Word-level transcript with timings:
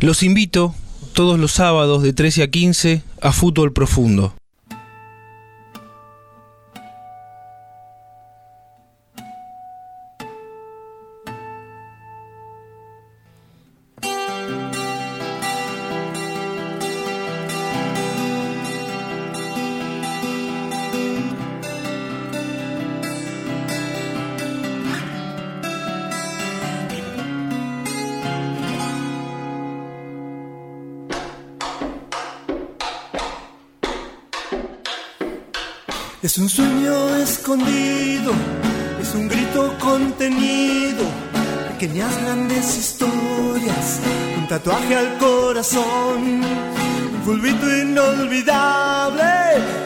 Los 0.00 0.22
invito 0.22 0.74
todos 1.14 1.38
los 1.38 1.52
sábados 1.52 2.02
de 2.02 2.12
13 2.12 2.42
a 2.42 2.50
15 2.50 3.02
a 3.22 3.32
Fútbol 3.32 3.72
Profundo. 3.72 4.34
Es 36.36 36.42
un 36.42 36.50
sueño 36.50 37.16
escondido, 37.16 38.30
es 39.00 39.14
un 39.14 39.26
grito 39.26 39.74
contenido, 39.78 41.02
pequeñas 41.70 42.14
grandes 42.20 42.76
historias, 42.76 44.00
un 44.36 44.46
tatuaje 44.46 44.96
al 44.96 45.16
corazón, 45.16 46.44
un 47.14 47.22
fulbito 47.24 47.74
inolvidable, 47.74 49.24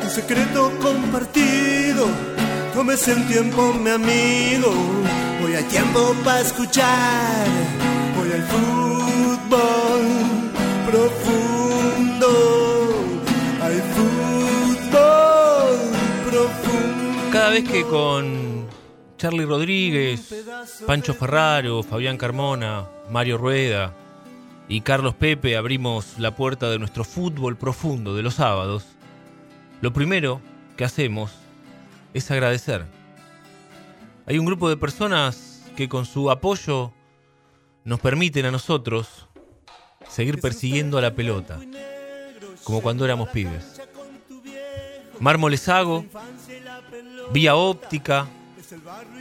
un 0.02 0.10
secreto 0.10 0.72
compartido. 0.82 2.08
Tómese 2.74 3.12
el 3.12 3.28
tiempo, 3.28 3.72
mi 3.72 3.90
amigo, 3.90 4.74
hoy 5.44 5.54
hay 5.54 5.64
tiempo 5.64 6.16
para 6.24 6.40
escuchar, 6.40 7.46
hoy 8.20 8.28
hay 8.32 8.42
fútbol 8.50 10.02
profundo, 10.90 12.59
Cada 17.32 17.50
vez 17.50 17.68
que 17.68 17.84
con 17.84 18.66
Charlie 19.16 19.44
Rodríguez, 19.44 20.34
Pancho 20.86 21.14
Ferraro, 21.14 21.82
Fabián 21.82 22.16
Carmona, 22.16 22.88
Mario 23.08 23.38
Rueda 23.38 23.94
y 24.68 24.80
Carlos 24.80 25.14
Pepe 25.14 25.56
abrimos 25.56 26.18
la 26.18 26.34
puerta 26.34 26.68
de 26.70 26.78
nuestro 26.78 27.04
fútbol 27.04 27.56
profundo 27.56 28.16
de 28.16 28.22
los 28.22 28.34
sábados, 28.34 28.84
lo 29.80 29.92
primero 29.92 30.40
que 30.76 30.84
hacemos 30.84 31.30
es 32.14 32.30
agradecer. 32.30 32.84
Hay 34.26 34.38
un 34.38 34.46
grupo 34.46 34.68
de 34.68 34.76
personas 34.76 35.62
que 35.76 35.88
con 35.88 36.06
su 36.06 36.30
apoyo 36.30 36.92
nos 37.84 38.00
permiten 38.00 38.46
a 38.46 38.50
nosotros 38.50 39.28
seguir 40.08 40.40
persiguiendo 40.40 40.98
a 40.98 41.02
la 41.02 41.14
pelota, 41.14 41.60
como 42.64 42.82
cuando 42.82 43.04
éramos 43.04 43.28
pibes. 43.28 43.80
Mármoles 45.20 45.68
Hago, 45.68 46.06
Vía 47.32 47.54
Óptica, 47.54 48.26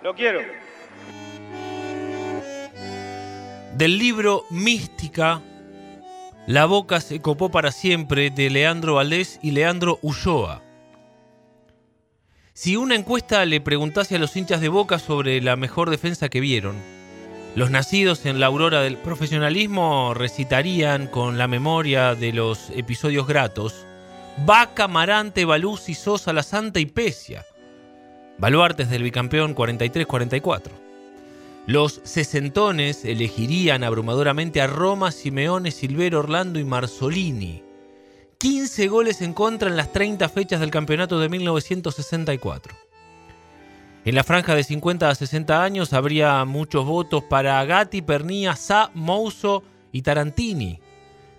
Lo 0.00 0.14
quiero. 0.14 0.38
Del 3.74 3.98
libro 3.98 4.44
Mística, 4.50 5.42
La 6.46 6.66
boca 6.66 7.00
se 7.00 7.20
copó 7.20 7.50
para 7.50 7.72
siempre 7.72 8.30
de 8.30 8.48
Leandro 8.48 8.94
Valdés 8.94 9.40
y 9.42 9.50
Leandro 9.50 9.98
Ulloa. 10.02 10.62
Si 12.52 12.76
una 12.76 12.94
encuesta 12.94 13.44
le 13.44 13.60
preguntase 13.60 14.14
a 14.14 14.20
los 14.20 14.36
hinchas 14.36 14.60
de 14.60 14.68
Boca 14.68 15.00
sobre 15.00 15.40
la 15.40 15.56
mejor 15.56 15.90
defensa 15.90 16.28
que 16.28 16.38
vieron, 16.38 16.76
los 17.56 17.72
nacidos 17.72 18.24
en 18.24 18.38
la 18.38 18.46
aurora 18.46 18.82
del 18.82 18.98
profesionalismo 18.98 20.14
recitarían 20.14 21.08
con 21.08 21.38
la 21.38 21.48
memoria 21.48 22.14
de 22.14 22.32
los 22.32 22.70
episodios 22.70 23.26
gratos 23.26 23.85
Vaca, 24.44 24.86
Marante, 24.86 25.46
Baluz 25.46 25.88
y 25.88 25.94
Sosa, 25.94 26.32
La 26.32 26.42
Santa 26.42 26.78
y 26.78 26.86
Pesia, 26.86 27.46
baluartes 28.36 28.90
del 28.90 29.02
bicampeón 29.02 29.54
43-44. 29.54 30.70
Los 31.66 32.00
sesentones 32.04 33.04
elegirían 33.04 33.82
abrumadoramente 33.82 34.60
a 34.60 34.66
Roma, 34.66 35.10
Simeone, 35.10 35.70
Silvero, 35.70 36.20
Orlando 36.20 36.58
y 36.58 36.64
Marzolini. 36.64 37.64
15 38.38 38.88
goles 38.88 39.22
en 39.22 39.32
contra 39.32 39.70
en 39.70 39.76
las 39.76 39.90
30 39.92 40.28
fechas 40.28 40.60
del 40.60 40.70
campeonato 40.70 41.18
de 41.18 41.30
1964. 41.30 42.76
En 44.04 44.14
la 44.14 44.22
franja 44.22 44.54
de 44.54 44.62
50 44.62 45.08
a 45.08 45.14
60 45.14 45.64
años 45.64 45.94
habría 45.94 46.44
muchos 46.44 46.84
votos 46.84 47.24
para 47.24 47.64
Gatti, 47.64 48.02
Pernía, 48.02 48.54
Sa, 48.54 48.90
Mouso 48.94 49.64
y 49.90 50.02
Tarantini. 50.02 50.78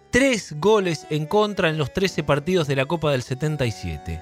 Tres 0.10 0.56
goles 0.58 1.06
en 1.10 1.26
contra 1.26 1.70
en 1.70 1.78
los 1.78 1.92
13 1.92 2.24
partidos 2.24 2.68
de 2.68 2.78
la 2.78 2.86
Copa 2.86 3.12
del 3.12 3.24
77. 3.24 4.22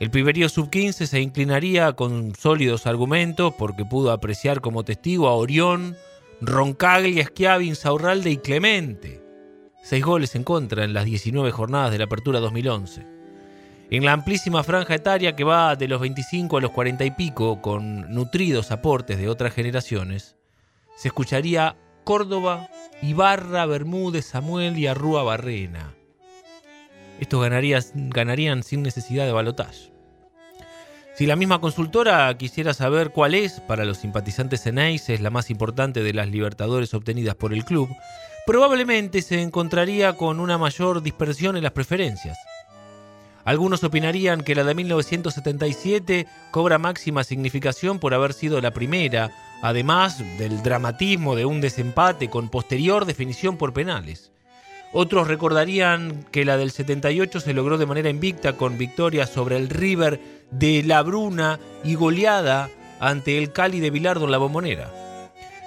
El 0.00 0.10
Piberío 0.10 0.48
Sub-15 0.48 1.06
se 1.06 1.20
inclinaría 1.20 1.92
con 1.92 2.34
sólidos 2.34 2.86
argumentos 2.86 3.54
porque 3.58 3.84
pudo 3.84 4.10
apreciar 4.10 4.60
como 4.60 4.84
testigo 4.84 5.28
a 5.28 5.34
Orión, 5.34 5.96
Roncaglia, 6.40 7.24
Schiavi, 7.24 7.68
Insaurralde 7.68 8.30
y 8.30 8.36
Clemente. 8.38 9.22
Seis 9.82 10.04
goles 10.04 10.34
en 10.34 10.44
contra 10.44 10.84
en 10.84 10.94
las 10.94 11.04
19 11.04 11.50
jornadas 11.50 11.92
de 11.92 11.98
la 11.98 12.04
Apertura 12.04 12.40
2011. 12.40 13.06
En 13.90 14.04
la 14.04 14.12
amplísima 14.12 14.64
franja 14.64 14.94
etaria 14.94 15.36
que 15.36 15.44
va 15.44 15.76
de 15.76 15.88
los 15.88 16.00
25 16.00 16.56
a 16.56 16.60
los 16.60 16.72
40 16.72 17.04
y 17.04 17.10
pico, 17.12 17.62
con 17.62 18.12
nutridos 18.12 18.72
aportes 18.72 19.18
de 19.18 19.28
otras 19.28 19.54
generaciones, 19.54 20.36
se 20.96 21.08
escucharía 21.08 21.76
Córdoba, 22.06 22.70
Ibarra, 23.02 23.66
Bermúdez, 23.66 24.26
Samuel 24.26 24.78
y 24.78 24.86
Arrúa 24.86 25.24
Barrena. 25.24 25.92
Estos 27.18 27.42
ganarían, 27.42 28.62
sin 28.62 28.84
necesidad 28.84 29.26
de 29.26 29.32
balotaje. 29.32 29.92
Si 31.16 31.26
la 31.26 31.34
misma 31.34 31.60
consultora 31.60 32.32
quisiera 32.38 32.74
saber 32.74 33.10
cuál 33.10 33.34
es, 33.34 33.58
para 33.58 33.84
los 33.84 33.98
simpatizantes 33.98 34.68
es 34.68 35.20
la 35.20 35.30
más 35.30 35.50
importante 35.50 36.04
de 36.04 36.12
las 36.12 36.28
libertadores 36.28 36.94
obtenidas 36.94 37.34
por 37.34 37.52
el 37.52 37.64
club, 37.64 37.88
probablemente 38.46 39.20
se 39.20 39.42
encontraría 39.42 40.12
con 40.12 40.38
una 40.38 40.58
mayor 40.58 41.02
dispersión 41.02 41.56
en 41.56 41.64
las 41.64 41.72
preferencias. 41.72 42.38
Algunos 43.44 43.82
opinarían 43.82 44.42
que 44.42 44.54
la 44.54 44.62
de 44.62 44.76
1977 44.76 46.28
cobra 46.52 46.78
máxima 46.78 47.24
significación 47.24 47.98
por 47.98 48.14
haber 48.14 48.32
sido 48.32 48.60
la 48.60 48.70
primera, 48.70 49.32
además 49.62 50.22
del 50.38 50.62
dramatismo 50.62 51.34
de 51.36 51.44
un 51.44 51.60
desempate 51.60 52.28
con 52.28 52.48
posterior 52.48 53.04
definición 53.04 53.56
por 53.56 53.72
penales. 53.72 54.32
Otros 54.92 55.28
recordarían 55.28 56.24
que 56.30 56.44
la 56.44 56.56
del 56.56 56.70
78 56.70 57.40
se 57.40 57.52
logró 57.52 57.76
de 57.76 57.86
manera 57.86 58.08
invicta 58.08 58.56
con 58.56 58.78
victoria 58.78 59.26
sobre 59.26 59.56
el 59.56 59.68
River 59.68 60.20
de 60.50 60.82
La 60.84 61.02
Bruna 61.02 61.58
y 61.84 61.96
goleada 61.96 62.70
ante 63.00 63.36
el 63.38 63.52
Cali 63.52 63.80
de 63.80 63.90
Bilardo 63.90 64.24
en 64.24 64.30
la 64.30 64.38
Bombonera. 64.38 64.92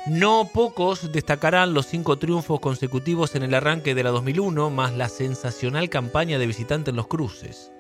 No 0.08 0.50
pocos 0.52 1.12
destacarán 1.12 1.74
los 1.74 1.86
cinco 1.86 2.18
triunfos 2.18 2.60
consecutivos 2.60 3.36
en 3.36 3.44
el 3.44 3.54
arranque 3.54 3.94
de 3.94 4.04
la 4.04 4.10
2001, 4.10 4.70
más 4.70 4.94
la 4.94 5.10
sensacional 5.10 5.90
campaña 5.90 6.40
de 6.40 6.48
visitante 6.48 6.90
en 6.90 6.96
los 6.96 7.08
cruces. 7.08 7.72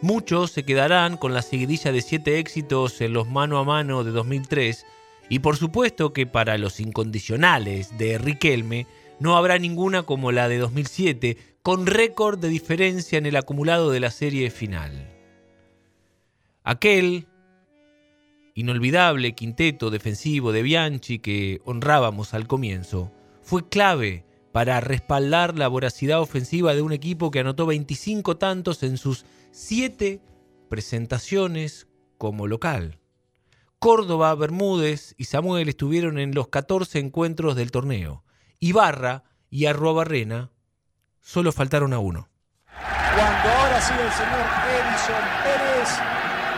Muchos 0.00 0.52
se 0.52 0.64
quedarán 0.64 1.16
con 1.16 1.34
la 1.34 1.42
seguidilla 1.42 1.92
de 1.92 2.00
siete 2.00 2.38
éxitos 2.38 3.00
en 3.00 3.12
los 3.12 3.28
mano 3.28 3.58
a 3.58 3.64
mano 3.64 4.02
de 4.02 4.12
2003, 4.12 4.86
y 5.28 5.40
por 5.40 5.56
supuesto 5.56 6.12
que 6.12 6.26
para 6.26 6.58
los 6.58 6.80
incondicionales 6.80 7.96
de 7.98 8.18
Riquelme 8.18 8.86
no 9.20 9.36
habrá 9.36 9.58
ninguna 9.58 10.04
como 10.04 10.32
la 10.32 10.48
de 10.48 10.58
2007, 10.58 11.36
con 11.62 11.86
récord 11.86 12.38
de 12.38 12.48
diferencia 12.48 13.18
en 13.18 13.26
el 13.26 13.36
acumulado 13.36 13.90
de 13.90 14.00
la 14.00 14.10
serie 14.10 14.50
final. 14.50 15.10
Aquel 16.64 17.26
inolvidable 18.58 19.36
quinteto 19.36 19.88
defensivo 19.88 20.50
de 20.50 20.62
Bianchi 20.62 21.20
que 21.20 21.60
honrábamos 21.64 22.34
al 22.34 22.48
comienzo, 22.48 23.12
fue 23.40 23.68
clave 23.68 24.24
para 24.50 24.80
respaldar 24.80 25.56
la 25.56 25.68
voracidad 25.68 26.20
ofensiva 26.20 26.74
de 26.74 26.82
un 26.82 26.92
equipo 26.92 27.30
que 27.30 27.38
anotó 27.38 27.66
25 27.66 28.36
tantos 28.36 28.82
en 28.82 28.96
sus 28.96 29.24
7 29.52 30.20
presentaciones 30.68 31.86
como 32.18 32.48
local. 32.48 32.97
Córdoba, 33.78 34.34
Bermúdez 34.34 35.14
y 35.18 35.26
Samuel 35.26 35.68
estuvieron 35.68 36.18
en 36.18 36.34
los 36.34 36.48
14 36.48 36.98
encuentros 36.98 37.54
del 37.54 37.70
torneo. 37.70 38.24
Ibarra 38.58 39.22
y 39.50 39.66
Arroa 39.66 39.92
Barrena 39.92 40.50
solo 41.20 41.52
faltaron 41.52 41.92
a 41.92 42.00
uno. 42.00 42.28
Cuando 42.66 43.48
ahora 43.48 43.80
sí 43.80 43.92
el 43.94 44.10
señor 44.10 44.46
Edison 44.66 45.26
Pérez 45.46 45.90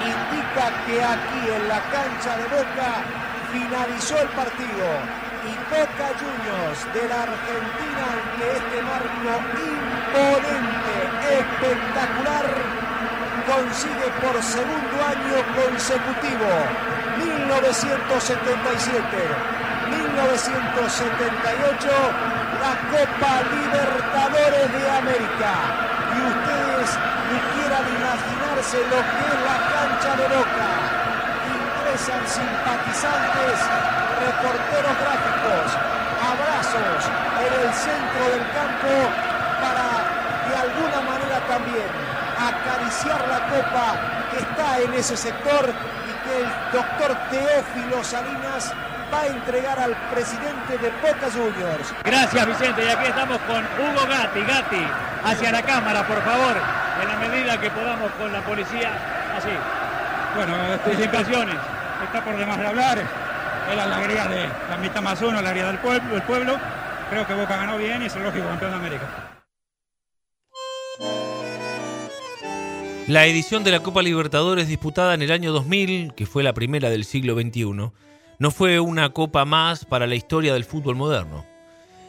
indica 0.01 0.65
que 0.87 0.97
aquí 0.97 1.43
en 1.61 1.69
la 1.69 1.81
cancha 1.93 2.39
de 2.39 2.45
Boca 2.45 3.05
finalizó 3.53 4.17
el 4.17 4.29
partido 4.29 4.89
y 5.45 5.53
Boca 5.69 6.09
Juniors 6.17 6.81
de 6.95 7.05
la 7.07 7.23
Argentina 7.25 8.03
ante 8.17 8.45
este 8.57 8.81
marco 8.81 9.29
imponente, 9.61 10.95
espectacular, 11.37 12.49
consigue 13.45 14.09
por 14.25 14.43
segundo 14.43 14.97
año 15.05 15.37
consecutivo 15.69 17.00
1977, 17.51 18.95
1978 19.91 21.91
la 22.63 22.79
Copa 22.95 23.43
Libertadores 23.51 24.71
de 24.71 24.87
América 24.87 25.51
y 26.15 26.31
ustedes 26.31 26.95
ni 27.27 27.43
quieran 27.51 27.83
imaginarse 27.91 28.79
lo 28.87 29.03
que 29.03 29.27
es 29.27 29.39
la 29.43 29.59
cancha 29.67 30.15
de 30.15 30.31
Boca. 30.31 30.71
Ingresan 31.51 32.23
simpatizantes, 32.23 33.59
reporteros 34.23 34.95
gráficos, 35.03 35.75
abrazos 36.23 37.03
en 37.35 37.51
el 37.51 37.67
centro 37.75 38.31
del 38.31 38.47
campo 38.55 38.95
para 39.59 40.07
de 40.47 40.55
alguna 40.55 41.03
manera 41.03 41.43
también 41.51 41.91
acariciar 42.41 43.21
la 43.27 43.43
copa 43.51 43.99
que 44.31 44.39
está 44.39 44.79
en 44.81 44.95
ese 44.95 45.17
sector 45.17 45.67
y 45.67 46.13
que 46.31 46.39
el 46.39 46.49
doctor 46.73 47.17
Teófilo 47.31 48.05
Salinas 48.05 48.73
va 49.13 49.21
a 49.23 49.27
entregar 49.27 49.79
al 49.79 49.97
presidente 50.13 50.79
de 50.79 50.91
Boca 51.03 51.29
Juniors. 51.33 51.95
Gracias 52.05 52.47
Vicente, 52.47 52.85
y 52.85 52.89
aquí 52.89 53.07
estamos 53.09 53.39
con 53.39 53.59
Hugo 53.59 54.07
Gatti. 54.09 54.41
Gatti, 54.41 54.87
hacia 55.25 55.53
la 55.53 55.63
cámara, 55.63 56.07
por 56.07 56.23
favor, 56.23 56.57
en 57.03 57.09
la 57.09 57.29
medida 57.29 57.61
que 57.61 57.71
podamos 57.71 58.11
con 58.13 58.33
la 58.33 58.41
policía, 58.43 58.91
así. 59.37 59.51
Bueno, 60.37 60.55
este, 60.75 61.05
impresiones. 61.05 61.57
está 62.05 62.25
por 62.25 62.37
demás 62.37 62.59
de 62.59 62.67
hablar. 62.67 62.99
Es 62.99 63.77
la 63.77 63.85
alegría 63.85 64.27
de 64.27 64.49
la 64.69 64.77
mitad 64.77 65.03
más 65.03 65.21
uno, 65.23 65.33
la 65.33 65.39
alegría 65.51 65.67
del 65.67 65.79
pueblo, 65.79 66.11
del 66.13 66.23
pueblo. 66.23 66.57
Creo 67.11 67.27
que 67.27 67.35
Boca 67.35 67.57
ganó 67.57 67.77
bien 67.77 68.03
y 68.03 68.07
es 68.07 68.17
el 68.17 68.23
lógico 68.23 68.49
campeón 68.49 68.71
de 68.71 68.77
América. 68.77 69.40
La 73.11 73.27
edición 73.27 73.65
de 73.65 73.73
la 73.73 73.83
Copa 73.83 74.03
Libertadores 74.03 74.69
disputada 74.69 75.15
en 75.15 75.23
el 75.23 75.33
año 75.33 75.51
2000, 75.51 76.15
que 76.15 76.27
fue 76.27 76.45
la 76.45 76.53
primera 76.53 76.91
del 76.91 77.05
siglo 77.05 77.35
XXI, 77.35 77.65
no 78.39 78.51
fue 78.53 78.79
una 78.79 79.09
copa 79.09 79.45
más 79.45 79.85
para 79.85 80.07
la 80.07 80.15
historia 80.15 80.55
del 80.55 80.65
fútbol 80.65 80.95
moderno. 80.95 81.45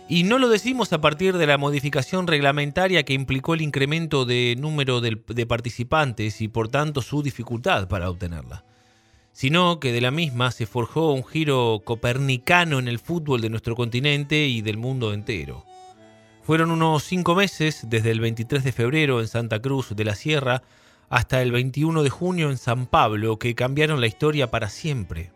Y 0.07 0.21
no 0.21 0.37
lo 0.37 0.47
decimos 0.47 0.93
a 0.93 1.01
partir 1.01 1.39
de 1.39 1.47
la 1.47 1.57
modificación 1.57 2.27
reglamentaria 2.27 3.01
que 3.01 3.13
implicó 3.13 3.55
el 3.55 3.63
incremento 3.63 4.25
de 4.25 4.55
número 4.59 5.01
de, 5.01 5.19
de 5.25 5.45
participantes 5.47 6.39
y 6.39 6.49
por 6.49 6.67
tanto 6.67 7.01
su 7.01 7.23
dificultad 7.23 7.87
para 7.87 8.07
obtenerla, 8.07 8.63
sino 9.31 9.79
que 9.79 9.93
de 9.93 10.01
la 10.01 10.11
misma 10.11 10.51
se 10.51 10.67
forjó 10.67 11.13
un 11.13 11.25
giro 11.25 11.81
copernicano 11.83 12.77
en 12.77 12.87
el 12.87 12.99
fútbol 12.99 13.41
de 13.41 13.49
nuestro 13.49 13.75
continente 13.75 14.45
y 14.45 14.61
del 14.61 14.77
mundo 14.77 15.15
entero. 15.15 15.65
Fueron 16.43 16.69
unos 16.69 17.03
cinco 17.03 17.33
meses, 17.33 17.87
desde 17.89 18.11
el 18.11 18.19
23 18.19 18.63
de 18.63 18.71
febrero 18.71 19.19
en 19.19 19.27
Santa 19.27 19.59
Cruz 19.59 19.95
de 19.95 20.05
la 20.05 20.13
Sierra 20.13 20.61
hasta 21.11 21.41
el 21.41 21.51
21 21.51 22.03
de 22.03 22.09
junio 22.09 22.49
en 22.49 22.57
San 22.57 22.87
Pablo, 22.87 23.37
que 23.37 23.53
cambiaron 23.53 23.99
la 23.99 24.07
historia 24.07 24.49
para 24.49 24.69
siempre. 24.69 25.33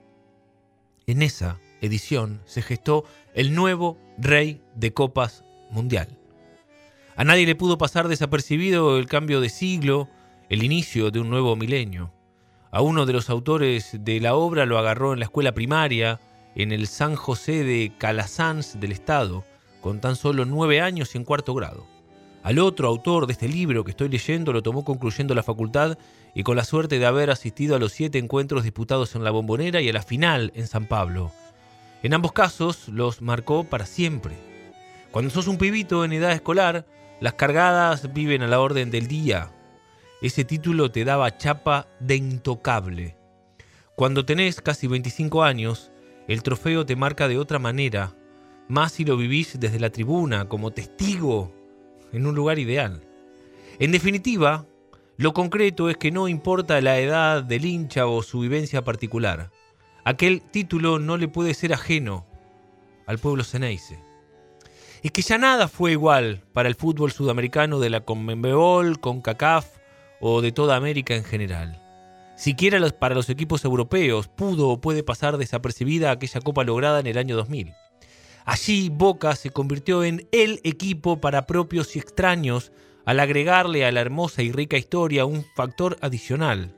En 1.05 1.21
esa 1.21 1.59
edición 1.81 2.41
se 2.45 2.61
gestó 2.61 3.03
el 3.33 3.53
nuevo 3.53 3.97
Rey 4.17 4.61
de 4.73 4.93
Copas 4.93 5.43
Mundial. 5.69 6.17
A 7.17 7.25
nadie 7.25 7.45
le 7.45 7.55
pudo 7.55 7.77
pasar 7.77 8.07
desapercibido 8.07 8.97
el 8.97 9.07
cambio 9.07 9.41
de 9.41 9.49
siglo, 9.49 10.07
el 10.47 10.63
inicio 10.63 11.11
de 11.11 11.19
un 11.19 11.29
nuevo 11.29 11.57
milenio. 11.57 12.13
A 12.71 12.81
uno 12.81 13.05
de 13.05 13.11
los 13.11 13.29
autores 13.29 13.97
de 13.99 14.21
la 14.21 14.35
obra 14.35 14.65
lo 14.65 14.77
agarró 14.77 15.11
en 15.11 15.19
la 15.19 15.25
escuela 15.25 15.51
primaria, 15.51 16.21
en 16.55 16.71
el 16.71 16.87
San 16.87 17.17
José 17.17 17.65
de 17.65 17.91
Calasanz 17.97 18.79
del 18.79 18.93
Estado, 18.93 19.43
con 19.81 19.99
tan 19.99 20.15
solo 20.15 20.45
nueve 20.45 20.79
años 20.79 21.13
y 21.13 21.17
en 21.17 21.25
cuarto 21.25 21.53
grado. 21.53 21.94
Al 22.45 22.59
otro 22.59 22.87
autor 22.87 23.25
de 23.25 23.33
este 23.33 23.47
libro 23.47 23.83
que 23.83 23.89
estoy 23.89 24.07
leyendo 24.07 24.53
lo 24.53 24.61
tomó 24.61 24.85
concluyendo 24.85 25.33
la 25.33 25.41
facultad 25.41 25.97
y 26.35 26.43
con 26.43 26.55
la 26.55 26.63
suerte 26.63 26.99
de 26.99 27.07
haber 27.07 27.31
asistido 27.31 27.75
a 27.75 27.79
los 27.79 27.91
siete 27.91 28.19
encuentros 28.19 28.61
disputados 28.61 29.15
en 29.15 29.23
la 29.23 29.31
Bombonera 29.31 29.81
y 29.81 29.89
a 29.89 29.93
la 29.93 30.03
final 30.03 30.51
en 30.53 30.67
San 30.67 30.85
Pablo. 30.85 31.31
En 32.03 32.13
ambos 32.13 32.33
casos 32.33 32.87
los 32.87 33.23
marcó 33.23 33.63
para 33.63 33.87
siempre. 33.87 34.35
Cuando 35.09 35.31
sos 35.31 35.47
un 35.47 35.57
pibito 35.57 36.05
en 36.05 36.13
edad 36.13 36.33
escolar, 36.33 36.85
las 37.19 37.33
cargadas 37.33 38.13
viven 38.13 38.43
a 38.43 38.47
la 38.47 38.59
orden 38.59 38.91
del 38.91 39.07
día. 39.07 39.49
Ese 40.21 40.45
título 40.45 40.91
te 40.91 41.03
daba 41.03 41.37
chapa 41.39 41.87
de 41.99 42.17
intocable. 42.17 43.17
Cuando 43.95 44.23
tenés 44.23 44.61
casi 44.61 44.85
25 44.85 45.41
años, 45.41 45.91
el 46.27 46.43
trofeo 46.43 46.85
te 46.85 46.95
marca 46.95 47.27
de 47.27 47.39
otra 47.39 47.57
manera, 47.57 48.13
más 48.67 48.91
si 48.91 49.03
lo 49.03 49.17
vivís 49.17 49.59
desde 49.59 49.79
la 49.79 49.89
tribuna, 49.89 50.47
como 50.47 50.69
testigo, 50.69 51.54
en 52.15 52.25
un 52.25 52.35
lugar 52.35 52.59
ideal. 52.59 53.03
En 53.79 53.91
definitiva, 53.91 54.65
lo 55.17 55.33
concreto 55.33 55.89
es 55.89 55.97
que 55.97 56.11
no 56.11 56.27
importa 56.27 56.81
la 56.81 56.99
edad 56.99 57.43
del 57.43 57.65
hincha 57.65 58.07
o 58.07 58.23
su 58.23 58.39
vivencia 58.39 58.83
particular, 58.83 59.51
aquel 60.03 60.41
título 60.41 60.99
no 60.99 61.17
le 61.17 61.27
puede 61.27 61.53
ser 61.53 61.73
ajeno 61.73 62.25
al 63.05 63.19
pueblo 63.19 63.43
Ceneice 63.43 64.05
es 65.05 65.11
que 65.11 65.21
ya 65.21 65.37
nada 65.37 65.67
fue 65.67 65.91
igual 65.91 66.41
para 66.51 66.67
el 66.67 66.73
fútbol 66.73 67.11
sudamericano 67.11 67.79
de 67.79 67.91
la 67.91 68.01
Conmebol, 68.01 68.99
CONCACAF 68.99 69.67
o 70.19 70.41
de 70.41 70.51
toda 70.51 70.75
América 70.75 71.13
en 71.15 71.23
general. 71.23 71.79
Siquiera 72.35 72.79
para 72.89 73.13
los 73.13 73.29
equipos 73.29 73.63
europeos 73.63 74.27
pudo 74.27 74.67
o 74.67 74.81
puede 74.81 75.03
pasar 75.03 75.37
desapercibida 75.37 76.09
aquella 76.09 76.41
copa 76.41 76.63
lograda 76.63 77.01
en 77.01 77.05
el 77.05 77.19
año 77.19 77.35
2000. 77.35 77.75
Allí 78.45 78.89
Boca 78.89 79.35
se 79.35 79.49
convirtió 79.49 80.03
en 80.03 80.27
el 80.31 80.61
equipo 80.63 81.19
para 81.19 81.47
propios 81.47 81.95
y 81.95 81.99
extraños 81.99 82.71
al 83.03 83.19
agregarle 83.19 83.85
a 83.85 83.91
la 83.91 84.01
hermosa 84.01 84.43
y 84.43 84.51
rica 84.51 84.77
historia 84.77 85.25
un 85.25 85.43
factor 85.55 85.97
adicional. 86.01 86.75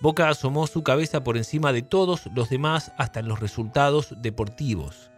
Boca 0.00 0.28
asomó 0.28 0.66
su 0.66 0.82
cabeza 0.82 1.22
por 1.22 1.36
encima 1.36 1.72
de 1.72 1.82
todos 1.82 2.28
los 2.34 2.50
demás 2.50 2.92
hasta 2.98 3.20
en 3.20 3.28
los 3.28 3.38
resultados 3.38 4.14
deportivos. 4.22 5.10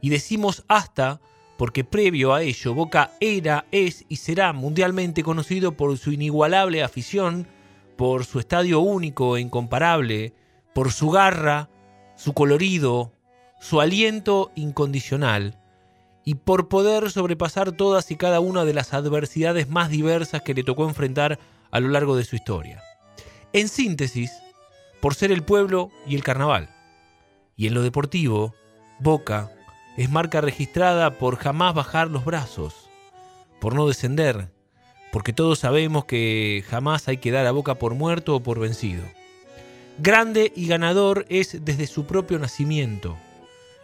Y 0.00 0.10
decimos 0.10 0.64
hasta 0.66 1.20
porque 1.56 1.84
previo 1.84 2.34
a 2.34 2.42
ello 2.42 2.74
Boca 2.74 3.12
era, 3.20 3.66
es 3.70 4.06
y 4.08 4.16
será 4.16 4.52
mundialmente 4.52 5.22
conocido 5.22 5.76
por 5.76 5.96
su 5.98 6.10
inigualable 6.10 6.82
afición, 6.82 7.46
por 7.96 8.24
su 8.24 8.40
estadio 8.40 8.80
único 8.80 9.36
e 9.36 9.40
incomparable, 9.40 10.34
por 10.72 10.92
su 10.92 11.10
garra, 11.10 11.68
su 12.16 12.32
colorido, 12.32 13.12
su 13.60 13.80
aliento 13.80 14.50
incondicional, 14.54 15.58
y 16.24 16.34
por 16.34 16.68
poder 16.68 17.10
sobrepasar 17.10 17.72
todas 17.72 18.10
y 18.10 18.16
cada 18.16 18.40
una 18.40 18.64
de 18.64 18.74
las 18.74 18.92
adversidades 18.92 19.68
más 19.68 19.88
diversas 19.88 20.42
que 20.42 20.54
le 20.54 20.62
tocó 20.62 20.86
enfrentar 20.86 21.38
a 21.70 21.80
lo 21.80 21.88
largo 21.88 22.16
de 22.16 22.24
su 22.24 22.36
historia. 22.36 22.82
En 23.52 23.68
síntesis, 23.68 24.30
por 25.00 25.14
ser 25.14 25.32
el 25.32 25.42
pueblo 25.42 25.90
y 26.06 26.14
el 26.14 26.22
carnaval. 26.22 26.68
Y 27.56 27.66
en 27.66 27.74
lo 27.74 27.82
deportivo, 27.82 28.54
Boca 29.00 29.50
es 29.96 30.10
marca 30.10 30.40
registrada 30.40 31.18
por 31.18 31.36
jamás 31.36 31.74
bajar 31.74 32.10
los 32.10 32.24
brazos, 32.24 32.74
por 33.60 33.74
no 33.74 33.88
descender, 33.88 34.52
porque 35.12 35.32
todos 35.32 35.60
sabemos 35.60 36.04
que 36.04 36.62
jamás 36.68 37.08
hay 37.08 37.16
que 37.16 37.30
dar 37.30 37.46
a 37.46 37.52
boca 37.52 37.76
por 37.76 37.94
muerto 37.94 38.36
o 38.36 38.40
por 38.40 38.60
vencido. 38.60 39.04
Grande 39.98 40.52
y 40.54 40.66
ganador 40.66 41.26
es 41.28 41.64
desde 41.64 41.86
su 41.86 42.06
propio 42.06 42.38
nacimiento. 42.38 43.16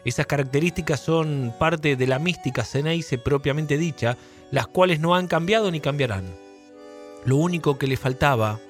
Esas 0.04 0.26
características 0.26 1.00
son 1.00 1.54
parte 1.58 1.96
de 1.96 2.06
la 2.06 2.18
mística 2.18 2.64
Ceneice 2.64 3.18
propiamente 3.18 3.78
dicha, 3.78 4.16
las 4.50 4.66
cuales 4.66 5.00
no 5.00 5.14
han 5.14 5.26
cambiado 5.26 5.70
ni 5.70 5.80
cambiarán. 5.80 6.24
Lo 7.24 7.36
único 7.36 7.78
que 7.78 7.86
le 7.86 7.96
faltaba 7.96 8.60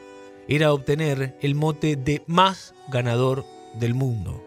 era 0.46 0.72
obtener 0.72 1.36
el 1.40 1.54
mote 1.54 1.96
de 1.96 2.22
más 2.26 2.74
ganador 2.88 3.44
del 3.74 3.94
mundo. 3.94 4.44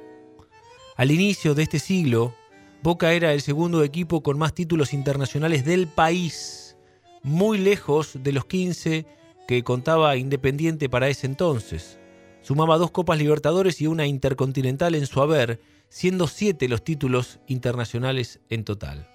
Al 0.96 1.12
inicio 1.12 1.56
de 1.56 1.64
este 1.64 1.80
siglo, 1.80 2.34
Boca 2.82 3.12
era 3.12 3.34
el 3.34 3.42
segundo 3.42 3.84
equipo 3.84 4.22
con 4.22 4.38
más 4.38 4.54
títulos 4.54 4.94
internacionales 4.94 5.66
del 5.66 5.88
país, 5.88 6.78
muy 7.22 7.58
lejos 7.58 8.12
de 8.24 8.32
los 8.32 8.46
15 8.46 9.06
que 9.48 9.64
contaba 9.64 10.16
Independiente 10.16 10.88
para 10.88 11.10
ese 11.10 11.26
entonces. 11.26 12.00
Sumaba 12.42 12.78
dos 12.78 12.92
Copas 12.92 13.18
Libertadores 13.18 13.82
y 13.82 13.88
una 13.88 14.06
Intercontinental 14.06 14.96
en 14.96 15.08
su 15.08 15.22
haber, 15.22 15.60
siendo 15.90 16.28
siete 16.28 16.68
los 16.68 16.84
títulos 16.84 17.40
internacionales 17.48 18.40
en 18.50 18.64
total. 18.64 19.10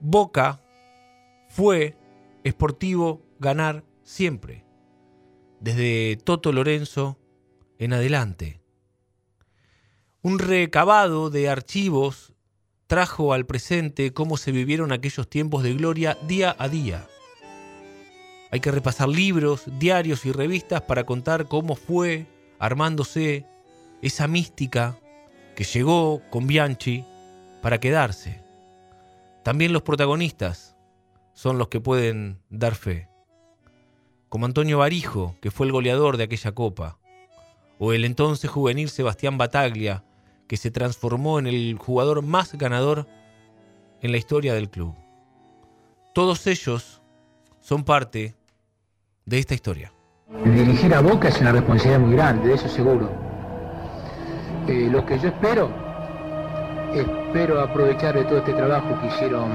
Boca 0.00 0.60
fue 1.48 1.96
esportivo 2.44 3.22
ganar 3.38 3.84
siempre, 4.02 4.64
desde 5.60 6.16
Toto 6.22 6.52
Lorenzo 6.52 7.18
en 7.78 7.92
adelante. 7.92 8.60
Un 10.22 10.38
recabado 10.38 11.30
de 11.30 11.48
archivos 11.48 12.32
trajo 12.86 13.32
al 13.32 13.46
presente 13.46 14.12
cómo 14.12 14.36
se 14.36 14.52
vivieron 14.52 14.92
aquellos 14.92 15.28
tiempos 15.28 15.62
de 15.62 15.74
gloria 15.74 16.16
día 16.26 16.54
a 16.58 16.68
día. 16.68 17.06
Hay 18.50 18.60
que 18.60 18.70
repasar 18.70 19.08
libros, 19.08 19.64
diarios 19.78 20.24
y 20.24 20.32
revistas 20.32 20.82
para 20.82 21.04
contar 21.04 21.48
cómo 21.48 21.74
fue 21.74 22.26
armándose 22.58 23.44
esa 24.02 24.26
mística 24.26 24.96
que 25.54 25.64
llegó 25.64 26.22
con 26.30 26.46
Bianchi 26.46 27.04
para 27.62 27.78
quedarse. 27.78 28.42
También 29.42 29.72
los 29.72 29.82
protagonistas 29.82 30.76
son 31.32 31.58
los 31.58 31.68
que 31.68 31.80
pueden 31.80 32.40
dar 32.50 32.74
fe, 32.74 33.08
como 34.28 34.46
Antonio 34.46 34.78
Barijo, 34.78 35.36
que 35.40 35.50
fue 35.50 35.66
el 35.66 35.72
goleador 35.72 36.16
de 36.16 36.24
aquella 36.24 36.52
copa, 36.52 36.98
o 37.78 37.92
el 37.92 38.04
entonces 38.04 38.50
juvenil 38.50 38.88
Sebastián 38.88 39.38
Bataglia, 39.38 40.04
que 40.46 40.56
se 40.56 40.70
transformó 40.70 41.38
en 41.38 41.46
el 41.46 41.76
jugador 41.78 42.22
más 42.22 42.54
ganador 42.54 43.06
en 44.00 44.12
la 44.12 44.18
historia 44.18 44.54
del 44.54 44.70
club. 44.70 44.94
Todos 46.14 46.46
ellos 46.46 47.02
son 47.60 47.84
parte 47.84 48.34
de 49.24 49.38
esta 49.38 49.54
historia. 49.54 49.92
Dirigir 50.44 50.94
a 50.94 51.00
Boca 51.00 51.28
es 51.28 51.40
una 51.40 51.52
responsabilidad 51.52 52.00
muy 52.00 52.14
grande, 52.14 52.48
de 52.48 52.54
eso 52.54 52.68
seguro. 52.68 53.35
Eh, 54.68 54.88
lo 54.90 55.04
que 55.06 55.18
yo 55.18 55.28
espero, 55.28 55.70
espero 56.92 57.60
aprovechar 57.60 58.14
de 58.14 58.24
todo 58.24 58.38
este 58.38 58.52
trabajo 58.52 58.98
que 59.00 59.06
hicieron 59.06 59.50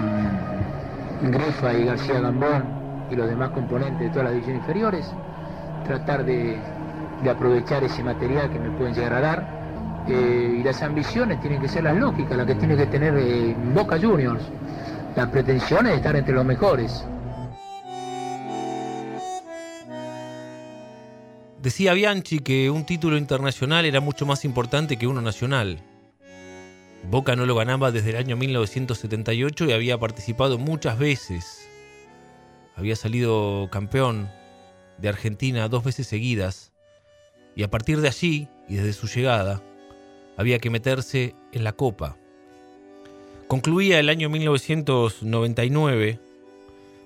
Grifa 1.23 1.73
y 1.73 1.85
García 1.85 2.21
Gambón 2.21 2.63
y 3.09 3.15
los 3.15 3.27
demás 3.27 3.49
componentes 3.49 3.99
de 3.99 4.09
todas 4.09 4.25
las 4.25 4.33
divisiones 4.33 4.61
inferiores, 4.61 5.11
tratar 5.85 6.23
de, 6.23 6.57
de 7.23 7.29
aprovechar 7.29 7.83
ese 7.83 8.03
material 8.03 8.49
que 8.49 8.59
me 8.59 8.69
pueden 8.71 8.93
llegar 8.93 9.13
a 9.13 9.21
dar 9.21 9.61
eh, 10.07 10.57
y 10.59 10.63
las 10.63 10.81
ambiciones 10.81 11.39
tienen 11.41 11.61
que 11.61 11.67
ser 11.67 11.83
las 11.83 11.95
lógicas, 11.95 12.35
las 12.35 12.47
que 12.47 12.55
tiene 12.55 12.75
que 12.75 12.87
tener 12.87 13.15
eh, 13.17 13.55
Boca 13.73 13.97
Juniors. 13.99 14.43
Las 15.15 15.27
pretensiones 15.27 15.91
de 15.91 15.97
estar 15.97 16.15
entre 16.15 16.33
los 16.33 16.45
mejores. 16.45 17.05
Decía 21.61 21.93
Bianchi 21.93 22.39
que 22.39 22.71
un 22.71 22.87
título 22.87 23.17
internacional 23.17 23.85
era 23.85 23.99
mucho 23.99 24.25
más 24.25 24.45
importante 24.45 24.97
que 24.97 25.05
uno 25.05 25.21
nacional. 25.21 25.83
Boca 27.07 27.35
no 27.35 27.45
lo 27.45 27.53
ganaba 27.53 27.91
desde 27.91 28.09
el 28.09 28.15
año 28.15 28.35
1978 28.35 29.65
y 29.65 29.71
había 29.71 29.99
participado 29.99 30.57
muchas 30.57 30.97
veces. 30.97 31.69
Había 32.75 32.95
salido 32.95 33.69
campeón 33.71 34.27
de 34.97 35.09
Argentina 35.09 35.67
dos 35.67 35.83
veces 35.83 36.07
seguidas. 36.07 36.71
Y 37.55 37.61
a 37.61 37.69
partir 37.69 38.01
de 38.01 38.07
allí, 38.07 38.47
y 38.67 38.77
desde 38.77 38.93
su 38.93 39.05
llegada, 39.05 39.61
había 40.37 40.57
que 40.57 40.71
meterse 40.71 41.35
en 41.51 41.63
la 41.63 41.73
copa. 41.73 42.17
Concluía 43.47 43.99
el 43.99 44.09
año 44.09 44.29
1999 44.29 46.19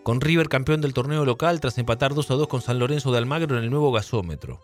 con 0.05 0.21
River 0.21 0.49
campeón 0.49 0.81
del 0.81 0.93
torneo 0.93 1.25
local 1.25 1.59
tras 1.59 1.79
empatar 1.79 2.13
2 2.13 2.29
a 2.29 2.35
2 2.35 2.47
con 2.47 2.61
San 2.61 2.77
Lorenzo 2.77 3.11
de 3.11 3.17
Almagro 3.17 3.57
en 3.57 3.63
el 3.63 3.71
nuevo 3.71 3.91
gasómetro. 3.91 4.61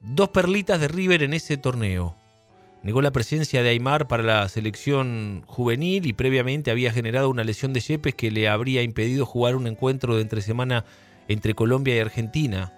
Dos 0.00 0.28
perlitas 0.28 0.78
de 0.78 0.86
River 0.86 1.22
en 1.22 1.32
ese 1.32 1.56
torneo. 1.56 2.14
Negó 2.82 3.00
la 3.00 3.10
presencia 3.10 3.62
de 3.62 3.70
Aymar 3.70 4.06
para 4.06 4.22
la 4.22 4.46
selección 4.50 5.44
juvenil 5.46 6.04
y 6.04 6.12
previamente 6.12 6.70
había 6.70 6.92
generado 6.92 7.30
una 7.30 7.42
lesión 7.42 7.72
de 7.72 7.80
Yepes 7.80 8.16
que 8.16 8.30
le 8.30 8.46
habría 8.46 8.82
impedido 8.82 9.24
jugar 9.24 9.56
un 9.56 9.66
encuentro 9.66 10.16
de 10.16 10.20
entre 10.20 10.42
semana 10.42 10.84
entre 11.26 11.54
Colombia 11.54 11.96
y 11.96 12.00
Argentina. 12.00 12.74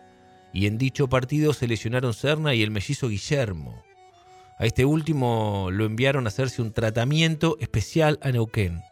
Y 0.52 0.68
en 0.68 0.78
dicho 0.78 1.08
partido 1.08 1.52
se 1.52 1.66
lesionaron 1.66 2.14
Serna 2.14 2.54
y 2.54 2.62
el 2.62 2.70
mellizo 2.70 3.08
Guillermo. 3.08 3.82
A 4.56 4.66
este 4.66 4.84
último 4.84 5.70
lo 5.72 5.84
enviaron 5.84 6.26
a 6.26 6.28
hacerse 6.28 6.62
un 6.62 6.72
tratamiento 6.72 7.56
especial 7.58 8.20
a 8.22 8.30
Neuquén. 8.30 8.82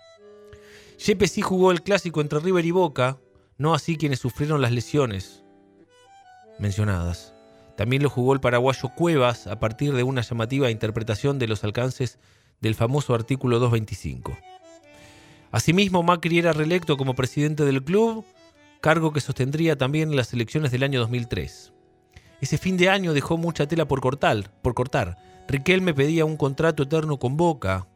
Yepes 0.98 1.32
sí 1.32 1.42
jugó 1.42 1.70
el 1.70 1.82
clásico 1.82 2.20
entre 2.20 2.40
River 2.40 2.64
y 2.64 2.70
Boca, 2.70 3.18
no 3.58 3.74
así 3.74 3.96
quienes 3.96 4.18
sufrieron 4.20 4.60
las 4.60 4.72
lesiones 4.72 5.44
mencionadas. 6.58 7.34
También 7.76 8.02
lo 8.02 8.10
jugó 8.10 8.32
el 8.32 8.40
paraguayo 8.40 8.90
Cuevas 8.94 9.46
a 9.46 9.58
partir 9.58 9.94
de 9.94 10.02
una 10.02 10.22
llamativa 10.22 10.70
interpretación 10.70 11.38
de 11.38 11.48
los 11.48 11.64
alcances 11.64 12.18
del 12.60 12.74
famoso 12.74 13.14
artículo 13.14 13.58
225. 13.58 14.36
Asimismo, 15.50 16.02
Macri 16.02 16.38
era 16.38 16.52
reelecto 16.52 16.96
como 16.96 17.14
presidente 17.14 17.64
del 17.64 17.82
club, 17.82 18.24
cargo 18.80 19.12
que 19.12 19.20
sostendría 19.20 19.76
también 19.76 20.10
en 20.10 20.16
las 20.16 20.32
elecciones 20.32 20.70
del 20.72 20.82
año 20.82 21.00
2003. 21.00 21.72
Ese 22.40 22.58
fin 22.58 22.76
de 22.76 22.90
año 22.90 23.12
dejó 23.12 23.36
mucha 23.36 23.66
tela 23.66 23.86
por 23.86 24.00
cortar. 24.00 24.50
Por 24.62 24.74
cortar. 24.74 25.16
Riquelme 25.48 25.94
pedía 25.94 26.24
un 26.24 26.36
contrato 26.36 26.82
eterno 26.82 27.18
con 27.18 27.36
Boca. 27.36 27.86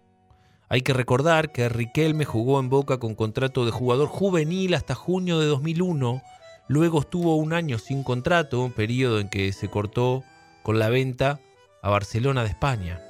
Hay 0.68 0.82
que 0.82 0.92
recordar 0.92 1.52
que 1.52 1.68
Riquelme 1.68 2.24
jugó 2.24 2.60
en 2.60 2.68
Boca 2.68 2.98
con 2.98 3.14
contrato 3.14 3.64
de 3.64 3.70
jugador 3.70 4.08
juvenil 4.08 4.74
hasta 4.74 4.94
junio 4.94 5.38
de 5.38 5.46
2001 5.46 6.22
Luego 6.68 7.00
estuvo 7.00 7.36
un 7.36 7.54
año 7.54 7.78
sin 7.78 8.02
contrato, 8.02 8.62
un 8.62 8.72
periodo 8.72 9.20
en 9.20 9.30
que 9.30 9.52
se 9.52 9.68
cortó 9.68 10.22
con 10.62 10.78
la 10.78 10.90
venta 10.90 11.40
a 11.80 11.88
Barcelona 11.88 12.42
de 12.42 12.50
España. 12.50 13.00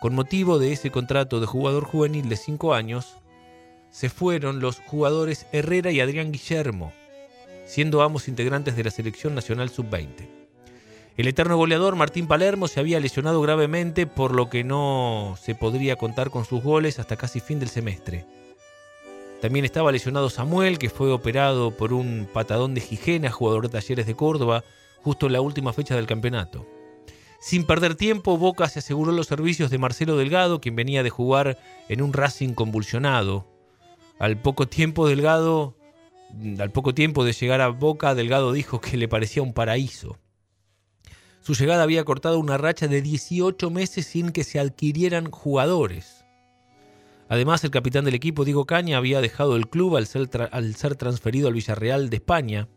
Con 0.00 0.14
motivo 0.14 0.58
de 0.58 0.72
ese 0.72 0.90
contrato 0.90 1.40
de 1.40 1.46
jugador 1.46 1.84
juvenil 1.84 2.30
de 2.30 2.36
5 2.36 2.72
años, 2.72 3.18
se 3.90 4.08
fueron 4.08 4.60
los 4.60 4.80
jugadores 4.80 5.46
Herrera 5.52 5.90
y 5.90 6.00
Adrián 6.00 6.32
Guillermo, 6.32 6.94
siendo 7.66 8.00
ambos 8.00 8.28
integrantes 8.28 8.76
de 8.76 8.84
la 8.84 8.90
selección 8.90 9.34
nacional 9.34 9.68
sub-20. 9.68 10.39
El 11.20 11.28
eterno 11.28 11.58
goleador 11.58 11.96
Martín 11.96 12.26
Palermo 12.26 12.66
se 12.66 12.80
había 12.80 12.98
lesionado 12.98 13.42
gravemente, 13.42 14.06
por 14.06 14.34
lo 14.34 14.48
que 14.48 14.64
no 14.64 15.36
se 15.38 15.54
podría 15.54 15.96
contar 15.96 16.30
con 16.30 16.46
sus 16.46 16.62
goles 16.62 16.98
hasta 16.98 17.16
casi 17.16 17.40
fin 17.40 17.60
del 17.60 17.68
semestre. 17.68 18.24
También 19.42 19.66
estaba 19.66 19.92
lesionado 19.92 20.30
Samuel, 20.30 20.78
que 20.78 20.88
fue 20.88 21.12
operado 21.12 21.76
por 21.76 21.92
un 21.92 22.26
patadón 22.32 22.72
de 22.72 22.80
Gijena, 22.80 23.30
jugador 23.30 23.64
de 23.64 23.68
Talleres 23.68 24.06
de 24.06 24.16
Córdoba, 24.16 24.64
justo 25.02 25.26
en 25.26 25.34
la 25.34 25.42
última 25.42 25.74
fecha 25.74 25.94
del 25.94 26.06
campeonato. 26.06 26.66
Sin 27.38 27.66
perder 27.66 27.96
tiempo, 27.96 28.38
Boca 28.38 28.66
se 28.70 28.78
aseguró 28.78 29.12
los 29.12 29.26
servicios 29.26 29.70
de 29.70 29.76
Marcelo 29.76 30.16
Delgado, 30.16 30.62
quien 30.62 30.74
venía 30.74 31.02
de 31.02 31.10
jugar 31.10 31.58
en 31.90 32.00
un 32.00 32.14
Racing 32.14 32.54
convulsionado. 32.54 33.46
Al 34.18 34.38
poco 34.38 34.68
tiempo 34.68 35.06
Delgado, 35.06 35.76
al 36.58 36.70
poco 36.70 36.94
tiempo 36.94 37.24
de 37.24 37.34
llegar 37.34 37.60
a 37.60 37.68
Boca, 37.68 38.14
Delgado 38.14 38.52
dijo 38.52 38.80
que 38.80 38.96
le 38.96 39.06
parecía 39.06 39.42
un 39.42 39.52
paraíso. 39.52 40.16
Su 41.40 41.54
llegada 41.54 41.82
había 41.82 42.04
cortado 42.04 42.38
una 42.38 42.58
racha 42.58 42.86
de 42.86 43.00
18 43.00 43.70
meses 43.70 44.06
sin 44.06 44.30
que 44.30 44.44
se 44.44 44.60
adquirieran 44.60 45.30
jugadores. 45.30 46.24
Además, 47.28 47.64
el 47.64 47.70
capitán 47.70 48.04
del 48.04 48.14
equipo, 48.14 48.44
Diego 48.44 48.66
Caña, 48.66 48.98
había 48.98 49.20
dejado 49.20 49.56
el 49.56 49.68
club 49.68 49.96
al 49.96 50.06
ser, 50.06 50.28
transferido 50.96 51.48
al 51.48 51.54
Villarreal 51.54 52.10
de 52.10 52.16
España 52.16 52.68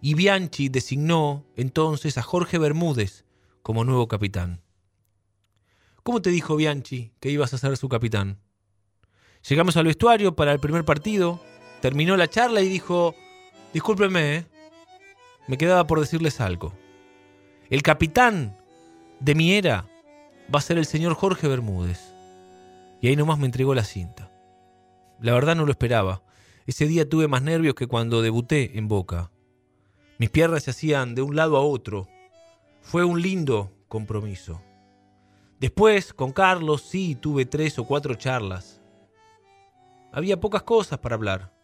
y 0.00 0.14
Bianchi 0.14 0.68
designó 0.68 1.46
entonces 1.56 2.18
a 2.18 2.22
Jorge 2.22 2.58
Bermúdez 2.58 3.24
como 3.62 3.84
nuevo 3.84 4.08
capitán. 4.08 4.60
¿Cómo 6.02 6.20
te 6.20 6.30
dijo 6.30 6.56
Bianchi 6.56 7.12
que 7.20 7.30
ibas 7.30 7.54
a 7.54 7.58
ser 7.58 7.76
su 7.76 7.88
capitán? 7.88 8.38
Llegamos 9.48 9.76
al 9.76 9.86
vestuario 9.86 10.36
para 10.36 10.52
el 10.52 10.60
primer 10.60 10.84
partido, 10.84 11.40
terminó 11.80 12.16
la 12.16 12.28
charla 12.28 12.60
y 12.60 12.68
dijo, 12.68 13.14
discúlpeme, 13.72 14.36
¿eh? 14.36 14.46
me 15.48 15.56
quedaba 15.56 15.86
por 15.86 16.00
decirles 16.00 16.40
algo. 16.40 16.72
El 17.72 17.82
capitán 17.82 18.54
de 19.18 19.34
mi 19.34 19.54
era 19.54 19.88
va 20.54 20.58
a 20.58 20.60
ser 20.60 20.76
el 20.76 20.84
señor 20.84 21.14
Jorge 21.14 21.48
Bermúdez. 21.48 22.12
Y 23.00 23.08
ahí 23.08 23.16
nomás 23.16 23.38
me 23.38 23.46
entregó 23.46 23.74
la 23.74 23.82
cinta. 23.82 24.30
La 25.22 25.32
verdad 25.32 25.56
no 25.56 25.64
lo 25.64 25.70
esperaba. 25.70 26.22
Ese 26.66 26.86
día 26.86 27.08
tuve 27.08 27.28
más 27.28 27.40
nervios 27.40 27.74
que 27.74 27.86
cuando 27.86 28.20
debuté 28.20 28.76
en 28.76 28.88
Boca. 28.88 29.30
Mis 30.18 30.28
piernas 30.28 30.64
se 30.64 30.72
hacían 30.72 31.14
de 31.14 31.22
un 31.22 31.34
lado 31.34 31.56
a 31.56 31.62
otro. 31.62 32.08
Fue 32.82 33.06
un 33.06 33.22
lindo 33.22 33.72
compromiso. 33.88 34.60
Después, 35.58 36.12
con 36.12 36.30
Carlos, 36.32 36.82
sí 36.82 37.14
tuve 37.14 37.46
tres 37.46 37.78
o 37.78 37.84
cuatro 37.84 38.16
charlas. 38.16 38.82
Había 40.12 40.38
pocas 40.38 40.62
cosas 40.62 40.98
para 40.98 41.14
hablar. 41.14 41.54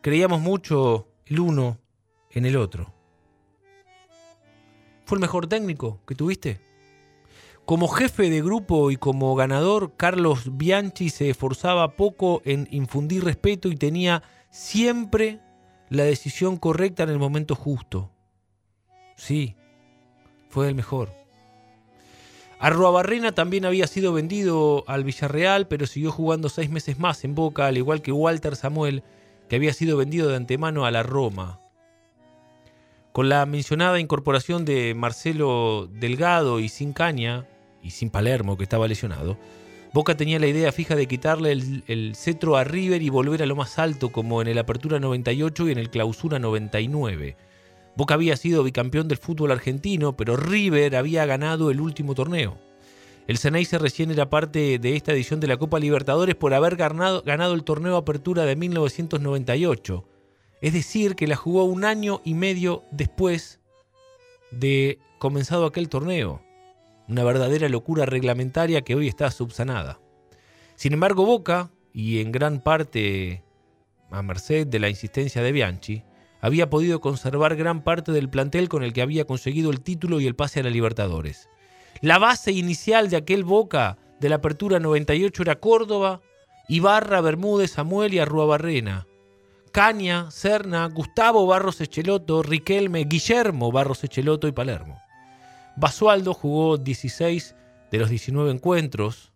Creíamos 0.00 0.40
mucho 0.40 1.06
el 1.26 1.38
uno 1.38 1.80
en 2.30 2.46
el 2.46 2.56
otro. 2.56 2.94
¿Fue 5.04 5.16
el 5.16 5.20
mejor 5.20 5.46
técnico 5.46 6.00
que 6.06 6.14
tuviste? 6.14 6.60
Como 7.64 7.88
jefe 7.88 8.28
de 8.28 8.42
grupo 8.42 8.90
y 8.90 8.96
como 8.96 9.34
ganador, 9.34 9.92
Carlos 9.96 10.56
Bianchi 10.56 11.08
se 11.08 11.30
esforzaba 11.30 11.96
poco 11.96 12.42
en 12.44 12.68
infundir 12.70 13.24
respeto 13.24 13.68
y 13.68 13.76
tenía 13.76 14.22
siempre 14.50 15.40
la 15.88 16.04
decisión 16.04 16.58
correcta 16.58 17.04
en 17.04 17.10
el 17.10 17.18
momento 17.18 17.54
justo. 17.54 18.10
Sí, 19.16 19.56
fue 20.48 20.68
el 20.68 20.74
mejor. 20.74 21.12
Arruabarrena 22.58 23.32
también 23.32 23.64
había 23.64 23.86
sido 23.86 24.12
vendido 24.12 24.84
al 24.86 25.04
Villarreal, 25.04 25.66
pero 25.66 25.86
siguió 25.86 26.10
jugando 26.10 26.48
seis 26.48 26.70
meses 26.70 26.98
más 26.98 27.24
en 27.24 27.34
Boca, 27.34 27.66
al 27.66 27.76
igual 27.76 28.00
que 28.02 28.12
Walter 28.12 28.56
Samuel, 28.56 29.02
que 29.48 29.56
había 29.56 29.72
sido 29.72 29.96
vendido 29.96 30.28
de 30.28 30.36
antemano 30.36 30.86
a 30.86 30.90
la 30.90 31.02
Roma. 31.02 31.60
Con 33.14 33.28
la 33.28 33.46
mencionada 33.46 34.00
incorporación 34.00 34.64
de 34.64 34.92
Marcelo 34.92 35.88
Delgado 35.88 36.58
y 36.58 36.68
Sin 36.68 36.92
Caña, 36.92 37.46
y 37.80 37.92
sin 37.92 38.10
Palermo, 38.10 38.56
que 38.56 38.64
estaba 38.64 38.88
lesionado, 38.88 39.38
Boca 39.92 40.16
tenía 40.16 40.40
la 40.40 40.48
idea 40.48 40.72
fija 40.72 40.96
de 40.96 41.06
quitarle 41.06 41.52
el, 41.52 42.16
cetro 42.16 42.56
a 42.56 42.64
River 42.64 43.02
y 43.02 43.10
volver 43.10 43.40
a 43.44 43.46
lo 43.46 43.54
más 43.54 43.78
alto, 43.78 44.10
como 44.10 44.42
en 44.42 44.48
el 44.48 44.58
Apertura 44.58 44.98
98 44.98 45.68
y 45.68 45.70
en 45.70 45.78
el 45.78 45.90
Clausura 45.90 46.40
99. 46.40 47.36
Boca 47.94 48.14
había 48.14 48.36
sido 48.36 48.64
bicampeón 48.64 49.06
del 49.06 49.18
fútbol 49.18 49.52
argentino, 49.52 50.16
pero 50.16 50.36
River 50.36 50.96
había 50.96 51.24
ganado 51.24 51.70
el 51.70 51.80
último 51.80 52.16
torneo. 52.16 52.58
El 53.28 53.38
Ceneice 53.38 53.78
recién 53.78 54.10
era 54.10 54.28
parte 54.28 54.80
de 54.80 54.96
esta 54.96 55.12
edición 55.12 55.38
de 55.38 55.46
la 55.46 55.56
Copa 55.56 55.78
Libertadores 55.78 56.34
por 56.34 56.52
haber 56.52 56.74
ganado, 56.74 57.22
ganado 57.22 57.54
el 57.54 57.62
torneo 57.62 57.96
Apertura 57.96 58.44
de 58.44 58.56
1998. 58.56 60.04
Es 60.64 60.72
decir, 60.72 61.14
que 61.14 61.26
la 61.26 61.36
jugó 61.36 61.64
un 61.64 61.84
año 61.84 62.22
y 62.24 62.32
medio 62.32 62.84
después 62.90 63.60
de 64.50 64.98
comenzado 65.18 65.66
aquel 65.66 65.90
torneo 65.90 66.40
una 67.06 67.22
verdadera 67.22 67.68
locura 67.68 68.06
reglamentaria 68.06 68.80
que 68.80 68.94
hoy 68.94 69.06
está 69.06 69.30
subsanada. 69.30 70.00
Sin 70.74 70.94
embargo, 70.94 71.26
Boca, 71.26 71.70
y 71.92 72.20
en 72.20 72.32
gran 72.32 72.62
parte 72.62 73.44
a 74.10 74.22
merced 74.22 74.66
de 74.66 74.78
la 74.78 74.88
insistencia 74.88 75.42
de 75.42 75.52
Bianchi, 75.52 76.02
había 76.40 76.70
podido 76.70 77.02
conservar 77.02 77.56
gran 77.56 77.84
parte 77.84 78.10
del 78.12 78.30
plantel 78.30 78.70
con 78.70 78.82
el 78.82 78.94
que 78.94 79.02
había 79.02 79.26
conseguido 79.26 79.70
el 79.70 79.82
título 79.82 80.18
y 80.18 80.26
el 80.26 80.34
pase 80.34 80.60
a 80.60 80.62
la 80.62 80.70
Libertadores. 80.70 81.50
La 82.00 82.18
base 82.18 82.52
inicial 82.52 83.10
de 83.10 83.18
aquel 83.18 83.44
Boca 83.44 83.98
de 84.18 84.30
la 84.30 84.36
Apertura 84.36 84.80
98 84.80 85.42
era 85.42 85.60
Córdoba, 85.60 86.22
Ibarra, 86.68 87.20
Bermúdez, 87.20 87.72
Samuel 87.72 88.14
y 88.14 88.18
Arruabarrena. 88.18 89.06
Caña, 89.74 90.30
Serna, 90.30 90.86
Gustavo 90.86 91.48
Barros 91.48 91.80
Echeloto, 91.80 92.44
Riquelme, 92.44 93.06
Guillermo 93.06 93.72
Barros 93.72 94.04
Echeloto 94.04 94.46
y 94.46 94.52
Palermo. 94.52 95.02
Basualdo 95.74 96.32
jugó 96.32 96.78
16 96.78 97.56
de 97.90 97.98
los 97.98 98.08
19 98.08 98.52
encuentros 98.52 99.32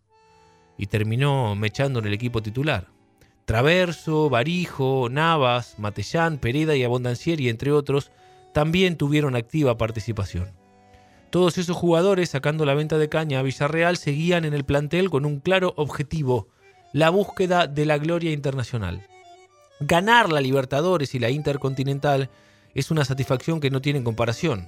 y 0.77 0.87
terminó 0.87 1.57
mechando 1.57 1.99
en 1.99 2.05
el 2.05 2.13
equipo 2.13 2.41
titular. 2.41 2.87
Traverso, 3.43 4.29
Barijo, 4.29 5.09
Navas, 5.11 5.75
Matellán, 5.77 6.37
Pereda 6.37 6.73
y 6.77 6.85
Abondancieri, 6.85 7.49
entre 7.49 7.73
otros, 7.73 8.09
también 8.53 8.95
tuvieron 8.95 9.35
activa 9.35 9.77
participación. 9.77 10.53
Todos 11.31 11.57
esos 11.57 11.75
jugadores, 11.75 12.29
sacando 12.29 12.63
la 12.63 12.75
venta 12.75 12.97
de 12.97 13.09
caña 13.09 13.39
a 13.39 13.43
Villarreal, 13.43 13.97
seguían 13.97 14.45
en 14.45 14.53
el 14.53 14.63
plantel 14.63 15.09
con 15.09 15.25
un 15.25 15.41
claro 15.41 15.73
objetivo, 15.75 16.47
la 16.93 17.09
búsqueda 17.09 17.67
de 17.67 17.85
la 17.85 17.97
gloria 17.97 18.31
internacional. 18.31 19.08
Ganar 19.81 20.29
la 20.29 20.41
Libertadores 20.41 21.15
y 21.15 21.19
la 21.19 21.29
Intercontinental 21.29 22.29
es 22.75 22.91
una 22.91 23.05
satisfacción 23.05 23.61
que 23.61 23.69
no 23.69 23.81
tiene 23.81 24.03
comparación. 24.03 24.67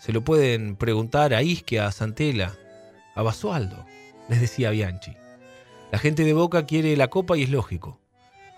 Se 0.00 0.12
lo 0.12 0.24
pueden 0.24 0.74
preguntar 0.74 1.32
a 1.32 1.44
Isquia, 1.44 1.86
a 1.86 1.92
Santela, 1.92 2.56
a 3.14 3.22
Basualdo, 3.22 3.86
les 4.28 4.40
decía 4.40 4.70
Bianchi. 4.70 5.12
La 5.92 6.00
gente 6.00 6.24
de 6.24 6.32
Boca 6.32 6.66
quiere 6.66 6.96
la 6.96 7.06
copa 7.06 7.36
y 7.36 7.44
es 7.44 7.50
lógico. 7.50 8.00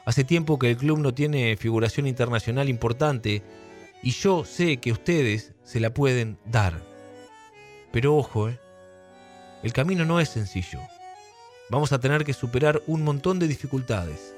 Hace 0.06 0.24
tiempo 0.24 0.58
que 0.58 0.70
el 0.70 0.78
club 0.78 1.00
no 1.00 1.12
tiene 1.12 1.54
figuración 1.58 2.06
internacional 2.06 2.70
importante 2.70 3.42
y 4.02 4.12
yo 4.12 4.46
sé 4.46 4.78
que 4.78 4.92
ustedes 4.92 5.52
se 5.64 5.80
la 5.80 5.92
pueden 5.92 6.38
dar. 6.46 6.82
Pero 7.92 8.16
ojo, 8.16 8.48
¿eh? 8.48 8.58
el 9.62 9.74
camino 9.74 10.06
no 10.06 10.18
es 10.18 10.30
sencillo. 10.30 10.80
Vamos 11.68 11.92
a 11.92 12.00
tener 12.00 12.24
que 12.24 12.32
superar 12.32 12.80
un 12.86 13.04
montón 13.04 13.38
de 13.38 13.48
dificultades. 13.48 14.34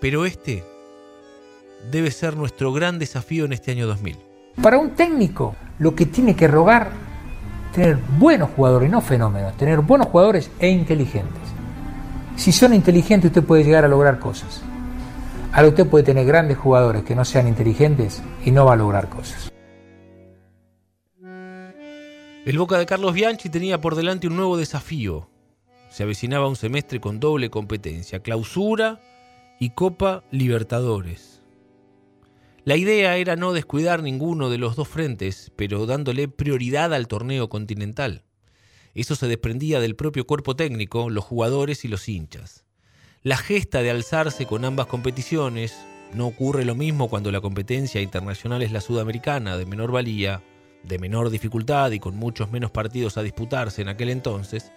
Pero 0.00 0.26
este 0.26 0.64
debe 1.90 2.10
ser 2.10 2.36
nuestro 2.36 2.72
gran 2.72 2.98
desafío 2.98 3.44
en 3.44 3.52
este 3.52 3.72
año 3.72 3.86
2000. 3.86 4.16
Para 4.62 4.78
un 4.78 4.90
técnico, 4.90 5.54
lo 5.78 5.94
que 5.94 6.06
tiene 6.06 6.34
que 6.34 6.48
rogar 6.48 6.90
tener 7.72 7.98
buenos 8.18 8.50
jugadores, 8.50 8.90
no 8.90 9.00
fenómenos, 9.00 9.56
tener 9.56 9.80
buenos 9.80 10.08
jugadores 10.08 10.50
e 10.58 10.68
inteligentes. 10.68 11.42
Si 12.36 12.52
son 12.52 12.74
inteligentes, 12.74 13.30
usted 13.30 13.44
puede 13.44 13.64
llegar 13.64 13.84
a 13.84 13.88
lograr 13.88 14.18
cosas. 14.18 14.62
Ahora 15.52 15.68
usted 15.68 15.86
puede 15.86 16.04
tener 16.04 16.26
grandes 16.26 16.58
jugadores 16.58 17.04
que 17.04 17.14
no 17.14 17.24
sean 17.24 17.48
inteligentes 17.48 18.22
y 18.44 18.50
no 18.50 18.64
va 18.64 18.74
a 18.74 18.76
lograr 18.76 19.08
cosas. 19.08 19.52
El 22.44 22.58
Boca 22.58 22.78
de 22.78 22.86
Carlos 22.86 23.12
Bianchi 23.12 23.48
tenía 23.48 23.80
por 23.80 23.94
delante 23.94 24.26
un 24.26 24.36
nuevo 24.36 24.56
desafío. 24.56 25.28
Se 25.90 26.02
avecinaba 26.02 26.48
un 26.48 26.56
semestre 26.56 27.00
con 27.00 27.20
doble 27.20 27.50
competencia, 27.50 28.20
clausura 28.20 29.00
y 29.58 29.70
Copa 29.70 30.22
Libertadores. 30.30 31.42
La 32.64 32.76
idea 32.76 33.16
era 33.16 33.36
no 33.36 33.52
descuidar 33.52 34.02
ninguno 34.02 34.50
de 34.50 34.58
los 34.58 34.76
dos 34.76 34.88
frentes, 34.88 35.52
pero 35.56 35.86
dándole 35.86 36.28
prioridad 36.28 36.92
al 36.92 37.08
torneo 37.08 37.48
continental. 37.48 38.24
Eso 38.94 39.14
se 39.14 39.28
desprendía 39.28 39.80
del 39.80 39.94
propio 39.94 40.26
cuerpo 40.26 40.56
técnico, 40.56 41.10
los 41.10 41.24
jugadores 41.24 41.84
y 41.84 41.88
los 41.88 42.08
hinchas. 42.08 42.64
La 43.22 43.36
gesta 43.36 43.82
de 43.82 43.90
alzarse 43.90 44.46
con 44.46 44.64
ambas 44.64 44.86
competiciones, 44.86 45.76
no 46.12 46.26
ocurre 46.26 46.64
lo 46.64 46.74
mismo 46.74 47.08
cuando 47.08 47.30
la 47.30 47.40
competencia 47.40 48.00
internacional 48.00 48.62
es 48.62 48.72
la 48.72 48.80
sudamericana, 48.80 49.56
de 49.56 49.66
menor 49.66 49.92
valía, 49.92 50.42
de 50.82 50.98
menor 50.98 51.30
dificultad 51.30 51.90
y 51.90 51.98
con 51.98 52.16
muchos 52.16 52.50
menos 52.50 52.70
partidos 52.70 53.16
a 53.16 53.22
disputarse 53.22 53.82
en 53.82 53.88
aquel 53.88 54.10
entonces, 54.10 54.70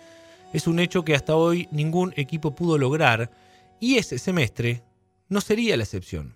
es 0.53 0.67
un 0.67 0.79
hecho 0.79 1.03
que 1.03 1.15
hasta 1.15 1.35
hoy 1.35 1.67
ningún 1.71 2.13
equipo 2.15 2.55
pudo 2.55 2.77
lograr 2.77 3.29
y 3.79 3.97
ese 3.97 4.17
semestre 4.17 4.83
no 5.29 5.41
sería 5.41 5.77
la 5.77 5.83
excepción. 5.83 6.35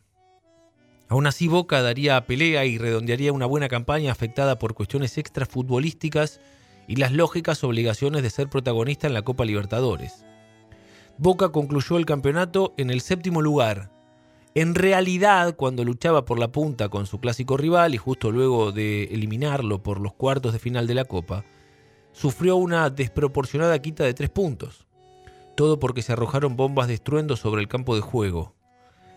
Aún 1.09 1.27
así 1.27 1.47
Boca 1.47 1.81
daría 1.81 2.25
pelea 2.25 2.65
y 2.65 2.77
redondearía 2.77 3.33
una 3.33 3.45
buena 3.45 3.67
campaña 3.67 4.11
afectada 4.11 4.57
por 4.57 4.73
cuestiones 4.73 5.17
extrafutbolísticas 5.17 6.39
y 6.87 6.95
las 6.95 7.11
lógicas 7.11 7.63
obligaciones 7.63 8.23
de 8.23 8.29
ser 8.29 8.49
protagonista 8.49 9.07
en 9.07 9.13
la 9.13 9.21
Copa 9.21 9.45
Libertadores. 9.45 10.25
Boca 11.17 11.49
concluyó 11.49 11.97
el 11.97 12.05
campeonato 12.05 12.73
en 12.77 12.89
el 12.89 13.01
séptimo 13.01 13.41
lugar. 13.41 13.91
En 14.55 14.75
realidad, 14.75 15.55
cuando 15.55 15.83
luchaba 15.83 16.25
por 16.25 16.39
la 16.39 16.51
punta 16.51 16.89
con 16.89 17.05
su 17.05 17.19
clásico 17.19 17.57
rival 17.57 17.93
y 17.93 17.97
justo 17.97 18.31
luego 18.31 18.71
de 18.71 19.05
eliminarlo 19.05 19.81
por 19.81 19.99
los 19.99 20.13
cuartos 20.13 20.53
de 20.53 20.59
final 20.59 20.87
de 20.87 20.95
la 20.95 21.05
Copa, 21.05 21.45
sufrió 22.11 22.55
una 22.55 22.89
desproporcionada 22.89 23.79
quita 23.81 24.03
de 24.03 24.13
tres 24.13 24.29
puntos. 24.29 24.82
Todo 25.55 25.79
porque 25.79 26.01
se 26.01 26.13
arrojaron 26.13 26.55
bombas 26.55 26.87
de 26.87 26.95
estruendo 26.95 27.35
sobre 27.35 27.61
el 27.61 27.67
campo 27.67 27.95
de 27.95 28.01
juego. 28.01 28.55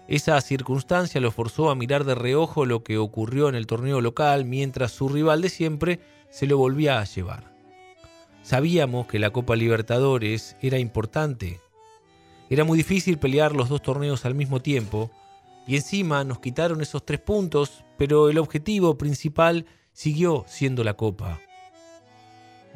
Esa 0.09 0.40
circunstancia 0.40 1.20
lo 1.20 1.33
forzó 1.33 1.70
a 1.70 1.75
mirar 1.75 2.05
de 2.05 2.14
reojo 2.14 2.64
lo 2.64 2.85
que 2.85 2.99
ocurrió 2.99 3.49
en 3.49 3.55
el 3.55 3.66
torneo 3.66 4.01
local 4.01 4.44
mientras 4.44 4.92
su 4.92 5.09
rival 5.09 5.42
de 5.42 5.49
siempre 5.49 6.01
se 6.31 6.46
lo 6.46 6.59
volvía 6.59 7.01
a 7.01 7.05
llevar. 7.05 7.53
Sabíamos 8.42 9.07
que 9.07 9.18
la 9.18 9.31
Copa 9.31 9.57
Libertadores 9.57 10.57
era 10.61 10.79
importante. 10.79 11.61
Era 12.49 12.62
muy 12.62 12.79
difícil 12.79 13.18
pelear 13.18 13.53
los 13.53 13.68
dos 13.68 13.83
torneos 13.83 14.25
al 14.25 14.37
mismo 14.37 14.62
tiempo 14.62 15.11
y 15.66 15.75
encima 15.75 16.22
nos 16.22 16.38
quitaron 16.38 16.81
esos 16.81 17.05
tres 17.05 17.18
puntos, 17.18 17.83
pero 17.99 18.31
el 18.31 18.38
objetivo 18.38 18.96
principal 18.96 19.66
siguió 19.92 20.44
siendo 20.46 20.85
la 20.85 20.94
Copa, 20.94 21.40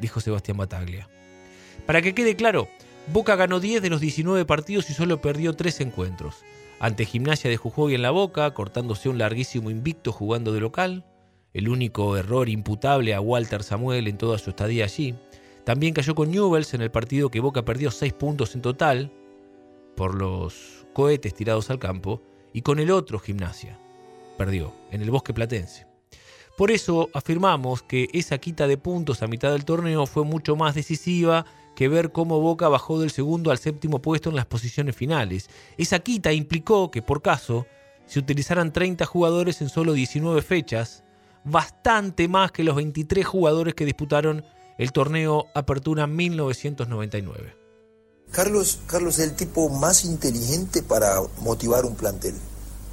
dijo 0.01 0.19
Sebastián 0.19 0.57
Bataglia. 0.57 1.07
Para 1.85 2.01
que 2.01 2.13
quede 2.13 2.35
claro, 2.35 2.67
Boca 3.11 3.35
ganó 3.35 3.59
10 3.59 3.81
de 3.81 3.89
los 3.89 3.99
19 3.99 4.45
partidos 4.45 4.89
y 4.89 4.93
solo 4.93 5.19
perdió 5.19 5.53
3 5.53 5.81
encuentros. 5.81 6.45
Ante 6.79 7.05
Gimnasia 7.05 7.49
de 7.49 7.57
Jujuy 7.57 7.93
en 7.93 8.03
la 8.03 8.11
Boca, 8.11 8.53
cortándose 8.53 9.09
un 9.09 9.17
larguísimo 9.17 9.69
invicto 9.69 10.13
jugando 10.13 10.53
de 10.53 10.61
local, 10.61 11.05
el 11.53 11.67
único 11.67 12.15
error 12.15 12.47
imputable 12.47 13.13
a 13.13 13.19
Walter 13.19 13.63
Samuel 13.63 14.07
en 14.07 14.17
toda 14.17 14.37
su 14.37 14.51
estadía 14.51 14.85
allí. 14.85 15.13
También 15.65 15.93
cayó 15.93 16.15
con 16.15 16.31
Newells 16.31 16.73
en 16.73 16.81
el 16.81 16.89
partido 16.89 17.29
que 17.29 17.41
Boca 17.41 17.65
perdió 17.65 17.91
6 17.91 18.13
puntos 18.13 18.55
en 18.55 18.61
total 18.61 19.11
por 19.97 20.15
los 20.15 20.85
cohetes 20.93 21.33
tirados 21.33 21.69
al 21.69 21.79
campo 21.79 22.21
y 22.53 22.61
con 22.61 22.79
el 22.79 22.91
otro 22.91 23.19
Gimnasia. 23.19 23.77
Perdió 24.37 24.73
en 24.89 25.01
el 25.01 25.11
Bosque 25.11 25.33
Platense. 25.33 25.85
Por 26.55 26.71
eso 26.71 27.09
afirmamos 27.13 27.83
que 27.83 28.07
esa 28.13 28.37
quita 28.37 28.67
de 28.67 28.77
puntos 28.77 29.21
a 29.21 29.27
mitad 29.27 29.51
del 29.51 29.65
torneo 29.65 30.05
fue 30.05 30.23
mucho 30.23 30.55
más 30.55 30.75
decisiva 30.75 31.45
que 31.75 31.87
ver 31.87 32.11
cómo 32.11 32.39
Boca 32.39 32.67
bajó 32.69 32.99
del 32.99 33.11
segundo 33.11 33.51
al 33.51 33.57
séptimo 33.57 34.01
puesto 34.01 34.29
en 34.29 34.35
las 34.35 34.45
posiciones 34.45 34.95
finales. 34.95 35.49
Esa 35.77 35.99
quita 35.99 36.33
implicó 36.33 36.91
que, 36.91 37.01
por 37.01 37.21
caso, 37.21 37.65
se 38.05 38.19
utilizaran 38.19 38.73
30 38.73 39.05
jugadores 39.05 39.61
en 39.61 39.69
solo 39.69 39.93
19 39.93 40.41
fechas, 40.41 41.03
bastante 41.43 42.27
más 42.27 42.51
que 42.51 42.63
los 42.63 42.75
23 42.75 43.25
jugadores 43.25 43.73
que 43.73 43.85
disputaron 43.85 44.43
el 44.77 44.91
torneo 44.91 45.47
Apertura 45.53 46.07
1999. 46.07 47.55
Carlos, 48.31 48.79
Carlos 48.87 49.19
es 49.19 49.29
el 49.29 49.35
tipo 49.35 49.69
más 49.69 50.05
inteligente 50.05 50.83
para 50.83 51.21
motivar 51.41 51.85
un 51.85 51.95
plantel. 51.95 52.35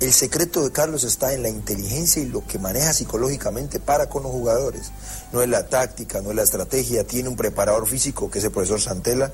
El 0.00 0.12
secreto 0.12 0.62
de 0.62 0.70
Carlos 0.70 1.02
está 1.02 1.32
en 1.32 1.42
la 1.42 1.48
inteligencia 1.48 2.22
y 2.22 2.26
lo 2.26 2.46
que 2.46 2.61
maneja 2.61 2.92
psicológicamente 2.92 3.80
para 3.80 4.08
con 4.08 4.22
los 4.22 4.30
jugadores. 4.30 4.92
No 5.32 5.42
es 5.42 5.48
la 5.48 5.66
táctica, 5.66 6.22
no 6.22 6.30
es 6.30 6.37
la 6.37 6.44
estrategia. 6.44 7.02
Tiene 7.02 7.28
un 7.28 7.34
preparador 7.34 7.84
físico, 7.84 8.30
que 8.30 8.38
es 8.38 8.44
el 8.44 8.52
profesor 8.52 8.80
Santela, 8.80 9.32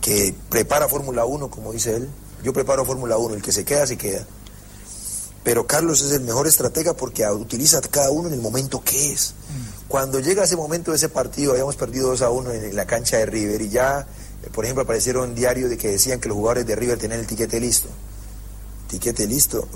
que 0.00 0.34
prepara 0.48 0.88
Fórmula 0.88 1.24
1, 1.26 1.48
como 1.48 1.72
dice 1.72 1.94
él. 1.94 2.08
Yo 2.42 2.52
preparo 2.52 2.84
Fórmula 2.84 3.18
1, 3.18 3.36
el 3.36 3.42
que 3.42 3.52
se 3.52 3.64
queda, 3.64 3.86
se 3.86 3.96
queda. 3.96 4.26
Pero 5.44 5.68
Carlos 5.68 6.02
es 6.02 6.10
el 6.10 6.22
mejor 6.22 6.48
estratega 6.48 6.94
porque 6.94 7.24
utiliza 7.28 7.78
a 7.78 7.82
cada 7.82 8.10
uno 8.10 8.26
en 8.26 8.34
el 8.34 8.40
momento 8.40 8.82
que 8.82 9.12
es. 9.12 9.34
Cuando 9.86 10.18
llega 10.18 10.42
ese 10.42 10.56
momento 10.56 10.90
de 10.90 10.96
ese 10.96 11.08
partido, 11.08 11.52
habíamos 11.52 11.76
perdido 11.76 12.08
2 12.08 12.22
a 12.22 12.30
1 12.30 12.50
en 12.50 12.74
la 12.74 12.84
cancha 12.84 13.18
de 13.18 13.26
River 13.26 13.62
y 13.62 13.68
ya, 13.68 14.08
por 14.52 14.64
ejemplo, 14.64 14.82
aparecieron 14.82 15.36
diarios 15.36 15.70
de 15.70 15.78
que 15.78 15.88
decían 15.88 16.18
que 16.18 16.28
los 16.28 16.36
jugadores 16.36 16.66
de 16.66 16.74
River 16.74 16.98
tenían 16.98 17.20
el 17.20 17.28
tiquete 17.28 17.60
listo 17.60 17.88
tiquete 18.90 19.26
listo, 19.26 19.68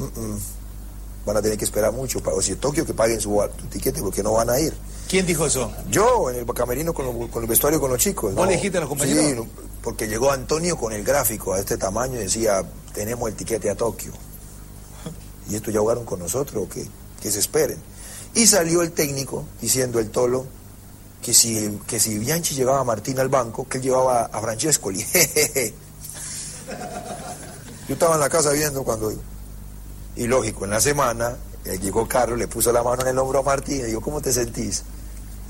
van 1.25 1.37
a 1.37 1.43
tener 1.43 1.57
que 1.57 1.65
esperar 1.65 1.93
mucho. 1.93 2.21
O 2.25 2.43
si 2.43 2.57
Tokio, 2.57 2.85
que 2.85 2.95
paguen 2.95 3.21
su, 3.21 3.41
tiquete 3.71 4.03
porque 4.03 4.23
no 4.23 4.33
van 4.33 4.51
a 4.51 4.59
ir. 4.59 4.75
¿Quién 5.09 5.25
dijo 5.25 5.47
eso? 5.47 5.73
Yo, 5.89 6.31
en 6.31 6.37
el 6.37 6.47
camerino 6.47 6.93
con, 6.93 7.29
con 7.29 7.43
el 7.43 7.49
vestuario 7.49 7.81
con 7.81 7.91
los 7.91 8.01
chicos. 8.01 8.35
¿Vos 8.35 8.47
le 8.47 8.55
dijiste 8.55 8.79
a 8.79 8.81
los 8.81 8.89
compañeros? 8.89 9.45
Sí, 9.45 9.51
porque 9.83 10.09
llegó 10.09 10.33
Antonio 10.33 10.77
con 10.77 10.93
el 10.93 11.05
gráfico 11.05 11.55
a 11.55 11.61
este 11.61 11.77
tamaño 11.77 12.17
y 12.17 12.25
decía, 12.25 12.65
tenemos 12.93 13.29
el 13.29 13.37
tiquete 13.37 13.71
a 13.71 13.77
Tokio. 13.77 14.13
Y 15.49 15.55
esto 15.55 15.71
ya 15.71 15.81
jugaron 15.81 16.05
con 16.05 16.19
nosotros, 16.19 16.69
que, 16.69 16.87
que 17.21 17.31
se 17.31 17.39
esperen. 17.39 17.79
Y 18.35 18.47
salió 18.47 18.83
el 18.83 18.93
técnico 18.93 19.45
diciendo 19.61 20.01
el 20.01 20.11
tolo 20.11 20.47
que 21.23 21.33
si, 21.33 21.79
que 21.87 22.01
si 22.01 22.19
Bianchi 22.19 22.55
llevaba 22.55 22.81
a 22.81 22.85
Martín 22.85 23.21
al 23.21 23.29
banco, 23.29 23.69
que 23.69 23.79
él 23.79 23.85
llevaba 23.85 24.25
a 24.25 24.41
Francescoli. 24.41 25.05
Yo 27.89 27.95
estaba 27.95 28.15
en 28.15 28.21
la 28.21 28.29
casa 28.29 28.51
viendo 28.51 28.83
cuando... 28.83 29.13
Y 30.17 30.27
lógico, 30.27 30.65
en 30.65 30.71
la 30.71 30.81
semana 30.81 31.37
eh, 31.65 31.79
llegó 31.79 32.07
Carlos, 32.07 32.39
le 32.39 32.47
puso 32.47 32.73
la 32.73 32.83
mano 32.83 33.03
en 33.03 33.09
el 33.09 33.19
hombro 33.19 33.41
a 33.41 33.43
Martín 33.43 33.81
y 33.81 33.85
dijo, 33.85 34.01
¿cómo 34.01 34.21
te 34.21 34.33
sentís? 34.33 34.83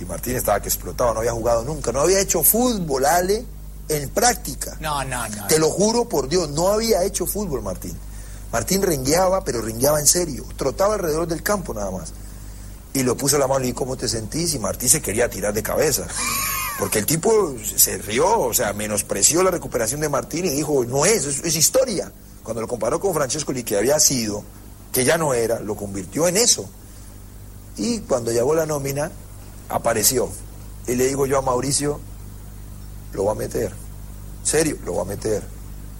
Y 0.01 0.05
Martín 0.05 0.37
estaba 0.37 0.61
que 0.61 0.69
explotaba, 0.69 1.13
no 1.13 1.21
había 1.21 1.33
jugado 1.33 1.65
nunca, 1.65 1.93
no 1.93 2.01
había 2.01 2.21
hecho 2.21 2.43
fútbol, 2.43 3.05
Ale, 3.05 3.45
en 3.89 4.09
práctica. 4.11 4.77
No, 4.81 5.05
no, 5.05 5.29
no. 5.29 5.47
Te 5.47 5.59
lo 5.59 5.71
juro 5.71 6.09
por 6.09 6.29
Dios, 6.29 6.49
no 6.51 6.69
había 6.69 7.05
hecho 7.05 7.27
fútbol 7.27 7.63
Martín. 7.63 7.97
Martín 8.53 8.83
rengueaba, 8.83 9.45
pero 9.45 9.61
rengueaba 9.61 10.01
en 10.01 10.07
serio, 10.07 10.45
trotaba 10.57 10.95
alrededor 10.95 11.27
del 11.27 11.43
campo 11.43 11.75
nada 11.75 11.91
más. 11.91 12.13
Y 12.93 13.03
le 13.03 13.15
puso 13.15 13.37
la 13.37 13.49
mano 13.49 13.65
y 13.65 13.69
dijo, 13.69 13.81
¿cómo 13.81 13.97
te 13.97 14.09
sentís? 14.09 14.55
Y 14.55 14.61
Martín 14.61 14.89
se 14.89 15.03
quería 15.03 15.29
tirar 15.29 15.53
de 15.53 15.63
cabeza. 15.63 16.07
Porque 16.79 17.01
el 17.01 17.07
tipo 17.07 17.55
se 17.77 17.99
rió, 17.99 18.41
o 18.41 18.55
sea, 18.55 18.73
menospreció 18.73 19.43
la 19.43 19.51
recuperación 19.51 20.01
de 20.01 20.09
Martín 20.09 20.45
y 20.45 20.51
dijo, 20.51 20.85
no 20.85 21.05
es, 21.05 21.25
es 21.25 21.57
historia. 21.57 22.13
Cuando 22.45 22.61
lo 22.61 22.69
comparó 22.69 23.01
con 23.01 23.15
Francesco 23.15 23.53
Li, 23.53 23.65
que 23.65 23.77
había 23.77 23.99
sido, 23.99 24.45
que 24.93 25.05
ya 25.05 25.19
no 25.19 25.35
era, 25.35 25.61
lo 25.61 25.75
convirtió 25.75 26.29
en 26.29 26.37
eso. 26.37 26.69
Y 27.77 28.01
cuando 28.01 28.31
llegó 28.31 28.55
la 28.55 28.67
nómina, 28.67 29.11
apareció. 29.69 30.29
Y 30.87 30.95
le 30.95 31.09
digo 31.09 31.27
yo 31.27 31.39
a 31.39 31.43
Mauricio, 31.43 31.99
lo 33.13 33.25
va 33.25 33.33
a 33.33 33.35
meter. 33.35 33.73
Serio, 34.43 34.77
lo 34.85 34.95
va 34.95 35.03
a 35.03 35.07
meter. 35.07 35.43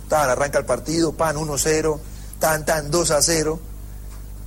Tan, 0.09 0.29
arranca 0.29 0.59
el 0.59 0.67
partido, 0.67 1.13
pan 1.13 1.37
1-0, 1.37 1.99
tan, 2.39 2.65
tan, 2.67 2.93
2-0. 2.93 3.59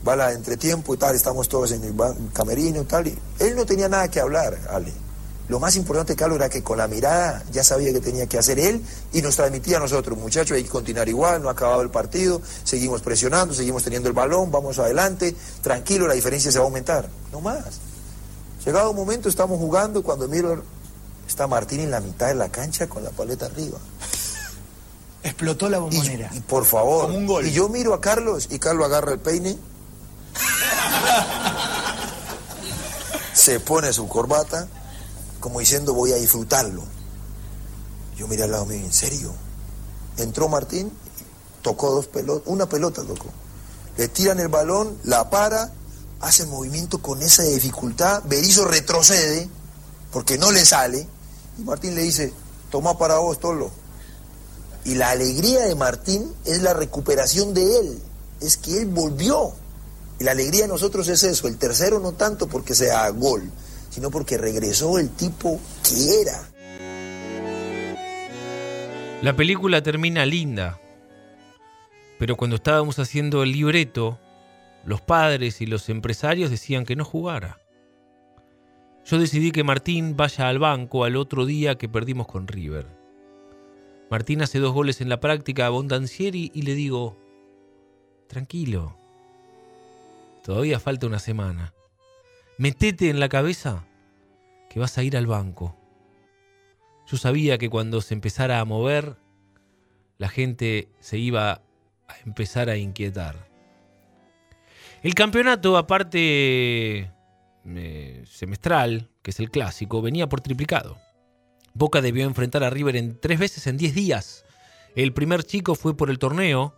Va 0.07 0.15
la 0.15 0.31
entretiempo 0.31 0.93
y 0.93 0.97
tal, 0.97 1.15
estamos 1.15 1.49
todos 1.49 1.71
en 1.71 1.83
el 1.83 1.95
camerino 2.31 2.81
y 2.81 2.85
tal. 2.85 3.07
Y 3.07 3.19
él 3.39 3.55
no 3.55 3.65
tenía 3.65 3.89
nada 3.89 4.07
que 4.09 4.19
hablar, 4.19 4.57
Ale. 4.69 4.93
Lo 5.49 5.61
más 5.61 5.77
importante, 5.77 6.15
Carlos, 6.15 6.37
era 6.37 6.49
que 6.49 6.61
con 6.61 6.77
la 6.77 6.87
mirada 6.87 7.43
ya 7.51 7.63
sabía 7.63 7.93
que 7.93 8.01
tenía 8.01 8.27
que 8.27 8.37
hacer 8.37 8.59
él 8.59 8.83
y 9.13 9.21
nos 9.21 9.37
transmitía 9.37 9.77
a 9.77 9.79
nosotros, 9.79 10.17
muchachos, 10.17 10.57
hay 10.57 10.63
que 10.63 10.69
continuar 10.69 11.07
igual, 11.07 11.41
no 11.41 11.47
ha 11.47 11.53
acabado 11.53 11.81
el 11.81 11.89
partido, 11.89 12.41
seguimos 12.65 13.01
presionando, 13.01 13.53
seguimos 13.53 13.83
teniendo 13.83 14.09
el 14.09 14.13
balón, 14.13 14.51
vamos 14.51 14.77
adelante, 14.77 15.33
tranquilo, 15.61 16.05
la 16.05 16.15
diferencia 16.15 16.51
se 16.51 16.59
va 16.59 16.65
a 16.65 16.67
aumentar. 16.67 17.07
No 17.31 17.39
más. 17.39 17.79
Llegado 18.65 18.91
un 18.91 18.97
momento, 18.97 19.29
estamos 19.29 19.57
jugando, 19.57 20.03
cuando 20.03 20.27
miro, 20.27 20.63
está 21.25 21.47
Martín 21.47 21.79
en 21.79 21.91
la 21.91 22.01
mitad 22.01 22.27
de 22.27 22.35
la 22.35 22.49
cancha 22.49 22.87
con 22.87 23.05
la 23.05 23.11
paleta 23.11 23.45
arriba. 23.45 23.77
Explotó 25.23 25.69
la 25.69 25.79
bombonera. 25.79 26.29
Y, 26.33 26.41
por 26.41 26.65
favor. 26.65 27.05
Como 27.05 27.17
un 27.17 27.25
gol. 27.25 27.47
Y 27.47 27.51
yo 27.51 27.69
miro 27.69 27.93
a 27.93 28.01
Carlos 28.01 28.49
y 28.51 28.59
Carlos 28.59 28.85
agarra 28.85 29.13
el 29.13 29.19
peine. 29.19 29.57
se 33.33 33.59
pone 33.59 33.93
su 33.93 34.07
corbata 34.07 34.67
como 35.39 35.59
diciendo 35.59 35.93
voy 35.93 36.13
a 36.13 36.17
disfrutarlo. 36.17 36.83
Yo 38.17 38.27
miré 38.27 38.43
al 38.43 38.51
lado 38.51 38.65
mío, 38.65 38.83
¿en 38.83 38.93
serio? 38.93 39.33
Entró 40.17 40.49
Martín, 40.49 40.91
tocó 41.61 41.91
dos 41.91 42.07
pelotas, 42.07 42.47
una 42.47 42.67
pelota 42.67 43.03
tocó. 43.03 43.27
Le 43.97 44.07
tiran 44.07 44.39
el 44.39 44.47
balón, 44.47 44.97
la 45.03 45.29
para, 45.29 45.71
hace 46.21 46.45
movimiento 46.45 46.99
con 46.99 47.21
esa 47.21 47.43
dificultad, 47.43 48.23
Berizzo 48.25 48.65
retrocede, 48.65 49.49
porque 50.11 50.37
no 50.37 50.51
le 50.51 50.65
sale, 50.65 51.07
y 51.57 51.61
Martín 51.61 51.95
le 51.95 52.03
dice, 52.03 52.33
toma 52.71 52.97
para 52.97 53.17
vos, 53.17 53.39
Tolo. 53.39 53.71
Y 54.85 54.95
la 54.95 55.09
alegría 55.09 55.65
de 55.65 55.75
Martín 55.75 56.33
es 56.45 56.61
la 56.61 56.73
recuperación 56.73 57.53
de 57.53 57.79
él, 57.79 58.01
es 58.39 58.57
que 58.57 58.79
él 58.79 58.87
volvió. 58.87 59.53
Y 60.19 60.23
la 60.23 60.31
alegría 60.31 60.63
de 60.63 60.69
nosotros 60.69 61.07
es 61.09 61.23
eso, 61.23 61.47
el 61.47 61.57
tercero 61.57 61.99
no 61.99 62.13
tanto 62.13 62.47
porque 62.47 62.73
sea 62.73 63.09
gol, 63.09 63.51
sino 63.89 64.11
porque 64.11 64.37
regresó 64.37 64.99
el 64.99 65.09
tipo 65.09 65.59
que 65.83 66.21
era. 66.21 66.49
La 69.21 69.35
película 69.35 69.81
termina 69.81 70.25
linda, 70.25 70.79
pero 72.19 72.35
cuando 72.35 72.57
estábamos 72.57 72.99
haciendo 72.99 73.43
el 73.43 73.51
libreto, 73.51 74.19
los 74.85 75.01
padres 75.01 75.61
y 75.61 75.65
los 75.65 75.89
empresarios 75.89 76.49
decían 76.49 76.85
que 76.85 76.95
no 76.95 77.03
jugara. 77.03 77.59
Yo 79.05 79.19
decidí 79.19 79.51
que 79.51 79.63
Martín 79.63 80.17
vaya 80.17 80.49
al 80.49 80.59
banco 80.59 81.03
al 81.03 81.15
otro 81.15 81.45
día 81.45 81.77
que 81.77 81.87
perdimos 81.89 82.27
con 82.27 82.47
River. 82.47 82.87
Martín 84.09 84.41
hace 84.41 84.59
dos 84.59 84.73
goles 84.73 85.01
en 85.01 85.09
la 85.09 85.19
práctica 85.19 85.65
a 85.65 85.69
Bondancieri 85.69 86.51
y 86.53 86.61
le 86.61 86.75
digo, 86.75 87.17
tranquilo, 88.27 88.97
todavía 90.43 90.79
falta 90.79 91.07
una 91.07 91.19
semana. 91.19 91.73
Metete 92.59 93.11
en 93.11 93.19
la 93.19 93.29
cabeza 93.29 93.85
que 94.67 94.79
vas 94.79 94.97
a 94.97 95.03
ir 95.03 95.15
al 95.15 95.27
banco. 95.27 95.75
Yo 97.05 97.15
sabía 97.17 97.59
que 97.59 97.69
cuando 97.69 98.01
se 98.01 98.15
empezara 98.15 98.59
a 98.59 98.65
mover, 98.65 99.17
la 100.17 100.27
gente 100.27 100.89
se 100.99 101.19
iba 101.19 101.51
a 102.07 102.19
empezar 102.25 102.69
a 102.69 102.77
inquietar. 102.77 103.47
El 105.03 105.13
campeonato, 105.13 105.77
aparte 105.77 107.11
eh, 107.63 108.23
semestral, 108.25 109.11
que 109.21 109.29
es 109.29 109.39
el 109.39 109.51
clásico, 109.51 110.01
venía 110.01 110.27
por 110.27 110.41
triplicado. 110.41 110.97
Boca 111.75 112.01
debió 112.01 112.25
enfrentar 112.25 112.63
a 112.63 112.71
River 112.71 112.95
en 112.95 113.19
tres 113.19 113.37
veces 113.37 113.67
en 113.67 113.77
diez 113.77 113.93
días. 113.93 114.45
El 114.95 115.13
primer 115.13 115.43
chico 115.43 115.75
fue 115.75 115.95
por 115.95 116.09
el 116.09 116.17
torneo. 116.17 116.73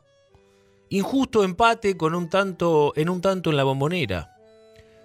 Injusto 0.90 1.46
empate 1.46 1.96
con 1.96 2.16
un 2.16 2.30
tanto, 2.30 2.92
en 2.98 3.08
un 3.08 3.22
tanto 3.22 3.50
en 3.50 3.56
la 3.56 3.64
bombonera. 3.64 4.36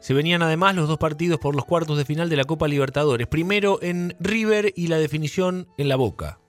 Se 0.04 0.12
venían 0.12 0.42
además 0.42 0.74
los 0.74 0.86
dos 0.86 0.98
partidos 0.98 1.40
por 1.40 1.56
los 1.56 1.64
cuartos 1.64 1.96
de 1.96 2.04
final 2.04 2.28
de 2.28 2.36
la 2.36 2.44
Copa 2.44 2.68
Libertadores. 2.68 3.26
Primero 3.26 3.78
en 3.80 4.14
River 4.20 4.74
y 4.76 4.88
la 4.88 4.98
definición 4.98 5.66
en 5.78 5.88
la 5.88 5.96
Boca. 5.96 6.40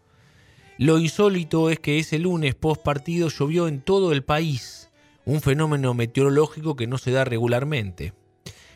Lo 0.78 1.00
insólito 1.00 1.70
es 1.70 1.80
que 1.80 1.98
ese 1.98 2.20
lunes 2.20 2.54
post 2.54 2.84
partido 2.84 3.30
llovió 3.30 3.70
en 3.70 3.80
todo 3.80 4.12
el 4.12 4.26
país, 4.26 4.92
un 5.24 5.40
fenómeno 5.40 5.94
meteorológico 5.94 6.76
que 6.76 6.86
no 6.86 6.98
se 6.98 7.12
da 7.12 7.24
regularmente. 7.24 8.12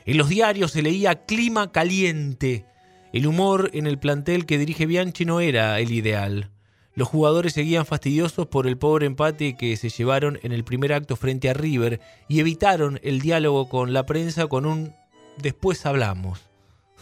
En 0.06 0.16
los 0.16 0.30
diarios 0.30 0.72
se 0.72 0.82
leía 0.82 1.26
clima 1.26 1.74
caliente. 1.74 2.66
El 3.12 3.28
humor 3.28 3.72
en 3.74 3.86
el 3.86 4.00
plantel 4.00 4.46
que 4.46 4.58
dirige 4.58 4.86
Bianchi 4.86 5.26
no 5.26 5.42
era 5.42 5.78
el 5.82 5.92
ideal. 5.92 6.52
Los 6.96 7.08
jugadores 7.08 7.54
seguían 7.54 7.86
fastidiosos 7.86 8.48
por 8.48 8.68
el 8.68 8.78
pobre 8.78 9.06
empate 9.06 9.56
que 9.56 9.78
se 9.78 9.90
llevaron 9.90 10.40
en 10.44 10.52
el 10.52 10.64
primer 10.64 10.94
acto 10.94 11.16
frente 11.16 11.50
a 11.50 11.54
River 11.54 12.00
y 12.28 12.40
evitaron 12.40 13.00
el 13.04 13.22
diálogo 13.22 13.70
con 13.70 13.94
la 13.94 14.06
prensa 14.06 14.48
con 14.48 14.66
un 14.66 14.94
después 15.38 15.86
hablamos. 15.86 16.42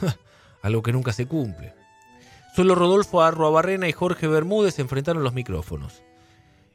Algo 0.62 0.84
que 0.84 0.93
nunca 0.93 1.13
se 1.13 1.26
cumple. 1.26 1.73
Solo 2.56 2.76
Rodolfo 2.76 3.21
Arruabarrena 3.21 3.88
y 3.88 3.93
Jorge 3.93 4.28
Bermúdez 4.28 4.80
enfrentaron 4.80 5.23
los 5.23 5.34
micrófonos. 5.34 6.02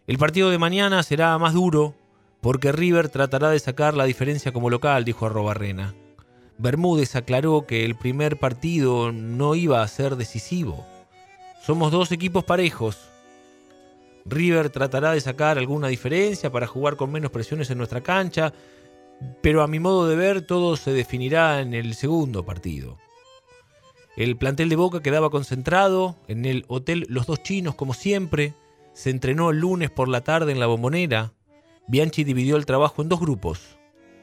El 0.06 0.18
partido 0.18 0.50
de 0.50 0.58
mañana 0.58 1.02
será 1.02 1.36
más 1.38 1.54
duro 1.54 1.94
porque 2.40 2.72
River 2.72 3.08
tratará 3.08 3.50
de 3.50 3.58
sacar 3.60 3.94
la 3.94 4.04
diferencia 4.04 4.52
como 4.52 4.68
local, 4.68 5.04
dijo 5.04 5.26
Arruabarrena. 5.26 5.94
Bermúdez 6.58 7.16
aclaró 7.16 7.66
que 7.66 7.84
el 7.84 7.96
primer 7.96 8.38
partido 8.38 9.12
no 9.12 9.54
iba 9.54 9.82
a 9.82 9.88
ser 9.88 10.16
decisivo. 10.16 10.86
Somos 11.64 11.92
dos 11.92 12.10
equipos 12.12 12.44
parejos, 12.44 13.12
River 14.24 14.70
tratará 14.70 15.12
de 15.12 15.20
sacar 15.20 15.58
alguna 15.58 15.88
diferencia 15.88 16.50
para 16.50 16.66
jugar 16.66 16.96
con 16.96 17.10
menos 17.10 17.30
presiones 17.30 17.70
en 17.70 17.78
nuestra 17.78 18.02
cancha, 18.02 18.52
pero 19.40 19.62
a 19.62 19.68
mi 19.68 19.80
modo 19.80 20.08
de 20.08 20.16
ver 20.16 20.42
todo 20.42 20.76
se 20.76 20.92
definirá 20.92 21.60
en 21.60 21.74
el 21.74 21.94
segundo 21.94 22.44
partido. 22.44 22.98
El 24.16 24.36
plantel 24.36 24.68
de 24.68 24.76
Boca 24.76 25.02
quedaba 25.02 25.30
concentrado 25.30 26.16
en 26.28 26.44
el 26.44 26.64
Hotel 26.68 27.06
Los 27.08 27.26
Dos 27.26 27.42
Chinos 27.42 27.74
como 27.74 27.94
siempre, 27.94 28.54
se 28.92 29.10
entrenó 29.10 29.50
el 29.50 29.58
lunes 29.58 29.90
por 29.90 30.08
la 30.08 30.22
tarde 30.22 30.52
en 30.52 30.60
la 30.60 30.66
bombonera, 30.66 31.32
Bianchi 31.88 32.24
dividió 32.24 32.56
el 32.56 32.66
trabajo 32.66 33.02
en 33.02 33.08
dos 33.08 33.20
grupos. 33.20 33.78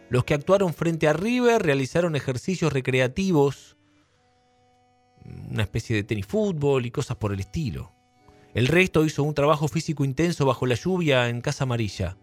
Los 0.10 0.24
que 0.24 0.34
actuaron 0.34 0.74
frente 0.74 1.08
a 1.08 1.14
River 1.14 1.62
realizaron 1.62 2.16
ejercicios 2.16 2.72
recreativos, 2.72 3.78
una 5.50 5.64
especie 5.64 5.96
de 5.96 6.04
tenis 6.04 6.26
fútbol 6.26 6.86
y 6.86 6.92
cosas 6.92 7.18
por 7.18 7.34
el 7.34 7.40
estilo. 7.40 7.92
El 8.54 8.68
resto 8.68 9.06
hizo 9.06 9.24
un 9.24 9.34
trabajo 9.34 9.68
físico 9.68 10.04
intenso 10.04 10.46
bajo 10.46 10.66
la 10.66 10.76
lluvia 10.76 11.30
en 11.30 11.42
Casa 11.42 11.66
Amarilla. 11.66 12.18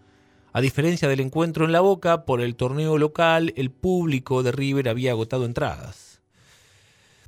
A 0.52 0.60
diferencia 0.60 1.08
del 1.08 1.20
encuentro 1.20 1.64
en 1.64 1.72
la 1.72 1.80
Boca, 1.80 2.24
por 2.24 2.40
el 2.40 2.56
torneo 2.56 2.98
local, 2.98 3.52
el 3.56 3.70
público 3.70 4.42
de 4.42 4.52
River 4.52 4.88
había 4.88 5.12
agotado 5.12 5.44
entradas. 5.44 6.20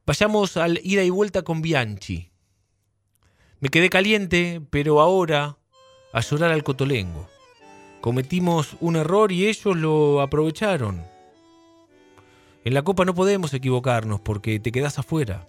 Vayamos 0.06 0.56
al 0.56 0.80
ida 0.82 1.04
y 1.04 1.10
vuelta 1.10 1.42
con 1.42 1.60
Bianchi. 1.60 2.30
Me 3.60 3.68
quedé 3.68 3.90
caliente, 3.90 4.62
pero 4.70 5.00
ahora 5.00 5.58
a 6.12 6.20
llorar 6.20 6.52
al 6.52 6.64
cotolengo. 6.64 7.28
Cometimos 8.00 8.76
un 8.80 8.96
error 8.96 9.32
y 9.32 9.46
ellos 9.46 9.76
lo 9.76 10.20
aprovecharon. 10.22 11.04
En 12.64 12.74
la 12.74 12.82
Copa 12.82 13.04
no 13.04 13.14
podemos 13.14 13.52
equivocarnos 13.54 14.20
porque 14.20 14.60
te 14.60 14.72
quedas 14.72 14.98
afuera. 14.98 15.48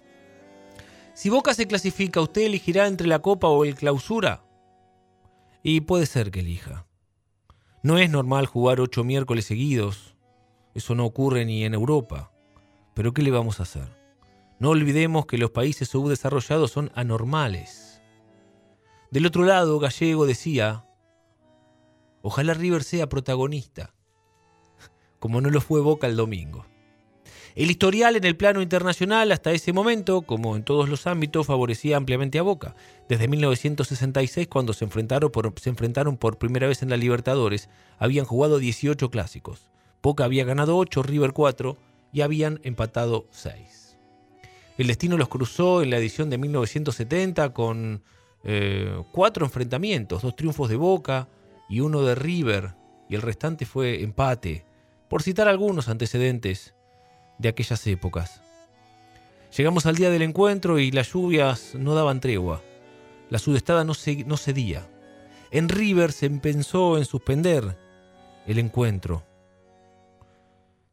Si 1.14 1.28
Boca 1.28 1.54
se 1.54 1.66
clasifica, 1.66 2.20
¿usted 2.20 2.42
elegirá 2.42 2.86
entre 2.86 3.06
la 3.06 3.20
Copa 3.20 3.48
o 3.48 3.64
el 3.64 3.74
Clausura? 3.74 4.44
Y 5.62 5.82
puede 5.82 6.06
ser 6.06 6.30
que 6.30 6.40
elija. 6.40 6.86
No 7.82 7.98
es 7.98 8.10
normal 8.10 8.46
jugar 8.46 8.80
ocho 8.80 9.04
miércoles 9.04 9.46
seguidos. 9.46 10.16
Eso 10.74 10.94
no 10.94 11.04
ocurre 11.04 11.44
ni 11.44 11.64
en 11.64 11.74
Europa. 11.74 12.32
Pero 12.94 13.12
¿qué 13.12 13.22
le 13.22 13.30
vamos 13.30 13.60
a 13.60 13.64
hacer? 13.64 13.88
No 14.58 14.70
olvidemos 14.70 15.26
que 15.26 15.38
los 15.38 15.50
países 15.50 15.88
subdesarrollados 15.88 16.70
son 16.70 16.90
anormales. 16.94 18.02
Del 19.10 19.26
otro 19.26 19.44
lado, 19.44 19.78
Gallego 19.78 20.26
decía, 20.26 20.86
ojalá 22.22 22.54
River 22.54 22.84
sea 22.84 23.08
protagonista, 23.08 23.94
como 25.18 25.40
no 25.40 25.50
lo 25.50 25.60
fue 25.60 25.80
Boca 25.80 26.06
el 26.06 26.16
domingo. 26.16 26.66
El 27.56 27.70
historial 27.70 28.14
en 28.14 28.24
el 28.24 28.36
plano 28.36 28.62
internacional 28.62 29.32
hasta 29.32 29.50
ese 29.50 29.72
momento, 29.72 30.22
como 30.22 30.54
en 30.54 30.62
todos 30.62 30.88
los 30.88 31.08
ámbitos, 31.08 31.48
favorecía 31.48 31.96
ampliamente 31.96 32.38
a 32.38 32.42
Boca. 32.42 32.76
Desde 33.08 33.26
1966, 33.26 34.46
cuando 34.46 34.72
se 34.72 34.84
enfrentaron, 34.84 35.30
por, 36.16 36.38
primera 36.38 36.68
vez 36.68 36.82
en 36.82 36.90
la 36.90 36.96
Libertadores, 36.96 37.68
habían 37.98 38.24
jugado 38.24 38.58
18 38.58 39.10
clásicos. 39.10 39.68
Boca 40.00 40.24
había 40.24 40.44
ganado 40.44 40.76
8, 40.76 41.02
River 41.02 41.32
4 41.32 41.76
y 42.12 42.20
habían 42.20 42.60
empatado 42.62 43.26
6. 43.30 43.96
El 44.78 44.86
destino 44.86 45.18
los 45.18 45.28
cruzó 45.28 45.82
en 45.82 45.90
la 45.90 45.98
edición 45.98 46.30
de 46.30 46.38
1970 46.38 47.52
con 47.52 48.02
eh, 48.44 49.02
cuatro 49.12 49.44
enfrentamientos, 49.44 50.22
dos 50.22 50.36
triunfos 50.36 50.70
de 50.70 50.76
Boca 50.76 51.28
y 51.68 51.80
uno 51.80 52.02
de 52.02 52.14
River, 52.14 52.74
y 53.08 53.16
el 53.16 53.22
restante 53.22 53.66
fue 53.66 54.02
empate, 54.02 54.64
por 55.08 55.22
citar 55.22 55.48
algunos 55.48 55.88
antecedentes 55.88 56.74
de 57.40 57.48
aquellas 57.48 57.86
épocas. 57.86 58.42
Llegamos 59.56 59.86
al 59.86 59.96
día 59.96 60.10
del 60.10 60.22
encuentro 60.22 60.78
y 60.78 60.90
las 60.90 61.12
lluvias 61.12 61.74
no 61.74 61.94
daban 61.94 62.20
tregua. 62.20 62.62
La 63.30 63.38
sudestada 63.38 63.84
no, 63.84 63.94
no 64.26 64.36
cedía. 64.36 64.88
En 65.50 65.68
River 65.68 66.12
se 66.12 66.30
pensó 66.30 66.98
en 66.98 67.04
suspender 67.04 67.76
el 68.46 68.58
encuentro. 68.58 69.24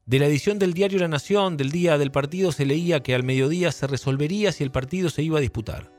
De 0.06 0.20
la 0.20 0.28
edición 0.28 0.58
del 0.58 0.74
diario 0.74 1.00
La 1.00 1.10
Nación 1.10 1.58
del 1.58 1.70
día 1.70 1.98
del 1.98 2.12
partido 2.12 2.52
se 2.52 2.66
leía 2.66 3.04
que 3.04 3.14
al 3.14 3.24
mediodía 3.24 3.72
se 3.72 3.88
resolvería 3.88 4.52
si 4.54 4.64
el 4.64 4.72
partido 4.72 5.10
se 5.10 5.22
iba 5.22 5.38
a 5.38 5.42
disputar. 5.42 5.92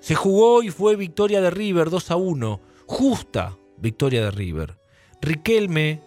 Se 0.00 0.14
jugó 0.14 0.62
y 0.62 0.70
fue 0.70 0.94
victoria 0.94 1.40
de 1.40 1.50
River 1.50 1.90
2 1.90 2.10
a 2.12 2.16
1, 2.16 2.60
justa 2.86 3.58
victoria 3.78 4.22
de 4.22 4.30
River. 4.30 4.78
Riquelme 5.20 6.02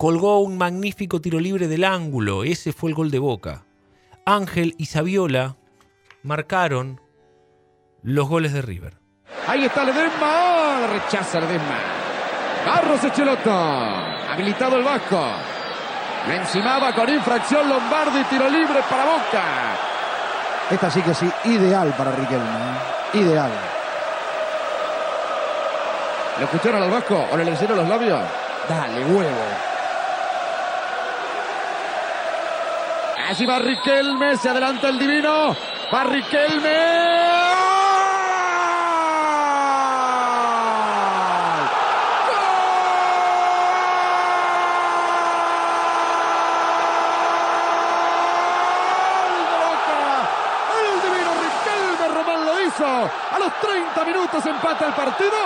colgó 0.00 0.38
un 0.38 0.56
magnífico 0.56 1.20
tiro 1.20 1.38
libre 1.38 1.68
del 1.68 1.84
ángulo, 1.84 2.42
ese 2.42 2.72
fue 2.72 2.88
el 2.88 2.96
gol 2.96 3.10
de 3.10 3.18
Boca. 3.18 3.66
Ángel 4.24 4.74
y 4.78 4.86
Saviola 4.86 5.56
marcaron 6.22 7.02
los 8.02 8.26
goles 8.26 8.54
de 8.54 8.62
River. 8.62 8.96
Ahí 9.46 9.66
está 9.66 9.84
Ledesma, 9.84 10.86
rechaza 10.90 11.38
Ledesma. 11.40 11.76
Carlos 12.64 13.04
Echeloto, 13.04 13.50
habilitado 13.52 14.76
el 14.76 14.84
Vasco. 14.84 15.22
Le 16.28 16.36
encimaba 16.36 16.94
con 16.94 17.06
infracción 17.10 17.68
Lombardi, 17.68 18.24
tiro 18.30 18.48
libre 18.48 18.80
para 18.88 19.04
Boca. 19.04 19.44
Esta 20.70 20.90
sí 20.90 21.02
que 21.02 21.12
sí, 21.12 21.30
ideal 21.44 21.92
para 21.94 22.12
Riquelme, 22.12 22.46
¿eh? 22.46 23.18
ideal. 23.18 23.52
¿Le 26.38 26.44
escucharon 26.44 26.84
al 26.84 26.90
Vasco 26.90 27.22
o 27.30 27.36
le 27.36 27.44
leyeron 27.44 27.76
los 27.76 27.86
labios? 27.86 28.20
Dale, 28.66 29.04
huevo. 29.04 29.69
Allí 33.30 33.46
va 33.46 33.60
Riquelme, 33.60 34.36
se 34.36 34.48
adelanta 34.48 34.88
el 34.88 34.98
divino. 34.98 35.54
Va 35.94 36.02
Riquelme. 36.02 37.20
A 52.82 53.38
los 53.38 53.52
30 53.60 54.04
minutos 54.06 54.46
empata 54.46 54.88
el 54.88 54.94
partido. 54.94 55.36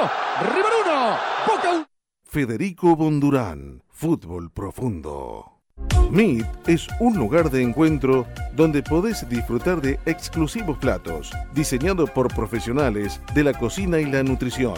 River 0.40 0.72
1, 0.86 1.16
Boca 1.46 1.70
1. 1.70 1.86
Federico 2.22 2.96
Bondurán, 2.96 3.82
Fútbol 3.90 4.50
Profundo. 4.52 5.53
Meet 6.10 6.46
es 6.66 6.86
un 7.00 7.16
lugar 7.16 7.50
de 7.50 7.62
encuentro 7.62 8.26
donde 8.54 8.82
podés 8.82 9.26
disfrutar 9.28 9.80
de 9.80 9.98
exclusivos 10.06 10.78
platos, 10.78 11.32
diseñados 11.54 12.10
por 12.10 12.32
profesionales 12.34 13.20
de 13.34 13.44
la 13.44 13.52
cocina 13.52 13.98
y 13.98 14.06
la 14.06 14.22
nutrición. 14.22 14.74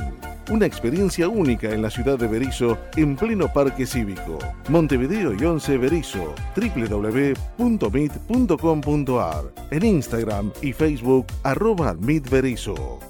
Una 0.50 0.66
experiencia 0.66 1.28
única 1.28 1.70
en 1.70 1.82
la 1.82 1.90
ciudad 1.90 2.18
de 2.18 2.26
Berizo, 2.28 2.78
en 2.96 3.16
pleno 3.16 3.52
parque 3.52 3.84
cívico. 3.84 4.38
Montevideo 4.68 5.34
y 5.34 5.44
11 5.44 5.78
Berizo, 5.78 6.34
www.meet.com.ar. 6.56 9.44
En 9.70 9.84
Instagram 9.84 10.52
y 10.62 10.72
Facebook, 10.72 11.26
arroba 11.42 11.94
Meet 11.94 12.30
Berizo. 12.30 13.00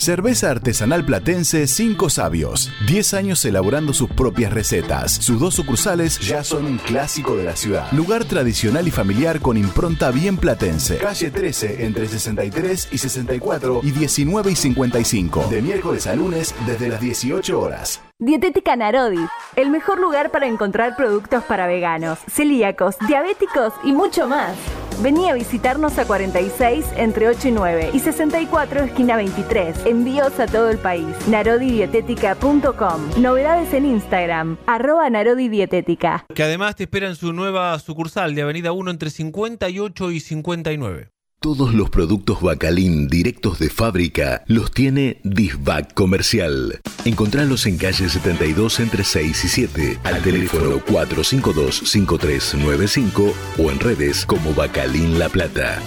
Cerveza 0.00 0.50
artesanal 0.50 1.04
platense 1.04 1.66
Cinco 1.66 2.08
Sabios. 2.08 2.72
10 2.86 3.12
años 3.12 3.44
elaborando 3.44 3.92
sus 3.92 4.08
propias 4.08 4.50
recetas. 4.50 5.12
Sus 5.12 5.38
dos 5.38 5.54
sucursales 5.54 6.18
ya 6.20 6.42
son 6.42 6.64
un 6.64 6.78
clásico 6.78 7.36
de 7.36 7.44
la 7.44 7.54
ciudad. 7.54 7.92
Lugar 7.92 8.24
tradicional 8.24 8.88
y 8.88 8.90
familiar 8.90 9.40
con 9.40 9.58
impronta 9.58 10.10
bien 10.10 10.38
platense. 10.38 10.96
Calle 10.96 11.30
13 11.30 11.84
entre 11.84 12.08
63 12.08 12.88
y 12.92 12.96
64 12.96 13.80
y 13.82 13.90
19 13.90 14.50
y 14.50 14.56
55. 14.56 15.48
De 15.50 15.60
miércoles 15.60 16.06
a 16.06 16.16
lunes 16.16 16.54
desde 16.66 16.88
las 16.88 17.02
18 17.02 17.60
horas. 17.60 18.00
Dietética 18.22 18.76
Narodi, 18.76 19.26
el 19.56 19.70
mejor 19.70 19.98
lugar 19.98 20.30
para 20.30 20.46
encontrar 20.46 20.94
productos 20.94 21.42
para 21.44 21.66
veganos, 21.66 22.18
celíacos, 22.30 22.96
diabéticos 23.08 23.72
y 23.82 23.92
mucho 23.92 24.28
más. 24.28 24.58
Vení 25.00 25.30
a 25.30 25.32
visitarnos 25.32 25.96
a 25.96 26.04
46 26.04 26.84
entre 26.98 27.28
8 27.28 27.48
y 27.48 27.52
9 27.52 27.90
y 27.94 27.98
64 27.98 28.80
esquina 28.80 29.16
23. 29.16 29.86
Envíos 29.86 30.38
a 30.38 30.46
todo 30.46 30.68
el 30.68 30.76
país. 30.76 31.06
Narodidietética.com. 31.28 33.22
Novedades 33.22 33.72
en 33.72 33.86
Instagram. 33.86 34.58
Arroba 34.66 35.08
Narodidietética. 35.08 36.26
Que 36.34 36.42
además 36.42 36.76
te 36.76 36.82
espera 36.82 37.08
en 37.08 37.16
su 37.16 37.32
nueva 37.32 37.78
sucursal 37.78 38.34
de 38.34 38.42
Avenida 38.42 38.72
1 38.72 38.90
entre 38.90 39.08
58 39.08 40.10
y 40.10 40.20
59. 40.20 41.10
Todos 41.42 41.72
los 41.72 41.88
productos 41.88 42.42
Bacalín 42.42 43.08
directos 43.08 43.58
de 43.58 43.70
fábrica 43.70 44.44
los 44.46 44.72
tiene 44.72 45.22
Disbac 45.24 45.94
Comercial. 45.94 46.82
Encontralos 47.06 47.64
en 47.64 47.78
calle 47.78 48.10
72 48.10 48.78
entre 48.78 49.04
6 49.04 49.44
y 49.46 49.48
7, 49.48 50.00
al 50.04 50.22
teléfono 50.22 50.80
452-5395 50.80 53.32
o 53.58 53.70
en 53.70 53.80
redes 53.80 54.26
como 54.26 54.52
Bacalín 54.52 55.18
La 55.18 55.30
Plata. 55.30 55.78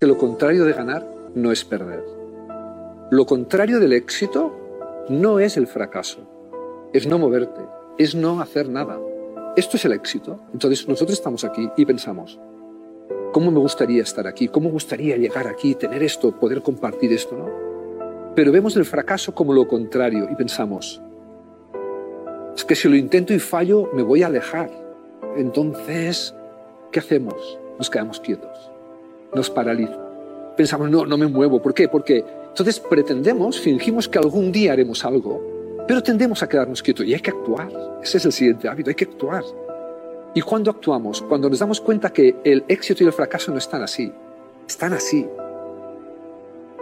Que 0.00 0.06
lo 0.06 0.16
contrario 0.16 0.64
de 0.64 0.72
ganar 0.72 1.06
no 1.34 1.52
es 1.52 1.62
perder. 1.62 2.02
Lo 3.10 3.26
contrario 3.26 3.80
del 3.80 3.92
éxito 3.92 5.04
no 5.10 5.40
es 5.40 5.58
el 5.58 5.66
fracaso, 5.66 6.26
es 6.94 7.06
no 7.06 7.18
moverte, 7.18 7.60
es 7.98 8.14
no 8.14 8.40
hacer 8.40 8.70
nada. 8.70 8.98
Esto 9.56 9.76
es 9.76 9.84
el 9.84 9.92
éxito. 9.92 10.40
Entonces 10.54 10.88
nosotros 10.88 11.18
estamos 11.18 11.44
aquí 11.44 11.68
y 11.76 11.84
pensamos, 11.84 12.40
¿Cómo 13.36 13.50
me 13.50 13.58
gustaría 13.58 14.02
estar 14.02 14.26
aquí? 14.26 14.48
¿Cómo 14.48 14.70
gustaría 14.70 15.14
llegar 15.18 15.46
aquí, 15.46 15.74
tener 15.74 16.02
esto, 16.02 16.32
poder 16.32 16.62
compartir 16.62 17.12
esto? 17.12 17.36
¿no? 17.36 18.32
Pero 18.34 18.50
vemos 18.50 18.76
el 18.76 18.86
fracaso 18.86 19.34
como 19.34 19.52
lo 19.52 19.68
contrario 19.68 20.26
y 20.32 20.34
pensamos, 20.34 21.02
es 22.56 22.64
que 22.64 22.74
si 22.74 22.88
lo 22.88 22.96
intento 22.96 23.34
y 23.34 23.38
fallo, 23.38 23.90
me 23.92 24.00
voy 24.00 24.22
a 24.22 24.28
alejar. 24.28 24.70
Entonces, 25.36 26.34
¿qué 26.90 27.00
hacemos? 27.00 27.58
Nos 27.76 27.90
quedamos 27.90 28.20
quietos. 28.20 28.70
Nos 29.34 29.50
paraliza. 29.50 30.00
Pensamos, 30.56 30.88
no, 30.88 31.04
no 31.04 31.18
me 31.18 31.26
muevo. 31.26 31.60
¿Por 31.60 31.74
qué? 31.74 31.90
Porque 31.90 32.24
entonces 32.48 32.80
pretendemos, 32.80 33.60
fingimos 33.60 34.08
que 34.08 34.18
algún 34.18 34.50
día 34.50 34.72
haremos 34.72 35.04
algo, 35.04 35.84
pero 35.86 36.02
tendemos 36.02 36.42
a 36.42 36.48
quedarnos 36.48 36.82
quietos 36.82 37.04
y 37.04 37.12
hay 37.12 37.20
que 37.20 37.32
actuar. 37.32 37.68
Ese 38.02 38.16
es 38.16 38.24
el 38.24 38.32
siguiente 38.32 38.66
hábito, 38.66 38.88
hay 38.88 38.96
que 38.96 39.04
actuar. 39.04 39.44
¿Y 40.36 40.42
cuando 40.42 40.70
actuamos? 40.70 41.22
Cuando 41.22 41.48
nos 41.48 41.60
damos 41.60 41.80
cuenta 41.80 42.12
que 42.12 42.36
el 42.44 42.62
éxito 42.68 43.02
y 43.02 43.06
el 43.06 43.12
fracaso 43.14 43.50
no 43.52 43.56
están 43.56 43.82
así, 43.82 44.12
están 44.68 44.92
así. 44.92 45.26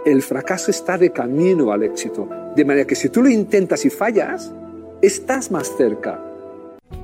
El 0.05 0.21
fracaso 0.21 0.71
está 0.71 0.97
de 0.97 1.09
camino 1.13 1.71
al 1.71 1.83
éxito, 1.83 2.27
de 2.53 2.65
manera 2.65 2.85
que 2.85 2.95
si 2.95 3.07
tú 3.07 3.23
lo 3.23 3.29
intentas 3.29 3.85
y 3.85 3.89
fallas, 3.89 4.53
estás 5.01 5.51
más 5.51 5.73
cerca. 5.77 6.19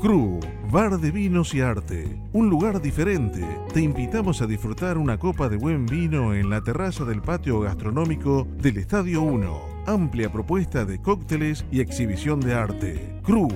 Cru, 0.02 0.42
bar 0.70 1.00
de 1.00 1.12
vinos 1.12 1.56
y 1.56 1.62
arte, 1.62 2.20
un 2.34 2.50
lugar 2.50 2.82
diferente. 2.82 3.48
Te 3.74 3.80
invitamos 3.80 4.42
a 4.42 4.46
disfrutar 4.46 4.98
una 4.98 5.18
copa 5.18 5.48
de 5.48 5.56
buen 5.56 5.86
vino 5.86 6.36
en 6.36 6.50
la 6.50 6.62
terraza 6.62 7.06
del 7.06 7.22
patio 7.22 7.62
gastronómico 7.62 8.46
del 8.58 8.76
Estadio 8.76 9.22
1. 9.22 9.86
Amplia 9.88 10.30
propuesta 10.30 10.84
de 10.84 11.02
cócteles 11.02 11.64
y 11.72 11.80
exhibición 11.80 12.42
de 12.42 12.56
arte. 12.56 13.22
Cru, 13.24 13.48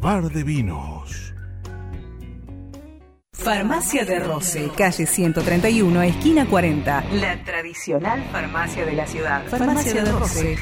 bar 0.00 0.30
de 0.30 0.44
vinos. 0.44 1.34
Farmacia 3.38 4.04
de 4.04 4.18
Roce, 4.18 4.68
calle 4.76 5.06
131, 5.06 6.02
esquina 6.02 6.44
40. 6.46 7.04
La 7.12 7.42
tradicional 7.44 8.22
farmacia 8.32 8.84
de 8.84 8.92
la 8.92 9.06
ciudad. 9.06 9.46
Farmacia 9.46 10.02
de 10.02 10.12
Roce. 10.12 10.58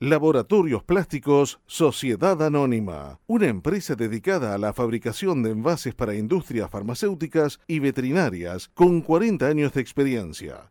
Laboratorios 0.00 0.84
Plásticos 0.84 1.58
Sociedad 1.66 2.40
Anónima, 2.40 3.18
una 3.26 3.48
empresa 3.48 3.96
dedicada 3.96 4.54
a 4.54 4.58
la 4.58 4.72
fabricación 4.72 5.42
de 5.42 5.50
envases 5.50 5.92
para 5.92 6.14
industrias 6.14 6.70
farmacéuticas 6.70 7.58
y 7.66 7.80
veterinarias 7.80 8.68
con 8.74 9.00
40 9.00 9.44
años 9.44 9.72
de 9.72 9.80
experiencia. 9.80 10.70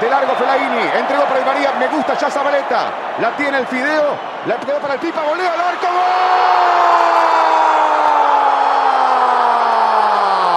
De 0.00 0.08
largo 0.08 0.34
Felaini, 0.34 0.80
entregó 0.96 1.24
para 1.24 1.40
Di 1.40 1.44
María, 1.44 1.72
me 1.78 1.86
gusta 1.88 2.14
ya 2.14 2.30
Zabaleta, 2.30 2.90
la 3.20 3.36
tiene 3.36 3.58
el 3.58 3.66
Fideo, 3.66 4.16
la 4.46 4.56
quedó 4.56 4.78
para 4.78 4.94
el 4.94 5.00
Pipa, 5.00 5.20
volea 5.20 5.52
al 5.52 5.60
arco, 5.60 5.86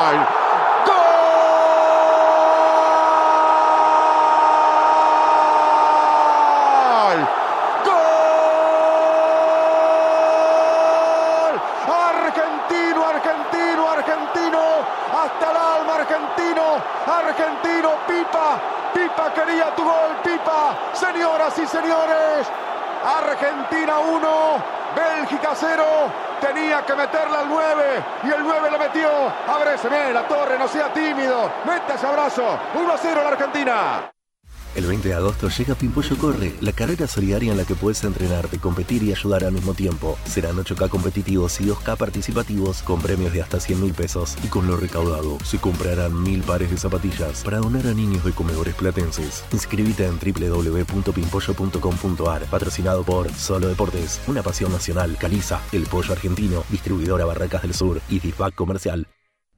¡Gol! 0.05 0.95
¡Gol! 7.03 7.27
¡Gol! 7.83 8.03
Argentino, 11.91 13.05
argentino, 13.05 13.91
argentino, 13.91 14.61
hasta 15.21 15.51
el 15.51 15.57
alma 15.57 15.95
argentino, 15.95 16.63
argentino, 17.05 17.89
Pipa, 18.07 18.57
Pipa 18.93 19.33
quería 19.33 19.75
tu 19.75 19.83
gol, 19.83 20.15
Pipa. 20.23 20.33
anticipa. 20.33 20.77
Señoras 20.93 21.57
y 21.57 21.67
señores, 21.67 22.47
Argentina 23.33 23.97
1, 23.97 24.63
Bélgica 24.95 25.53
0. 25.55 25.83
Tenía 26.39 26.85
que 26.85 26.93
meterla 26.93 27.39
al 27.39 27.49
9 27.49 28.03
y 28.25 28.27
el 28.29 28.43
9 28.43 28.71
lo 28.71 28.77
metió. 28.77 29.09
Abréceme 29.47 30.13
la 30.13 30.27
torre, 30.27 30.57
no 30.59 30.67
sea 30.67 30.93
tímido. 30.93 31.49
Meta 31.65 31.95
ese 31.95 32.05
abrazo. 32.05 32.59
1 32.75 32.93
a 32.93 32.97
0 32.97 33.21
la 33.23 33.29
Argentina. 33.29 34.12
El 34.75 34.87
20 34.87 35.07
de 35.07 35.13
agosto 35.13 35.49
llega 35.49 35.75
Pimpollo 35.75 36.17
Corre, 36.17 36.55
la 36.59 36.71
carrera 36.71 37.05
solidaria 37.07 37.51
en 37.51 37.57
la 37.57 37.65
que 37.65 37.75
puedes 37.75 38.03
entrenarte, 38.03 38.57
competir 38.57 39.03
y 39.03 39.11
ayudar 39.11 39.43
al 39.43 39.53
mismo 39.53 39.75
tiempo. 39.75 40.17
Serán 40.25 40.55
8K 40.55 40.89
competitivos 40.89 41.61
y 41.61 41.65
2K 41.65 41.95
participativos 41.95 42.81
con 42.81 42.99
premios 42.99 43.33
de 43.33 43.43
hasta 43.43 43.59
100 43.59 43.81
mil 43.81 43.93
pesos. 43.93 44.35
Y 44.43 44.47
con 44.47 44.65
lo 44.65 44.75
recaudado 44.75 45.37
se 45.43 45.59
comprarán 45.59 46.23
mil 46.23 46.41
pares 46.41 46.71
de 46.71 46.77
zapatillas 46.77 47.43
para 47.43 47.59
donar 47.59 47.85
a 47.85 47.93
niños 47.93 48.25
de 48.25 48.31
comedores 48.31 48.73
platenses. 48.73 49.45
Inscríbete 49.51 50.07
en 50.07 50.17
www.pimpollo.com.ar, 50.17 52.45
patrocinado 52.45 53.03
por 53.03 53.31
Solo 53.31 53.67
Deportes, 53.67 54.21
una 54.25 54.41
pasión 54.41 54.71
nacional, 54.71 55.17
Caliza, 55.19 55.61
El 55.71 55.83
Pollo 55.83 56.13
Argentino, 56.13 56.63
distribuidora 56.71 57.25
Barracas 57.25 57.61
del 57.61 57.75
Sur 57.75 58.01
y 58.09 58.19
Disbac 58.19 58.55
Comercial. 58.55 59.07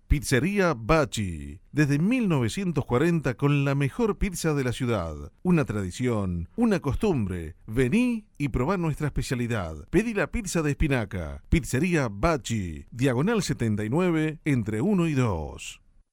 Pizzería 0.07 0.75
Bachi. 0.77 1.59
Desde 1.71 1.97
1940 1.97 3.33
con 3.33 3.65
la 3.65 3.73
mejor 3.73 4.17
pizza 4.17 4.53
de 4.53 4.63
la 4.63 4.71
ciudad. 4.71 5.31
Una 5.41 5.65
tradición, 5.65 6.47
una 6.55 6.79
costumbre. 6.79 7.55
Vení 7.65 8.25
y 8.37 8.49
probá 8.49 8.77
nuestra 8.77 9.07
especialidad. 9.07 9.87
Pedí 9.89 10.13
la 10.13 10.27
pizza 10.27 10.61
de 10.61 10.71
espinaca. 10.71 11.43
Pizzería 11.49 12.07
Bachi. 12.11 12.85
Diagonal 12.91 13.41
79 13.41 14.39
entre 14.45 14.81
1 14.81 15.07
y 15.07 15.13
2. 15.13 15.81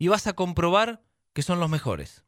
y 0.00 0.08
vas 0.08 0.26
a 0.26 0.32
comprobar 0.32 1.00
que 1.34 1.42
son 1.42 1.60
los 1.60 1.70
mejores. 1.70 2.24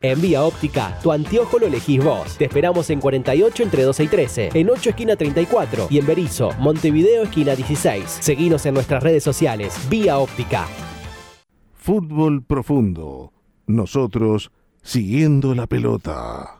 En 0.03 0.21
Vía 0.21 0.43
Óptica, 0.43 0.99
tu 1.03 1.13
anteojo 1.13 1.59
lo 1.59 1.67
elegís 1.67 2.05
vos. 2.05 2.37
Te 2.37 2.45
esperamos 2.45 2.91
en 2.91 3.01
48 3.01 3.63
entre 3.63 3.85
12 3.85 4.05
y 4.05 4.09
13, 4.09 4.51
en 4.53 4.69
8 4.69 4.91
esquina 4.91 5.17
34 5.17 5.87
y 5.89 5.99
en 5.99 6.07
Berizo, 6.07 6.51
Montevideo 6.59 7.23
esquina 7.23 7.57
16. 7.57 8.19
Seguinos 8.21 8.67
en 8.67 8.75
nuestras 8.75 9.03
redes 9.03 9.25
sociales. 9.25 9.75
Vía 9.89 10.19
Óptica. 10.19 10.67
Fútbol 11.73 12.43
profundo. 12.43 13.33
Nosotros 13.67 14.51
siguiendo 14.83 15.55
la 15.55 15.67
pelota. 15.67 16.60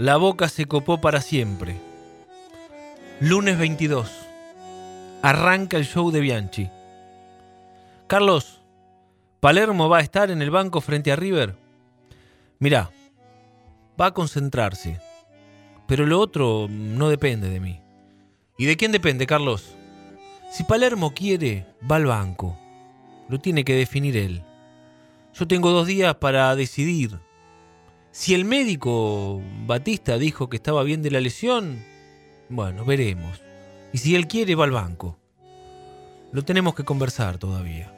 la 0.00 0.16
boca 0.16 0.48
se 0.48 0.64
copó 0.64 0.98
para 0.98 1.20
siempre. 1.20 1.76
Lunes 3.20 3.58
22. 3.58 4.10
Arranca 5.20 5.76
el 5.76 5.84
show 5.84 6.10
de 6.10 6.20
Bianchi. 6.20 6.70
Carlos, 8.06 8.62
¿Palermo 9.40 9.90
va 9.90 9.98
a 9.98 10.00
estar 10.00 10.30
en 10.30 10.40
el 10.40 10.50
banco 10.50 10.80
frente 10.80 11.12
a 11.12 11.16
River? 11.16 11.54
Mirá, 12.58 12.90
va 14.00 14.06
a 14.06 14.14
concentrarse. 14.14 14.98
Pero 15.86 16.06
lo 16.06 16.18
otro 16.18 16.66
no 16.70 17.10
depende 17.10 17.50
de 17.50 17.60
mí. 17.60 17.78
¿Y 18.56 18.64
de 18.64 18.78
quién 18.78 18.92
depende, 18.92 19.26
Carlos? 19.26 19.76
Si 20.50 20.64
Palermo 20.64 21.12
quiere, 21.12 21.66
va 21.90 21.96
al 21.96 22.06
banco. 22.06 22.58
Lo 23.28 23.38
tiene 23.38 23.64
que 23.64 23.74
definir 23.74 24.16
él. 24.16 24.42
Yo 25.34 25.46
tengo 25.46 25.70
dos 25.72 25.86
días 25.86 26.14
para 26.14 26.56
decidir 26.56 27.20
si 28.12 28.34
el 28.34 28.44
médico 28.44 29.40
Batista 29.66 30.18
dijo 30.18 30.48
que 30.48 30.56
estaba 30.56 30.82
bien 30.82 31.02
de 31.02 31.10
la 31.10 31.20
lesión, 31.20 31.84
bueno, 32.48 32.84
veremos. 32.84 33.40
Y 33.92 33.98
si 33.98 34.16
él 34.16 34.26
quiere, 34.26 34.54
va 34.56 34.64
al 34.64 34.72
banco. 34.72 35.18
Lo 36.32 36.42
tenemos 36.44 36.74
que 36.74 36.84
conversar 36.84 37.38
todavía. 37.38 37.92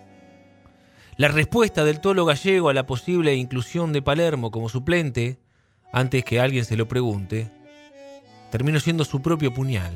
La 1.17 1.29
respuesta 1.29 1.85
del 1.85 2.01
tolo 2.01 2.25
gallego 2.25 2.69
a 2.69 2.75
la 2.75 2.87
posible 2.87 3.35
inclusión 3.35 3.93
de 3.93 4.03
Palermo 4.03 4.51
como 4.51 4.69
suplente, 4.69 5.39
antes 5.93 6.25
que 6.25 6.41
alguien 6.41 6.65
se 6.65 6.77
lo 6.77 6.89
pregunte, 6.89 7.51
terminó 8.51 8.81
siendo 8.81 9.05
su 9.05 9.21
propio 9.21 9.53
puñal. 9.53 9.93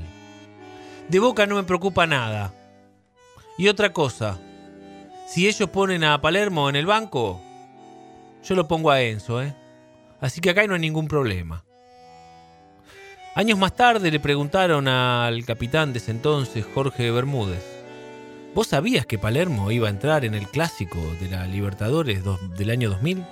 De 1.08 1.18
boca 1.18 1.46
no 1.46 1.56
me 1.56 1.62
preocupa 1.62 2.06
nada. 2.06 2.54
Y 3.58 3.68
otra 3.68 3.92
cosa, 3.92 4.38
si 5.26 5.46
ellos 5.46 5.70
ponen 5.70 6.04
a 6.04 6.20
Palermo 6.20 6.68
en 6.68 6.76
el 6.76 6.86
banco, 6.86 7.40
yo 8.42 8.54
lo 8.54 8.68
pongo 8.68 8.90
a 8.90 9.00
Enzo, 9.00 9.42
¿eh? 9.42 9.54
Así 10.20 10.40
que 10.40 10.50
acá 10.50 10.66
no 10.66 10.74
hay 10.74 10.80
ningún 10.80 11.08
problema. 11.08 11.64
Años 13.34 13.58
más 13.58 13.74
tarde 13.76 14.10
le 14.10 14.18
preguntaron 14.18 14.88
al 14.88 15.44
capitán 15.44 15.92
de 15.92 15.98
ese 15.98 16.10
entonces, 16.10 16.64
Jorge 16.72 17.10
Bermúdez, 17.10 17.62
¿vos 18.54 18.68
sabías 18.68 19.04
que 19.04 19.18
Palermo 19.18 19.70
iba 19.70 19.88
a 19.88 19.90
entrar 19.90 20.24
en 20.24 20.34
el 20.34 20.48
clásico 20.48 20.98
de 21.20 21.28
la 21.28 21.46
Libertadores 21.46 22.22
del 22.56 22.70
año 22.70 22.88
2000? 22.88 23.22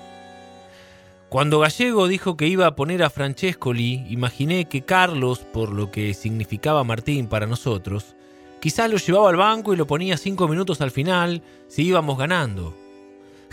Cuando 1.30 1.58
Gallego 1.58 2.06
dijo 2.06 2.36
que 2.36 2.46
iba 2.46 2.66
a 2.66 2.76
poner 2.76 3.02
a 3.02 3.08
Francescoli, 3.08 4.04
imaginé 4.10 4.66
que 4.66 4.82
Carlos, 4.82 5.38
por 5.38 5.72
lo 5.72 5.90
que 5.90 6.12
significaba 6.12 6.84
Martín 6.84 7.26
para 7.26 7.46
nosotros, 7.46 8.14
quizás 8.60 8.90
lo 8.90 8.98
llevaba 8.98 9.30
al 9.30 9.36
banco 9.36 9.72
y 9.72 9.76
lo 9.76 9.86
ponía 9.86 10.18
cinco 10.18 10.46
minutos 10.48 10.82
al 10.82 10.90
final 10.90 11.42
si 11.66 11.82
íbamos 11.82 12.18
ganando. 12.18 12.83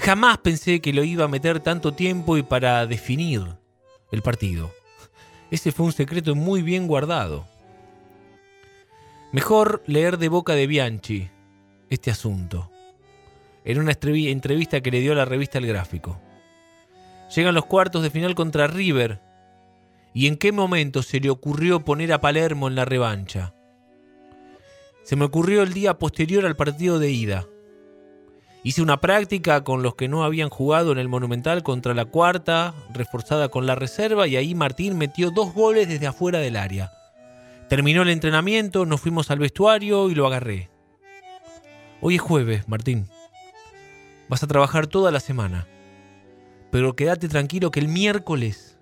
Jamás 0.01 0.39
pensé 0.39 0.81
que 0.81 0.93
lo 0.93 1.03
iba 1.03 1.25
a 1.25 1.27
meter 1.27 1.59
tanto 1.59 1.93
tiempo 1.93 2.35
y 2.35 2.41
para 2.41 2.87
definir 2.87 3.43
el 4.11 4.23
partido. 4.23 4.71
Ese 5.51 5.71
fue 5.71 5.85
un 5.85 5.91
secreto 5.91 6.33
muy 6.33 6.63
bien 6.63 6.87
guardado. 6.87 7.45
Mejor 9.31 9.83
leer 9.85 10.17
de 10.17 10.27
boca 10.27 10.55
de 10.55 10.65
Bianchi 10.65 11.29
este 11.91 12.09
asunto. 12.09 12.71
En 13.63 13.77
una 13.79 13.91
entrevista 13.91 14.81
que 14.81 14.89
le 14.89 15.01
dio 15.01 15.13
la 15.13 15.25
revista 15.25 15.59
El 15.59 15.67
Gráfico. 15.67 16.19
Llegan 17.35 17.53
los 17.53 17.67
cuartos 17.67 18.01
de 18.01 18.09
final 18.09 18.33
contra 18.33 18.65
River. 18.65 19.21
¿Y 20.15 20.25
en 20.25 20.37
qué 20.37 20.51
momento 20.51 21.03
se 21.03 21.19
le 21.19 21.29
ocurrió 21.29 21.85
poner 21.85 22.11
a 22.11 22.21
Palermo 22.21 22.67
en 22.67 22.73
la 22.73 22.85
revancha? 22.85 23.53
Se 25.03 25.15
me 25.15 25.25
ocurrió 25.25 25.61
el 25.61 25.73
día 25.73 25.99
posterior 25.99 26.47
al 26.47 26.55
partido 26.55 26.97
de 26.97 27.11
ida. 27.11 27.45
Hice 28.63 28.83
una 28.83 29.01
práctica 29.01 29.63
con 29.63 29.81
los 29.81 29.95
que 29.95 30.07
no 30.07 30.23
habían 30.23 30.49
jugado 30.49 30.91
en 30.91 30.99
el 30.99 31.07
Monumental 31.07 31.63
contra 31.63 31.95
la 31.95 32.05
cuarta, 32.05 32.75
reforzada 32.93 33.49
con 33.49 33.65
la 33.65 33.73
reserva, 33.73 34.27
y 34.27 34.35
ahí 34.35 34.53
Martín 34.53 34.97
metió 34.97 35.31
dos 35.31 35.53
goles 35.53 35.87
desde 35.87 36.05
afuera 36.05 36.39
del 36.39 36.55
área. 36.55 36.91
Terminó 37.69 38.03
el 38.03 38.09
entrenamiento, 38.09 38.85
nos 38.85 39.01
fuimos 39.01 39.31
al 39.31 39.39
vestuario 39.39 40.09
y 40.09 40.15
lo 40.15 40.27
agarré. 40.27 40.69
Hoy 42.01 42.15
es 42.15 42.21
jueves, 42.21 42.67
Martín. 42.67 43.07
Vas 44.29 44.43
a 44.43 44.47
trabajar 44.47 44.87
toda 44.87 45.11
la 45.11 45.19
semana. 45.19 45.67
Pero 46.69 46.95
quédate 46.95 47.27
tranquilo 47.27 47.71
que 47.71 47.79
el 47.79 47.87
miércoles 47.87 48.77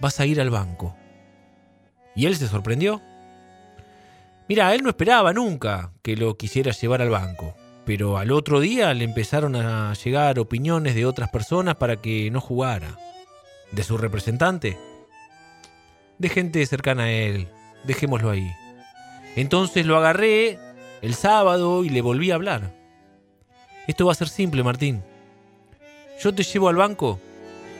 vas 0.00 0.20
a 0.20 0.26
ir 0.26 0.40
al 0.40 0.50
banco. 0.50 0.96
Y 2.14 2.26
él 2.26 2.36
se 2.36 2.46
sorprendió. 2.46 3.02
Mira, 4.48 4.72
él 4.74 4.82
no 4.82 4.90
esperaba 4.90 5.32
nunca 5.32 5.92
que 6.02 6.16
lo 6.16 6.36
quisiera 6.36 6.72
llevar 6.72 7.02
al 7.02 7.10
banco, 7.10 7.54
pero 7.84 8.18
al 8.18 8.32
otro 8.32 8.60
día 8.60 8.94
le 8.94 9.04
empezaron 9.04 9.56
a 9.56 9.92
llegar 9.94 10.38
opiniones 10.38 10.94
de 10.94 11.06
otras 11.06 11.30
personas 11.30 11.76
para 11.76 12.00
que 12.00 12.30
no 12.30 12.40
jugara. 12.40 12.98
¿De 13.72 13.82
su 13.82 13.98
representante? 13.98 14.78
De 16.18 16.28
gente 16.28 16.64
cercana 16.66 17.04
a 17.04 17.10
él, 17.10 17.48
dejémoslo 17.84 18.30
ahí. 18.30 18.50
Entonces 19.36 19.84
lo 19.84 19.96
agarré 19.96 20.58
el 21.02 21.14
sábado 21.14 21.84
y 21.84 21.88
le 21.88 22.00
volví 22.00 22.30
a 22.30 22.36
hablar. 22.36 22.72
Esto 23.86 24.06
va 24.06 24.12
a 24.12 24.16
ser 24.16 24.28
simple, 24.28 24.62
Martín. 24.62 25.02
Yo 26.22 26.34
te 26.34 26.44
llevo 26.44 26.68
al 26.68 26.76
banco 26.76 27.20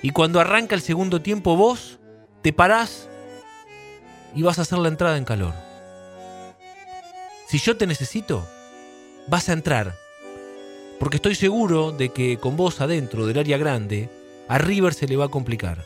y 0.02 0.10
cuando 0.10 0.40
arranca 0.40 0.74
el 0.74 0.82
segundo 0.82 1.22
tiempo 1.22 1.56
vos 1.56 1.98
te 2.42 2.52
parás 2.52 3.08
y 4.34 4.42
vas 4.42 4.58
a 4.58 4.62
hacer 4.62 4.78
la 4.78 4.88
entrada 4.88 5.16
en 5.16 5.24
calor. 5.24 5.54
Si 7.46 7.58
yo 7.58 7.76
te 7.76 7.86
necesito, 7.86 8.46
vas 9.26 9.48
a 9.48 9.52
entrar. 9.52 9.94
Porque 10.98 11.16
estoy 11.16 11.34
seguro 11.34 11.92
de 11.92 12.10
que 12.10 12.38
con 12.38 12.56
vos 12.56 12.80
adentro 12.80 13.26
del 13.26 13.38
área 13.38 13.58
grande, 13.58 14.08
a 14.48 14.58
River 14.58 14.94
se 14.94 15.08
le 15.08 15.16
va 15.16 15.26
a 15.26 15.30
complicar. 15.30 15.84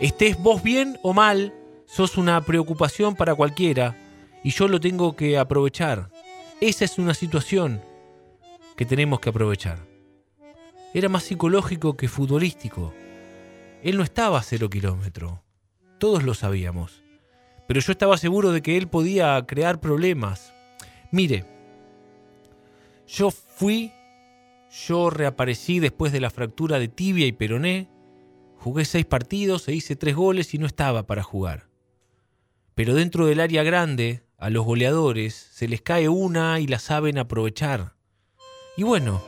Estés 0.00 0.38
vos 0.38 0.62
bien 0.62 0.98
o 1.02 1.12
mal, 1.12 1.52
sos 1.86 2.16
una 2.16 2.40
preocupación 2.42 3.16
para 3.16 3.34
cualquiera 3.34 3.96
y 4.44 4.50
yo 4.50 4.68
lo 4.68 4.80
tengo 4.80 5.16
que 5.16 5.38
aprovechar. 5.38 6.10
Esa 6.60 6.84
es 6.84 6.98
una 6.98 7.14
situación 7.14 7.82
que 8.76 8.84
tenemos 8.84 9.20
que 9.20 9.30
aprovechar 9.30 9.88
era 10.94 11.08
más 11.08 11.24
psicológico 11.24 11.96
que 11.96 12.08
futbolístico. 12.08 12.94
Él 13.82 13.96
no 13.96 14.02
estaba 14.02 14.38
a 14.38 14.42
cero 14.42 14.70
kilómetro. 14.70 15.42
Todos 15.98 16.22
lo 16.22 16.34
sabíamos. 16.34 17.02
Pero 17.66 17.80
yo 17.80 17.92
estaba 17.92 18.16
seguro 18.16 18.52
de 18.52 18.62
que 18.62 18.76
él 18.76 18.88
podía 18.88 19.44
crear 19.46 19.80
problemas. 19.80 20.52
Mire, 21.12 21.44
yo 23.08 23.30
fui, 23.30 23.92
yo 24.86 25.10
reaparecí 25.10 25.80
después 25.80 26.12
de 26.12 26.20
la 26.20 26.30
fractura 26.30 26.78
de 26.78 26.88
tibia 26.88 27.26
y 27.26 27.32
peroné, 27.32 27.88
jugué 28.58 28.84
seis 28.84 29.06
partidos 29.06 29.66
e 29.66 29.74
hice 29.74 29.96
tres 29.96 30.14
goles 30.14 30.54
y 30.54 30.58
no 30.58 30.66
estaba 30.66 31.06
para 31.06 31.24
jugar. 31.24 31.68
Pero 32.76 32.94
dentro 32.94 33.26
del 33.26 33.40
área 33.40 33.64
grande, 33.64 34.22
a 34.36 34.50
los 34.50 34.64
goleadores 34.64 35.34
se 35.34 35.66
les 35.66 35.82
cae 35.82 36.08
una 36.08 36.60
y 36.60 36.68
la 36.68 36.78
saben 36.78 37.18
aprovechar. 37.18 37.94
Y 38.76 38.84
bueno, 38.84 39.20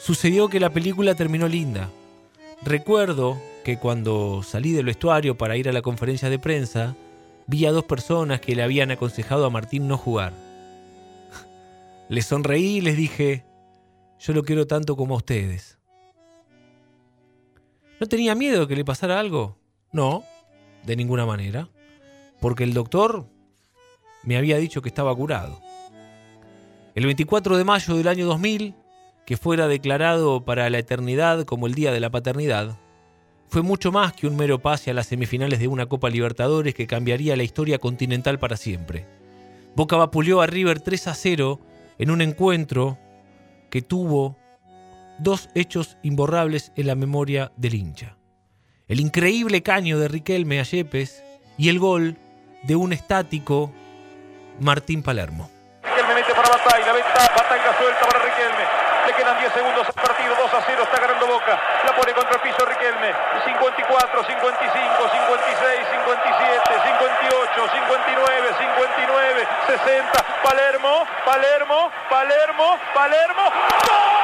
Sucedió 0.00 0.48
que 0.48 0.60
la 0.60 0.70
película 0.70 1.14
terminó 1.14 1.46
linda. 1.46 1.90
Recuerdo 2.62 3.38
que 3.64 3.76
cuando 3.76 4.42
salí 4.42 4.72
del 4.72 4.86
vestuario 4.86 5.36
para 5.36 5.58
ir 5.58 5.68
a 5.68 5.74
la 5.74 5.82
conferencia 5.82 6.30
de 6.30 6.38
prensa, 6.38 6.96
vi 7.46 7.66
a 7.66 7.70
dos 7.70 7.84
personas 7.84 8.40
que 8.40 8.56
le 8.56 8.62
habían 8.62 8.90
aconsejado 8.90 9.44
a 9.44 9.50
Martín 9.50 9.88
no 9.88 9.98
jugar. 9.98 10.32
Les 12.10 12.26
sonreí 12.26 12.78
y 12.78 12.80
les 12.80 12.96
dije, 12.96 13.46
yo 14.18 14.32
lo 14.32 14.42
quiero 14.42 14.66
tanto 14.66 14.96
como 14.96 15.14
a 15.14 15.18
ustedes. 15.18 15.78
¿No 18.00 18.08
tenía 18.08 18.34
miedo 18.34 18.62
de 18.62 18.66
que 18.66 18.74
le 18.74 18.84
pasara 18.84 19.20
algo? 19.20 19.56
No, 19.92 20.24
de 20.84 20.96
ninguna 20.96 21.24
manera, 21.24 21.68
porque 22.40 22.64
el 22.64 22.74
doctor 22.74 23.28
me 24.24 24.36
había 24.36 24.58
dicho 24.58 24.82
que 24.82 24.88
estaba 24.88 25.14
curado. 25.14 25.60
El 26.96 27.06
24 27.06 27.56
de 27.56 27.62
mayo 27.62 27.94
del 27.94 28.08
año 28.08 28.26
2000 28.26 28.74
que 29.24 29.36
fuera 29.36 29.68
declarado 29.68 30.44
para 30.44 30.68
la 30.68 30.78
eternidad 30.78 31.44
como 31.44 31.68
el 31.68 31.74
Día 31.76 31.92
de 31.92 32.00
la 32.00 32.10
Paternidad, 32.10 32.76
fue 33.48 33.62
mucho 33.62 33.92
más 33.92 34.12
que 34.14 34.26
un 34.26 34.34
mero 34.34 34.58
pase 34.58 34.90
a 34.90 34.94
las 34.94 35.06
semifinales 35.06 35.60
de 35.60 35.68
una 35.68 35.86
Copa 35.86 36.10
Libertadores 36.10 36.74
que 36.74 36.88
cambiaría 36.88 37.36
la 37.36 37.44
historia 37.44 37.78
continental 37.78 38.40
para 38.40 38.56
siempre. 38.56 39.06
Boca 39.76 39.96
vapuleó 39.96 40.40
a 40.40 40.48
River 40.48 40.80
3 40.80 41.06
a 41.06 41.14
0 41.14 41.60
en 42.00 42.10
un 42.10 42.22
encuentro 42.22 42.98
que 43.68 43.82
tuvo 43.82 44.38
dos 45.18 45.50
hechos 45.54 45.98
imborrables 46.02 46.72
en 46.74 46.86
la 46.86 46.94
memoria 46.94 47.52
del 47.56 47.74
hincha. 47.74 48.16
El 48.88 49.00
increíble 49.00 49.62
caño 49.62 49.98
de 49.98 50.08
Riquelme 50.08 50.60
a 50.60 50.62
Yepes 50.62 51.22
y 51.58 51.68
el 51.68 51.78
gol 51.78 52.16
de 52.62 52.74
un 52.74 52.94
estático 52.94 53.70
Martín 54.60 55.02
Palermo. 55.02 55.50
Riquelme 55.82 56.14
mete 56.14 56.32
para 56.34 56.48
Batalla, 56.48 56.92
Batalla 57.36 57.78
suelta 57.78 58.08
para 58.10 58.24
Riquelme. 58.24 58.89
Le 59.10 59.16
quedan 59.16 59.36
10 59.40 59.52
segundos 59.52 59.88
al 59.88 59.94
partido, 59.94 60.36
2 60.36 60.54
a 60.54 60.62
0, 60.64 60.82
está 60.84 61.00
ganando 61.00 61.26
Boca. 61.26 61.58
La 61.84 61.92
pone 61.96 62.12
contra 62.12 62.36
el 62.36 62.42
piso 62.42 62.64
Riquelme. 62.64 63.12
54, 63.44 64.22
55, 64.22 65.08
56, 65.10 65.86
57, 65.90 66.74
58, 66.84 67.68
59, 67.72 68.54
59, 68.56 69.48
60. 69.66 70.24
Palermo, 70.44 71.06
Palermo, 71.24 71.90
Palermo, 72.08 72.78
Palermo. 72.94 73.42
¡Gol! 73.88 74.19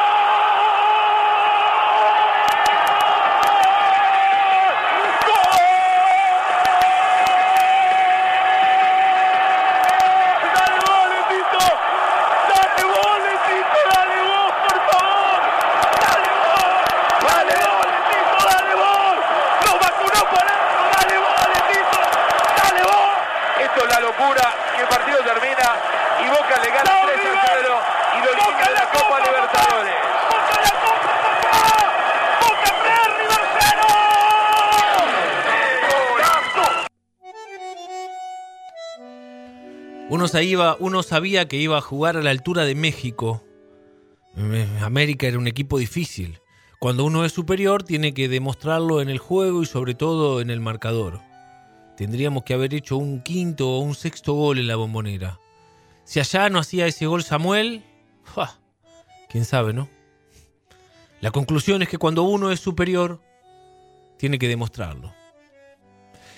Uno, 40.79 41.03
sabía 41.03 41.49
que 41.49 41.57
iba 41.57 41.79
a 41.79 41.83
jugar 41.83 42.17
a 42.17 42.23
la 42.23 42.31
altura 42.31 42.65
de 42.65 42.75
México. 42.75 43.43
Eh, 44.37 44.69
América 44.83 45.27
era 45.27 45.39
un 45.39 45.47
equipo 45.47 45.79
difícil. 45.79 46.41
Cuando 46.79 47.05
uno 47.05 47.25
es 47.25 47.33
superior 47.33 47.83
tiene 47.83 48.13
que 48.13 48.29
demostrarlo 48.29 49.01
en 49.01 49.09
el 49.09 49.19
juego 49.19 49.63
y 49.63 49.67
sobre 49.67 49.95
todo 49.95 50.41
en 50.41 50.51
el 50.51 50.61
marcador. 50.61 51.21
Tendríamos 51.97 52.45
que 52.45 52.55
haber 52.55 52.75
hecho 52.75 52.99
un 52.99 53.23
quinto 53.23 53.71
o 53.71 53.79
un 53.79 53.95
sexto 53.95 54.35
gol 54.35 54.59
en 54.59 54.69
la 54.69 54.77
bombonera. 54.77 55.41
Si 56.05 56.21
allá 56.21 56.51
no 56.51 56.59
hacía 56.59 56.87
ese 56.87 57.07
gol 57.07 57.25
Samuel, 57.25 57.83
quién 59.29 59.45
sabe, 59.47 59.73
¿no? 59.73 59.89
La 61.21 61.31
conclusión 61.31 61.83
es 61.83 61.89
que 61.89 61.99
cuando 61.99 62.25
uno 62.25 62.53
es 62.53 62.61
superior, 62.61 63.23
tiene 64.19 64.39
que 64.39 64.49
demostrarlo. 64.49 65.15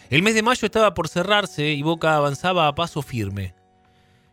El 0.09 0.23
mes 0.23 0.35
de 0.35 0.43
mayo 0.43 0.65
estaba 0.65 0.95
por 0.95 1.09
cerrarse 1.09 1.71
y 1.71 1.83
Boca 1.83 2.17
avanzaba 2.17 2.69
a 2.69 2.75
paso 2.75 3.03
firme 3.03 3.58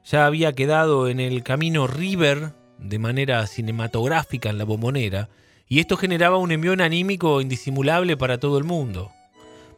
ya 0.05 0.25
había 0.27 0.53
quedado 0.53 1.09
en 1.09 1.19
el 1.19 1.43
camino 1.43 1.87
River 1.87 2.53
de 2.77 2.99
manera 2.99 3.45
cinematográfica 3.47 4.49
en 4.49 4.57
la 4.57 4.63
bombonera 4.63 5.29
y 5.67 5.79
esto 5.79 5.97
generaba 5.97 6.37
un 6.37 6.51
envión 6.51 6.79
anímico 6.79 7.41
indisimulable 7.41 8.15
para 8.15 8.37
todo 8.37 8.59
el 8.59 8.63
mundo. 8.63 9.11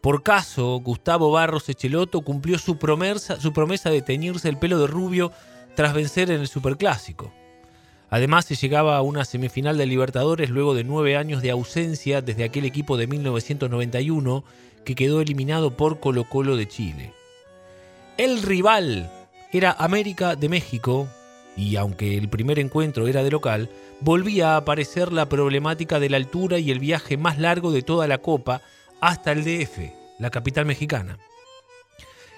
Por 0.02 0.24
caso, 0.24 0.80
Gustavo 0.84 1.32
Barros 1.32 1.70
Echeloto 1.70 2.22
cumplió 2.22 2.60
su 2.60 2.78
promesa, 2.78 3.40
su 3.40 3.54
promesa 3.54 3.90
de 3.90 4.02
teñirse 4.02 4.50
el 4.50 4.58
pelo 4.58 4.80
de 4.80 4.88
rubio 4.88 5.32
tras 5.76 5.94
vencer 5.94 6.30
en 6.30 6.42
el 6.42 6.48
Superclásico. 6.48 7.32
Además, 8.10 8.46
se 8.46 8.56
llegaba 8.56 8.98
a 8.98 9.02
una 9.02 9.26
semifinal 9.26 9.78
de 9.78 9.86
Libertadores 9.86 10.50
luego 10.50 10.74
de 10.76 10.84
nueve 10.84 11.18
años 11.18 11.42
de 11.42 11.52
ausencia 11.52 12.22
desde 12.22 12.44
aquel 12.44 12.66
equipo 12.66 12.98
de 12.98 13.08
1991 13.08 14.44
que 14.86 14.96
quedó 14.96 15.22
eliminado 15.22 15.76
por 15.76 16.00
Colo 16.00 16.26
Colo 16.26 16.56
de 16.56 16.68
Chile. 16.68 17.14
El 18.18 18.42
rival 18.44 19.12
era 19.58 19.72
América 19.72 20.36
de 20.36 20.50
México, 20.50 21.08
y 21.56 21.76
aunque 21.76 22.18
el 22.18 22.30
primer 22.30 22.60
encuentro 22.60 23.08
era 23.08 23.24
de 23.24 23.32
local, 23.32 23.70
volvía 24.00 24.54
a 24.54 24.58
aparecer 24.58 25.12
la 25.12 25.28
problemática 25.28 26.00
de 26.00 26.10
la 26.10 26.18
altura 26.18 26.60
y 26.60 26.72
el 26.72 26.80
viaje 26.80 27.18
más 27.18 27.40
largo 27.40 27.72
de 27.72 27.82
toda 27.82 28.08
la 28.08 28.20
Copa 28.20 28.62
hasta 29.02 29.32
el 29.32 29.44
DF, 29.44 29.92
la 30.20 30.30
capital 30.30 30.66
mexicana. 30.66 31.18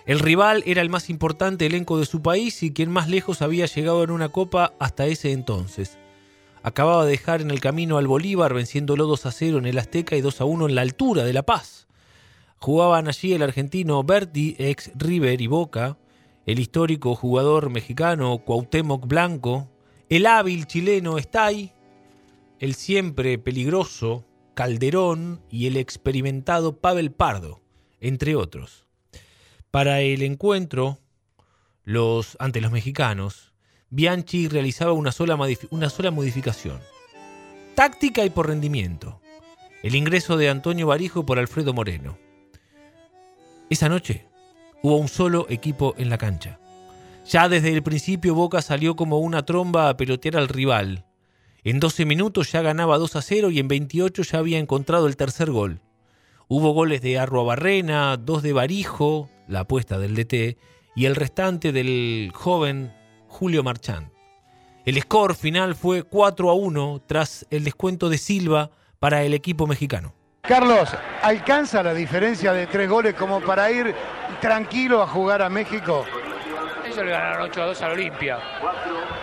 El 0.06 0.20
rival 0.20 0.64
era 0.66 0.82
el 0.82 0.90
más 0.90 1.10
importante 1.10 1.66
elenco 1.66 2.00
de 2.00 2.06
su 2.06 2.22
país 2.22 2.64
y 2.64 2.74
quien 2.74 2.90
más 2.90 3.10
lejos 3.10 3.42
había 3.44 3.68
llegado 3.68 4.04
en 4.04 4.10
una 4.10 4.30
copa 4.30 4.74
hasta 4.80 5.06
ese 5.06 5.34
entonces. 5.34 6.00
Acababa 6.64 7.06
de 7.06 7.12
dejar 7.12 7.42
en 7.42 7.52
el 7.52 7.60
camino 7.60 7.98
al 7.98 8.08
Bolívar 8.08 8.54
venciéndolo 8.54 9.06
2 9.06 9.28
a 9.28 9.32
0 9.32 9.60
en 9.60 9.66
el 9.68 9.78
Azteca 9.78 10.16
y 10.16 10.22
2 10.22 10.42
a 10.42 10.46
1 10.46 10.68
en 10.68 10.76
la 10.76 10.82
altura 10.82 11.26
de 11.26 11.34
La 11.34 11.44
Paz. 11.44 11.88
Jugaban 12.58 13.08
allí 13.08 13.34
el 13.34 13.44
argentino 13.44 14.04
Berti, 14.04 14.56
ex 14.58 14.90
River 14.96 15.42
y 15.42 15.48
Boca, 15.48 15.98
el 16.50 16.58
histórico 16.58 17.14
jugador 17.14 17.70
mexicano 17.70 18.40
Cuauhtémoc 18.40 19.06
Blanco, 19.06 19.70
el 20.10 20.26
hábil 20.26 20.66
chileno 20.66 21.20
Stay, 21.20 21.72
el 22.58 22.74
siempre 22.74 23.38
peligroso 23.38 24.26
Calderón 24.56 25.44
y 25.52 25.68
el 25.68 25.78
experimentado 25.78 26.76
Pavel 26.78 27.12
Pardo, 27.12 27.62
entre 28.02 28.36
otros. 28.36 28.88
Para 29.70 30.02
el 30.02 30.24
encuentro 30.24 30.98
los, 31.84 32.36
ante 32.40 32.62
los 32.62 32.72
mexicanos, 32.72 33.54
Bianchi 33.92 34.48
realizaba 34.48 34.94
una 34.94 35.12
sola, 35.12 35.38
una 35.70 35.90
sola 35.92 36.10
modificación. 36.10 36.80
Táctica 37.76 38.26
y 38.26 38.32
por 38.32 38.48
rendimiento. 38.48 39.22
El 39.84 39.94
ingreso 39.94 40.36
de 40.36 40.50
Antonio 40.50 40.88
Barijo 40.88 41.28
por 41.28 41.38
Alfredo 41.38 41.76
Moreno. 41.76 42.18
Esa 43.70 43.88
noche 43.88 44.29
hubo 44.82 44.98
un 44.98 45.08
solo 45.08 45.46
equipo 45.50 45.96
en 45.98 46.10
la 46.10 46.18
cancha. 46.18 46.60
Ya 47.28 47.50
desde 47.50 47.74
el 47.74 47.84
principio 47.84 48.36
Boca 48.36 48.62
salió 48.62 48.96
como 48.96 49.20
una 49.20 49.46
tromba 49.46 49.90
a 49.90 49.98
pelotear 49.98 50.38
al 50.38 50.48
rival, 50.48 51.06
en 51.64 51.80
12 51.80 52.06
minutos 52.06 52.52
ya 52.52 52.62
ganaba 52.62 52.98
2 52.98 53.18
a 53.18 53.22
0 53.22 53.52
y 53.52 53.60
en 53.60 53.68
28 53.68 54.24
ya 54.24 54.40
había 54.40 54.60
encontrado 54.60 55.08
el 55.08 55.18
tercer 55.18 55.52
gol. 55.52 55.82
Hubo 56.48 56.72
goles 56.72 57.02
de 57.02 57.18
Barrena, 57.18 58.18
dos 58.18 58.42
de 58.42 58.54
Barijo, 58.54 59.30
la 59.48 59.62
apuesta 59.62 60.00
del 60.00 60.16
DT, 60.16 60.58
y 60.96 61.06
el 61.06 61.16
restante 61.16 61.72
del 61.72 62.32
joven 62.34 62.94
Julio 63.28 63.62
Marchand. 63.62 64.10
El 64.86 65.00
score 65.02 65.36
final 65.36 65.76
fue 65.76 66.04
4 66.04 66.50
a 66.50 66.54
1 66.54 67.04
tras 67.06 67.46
el 67.50 67.66
descuento 67.66 68.10
de 68.10 68.18
Silva 68.18 68.72
para 68.98 69.24
el 69.24 69.34
equipo 69.34 69.68
mexicano. 69.68 70.16
Carlos, 70.50 70.90
¿alcanza 71.22 71.84
la 71.84 71.94
diferencia 71.94 72.52
de 72.52 72.66
tres 72.66 72.90
goles 72.90 73.14
como 73.14 73.40
para 73.40 73.70
ir 73.70 73.94
tranquilo 74.42 75.00
a 75.00 75.06
jugar 75.06 75.44
a 75.44 75.48
México? 75.48 76.04
Ellos 76.84 77.06
le 77.06 77.12
ganaron 77.12 77.44
8 77.44 77.62
a 77.62 77.66
2 77.68 77.82
al 77.84 77.92
Olimpia. 77.92 78.40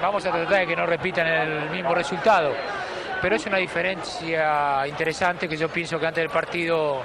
Vamos 0.01 0.25
a 0.25 0.31
tratar 0.31 0.61
de 0.61 0.67
que 0.69 0.77
no 0.77 0.87
repitan 0.87 1.27
el 1.27 1.71
mismo 1.71 1.93
resultado. 1.97 2.53
Pero 3.21 3.35
es 3.35 3.45
una 3.45 3.57
diferencia 3.57 4.87
interesante 4.87 5.49
que 5.49 5.57
yo 5.57 5.69
pienso 5.69 5.99
que 5.99 6.07
antes 6.07 6.23
del 6.23 6.31
partido, 6.31 7.03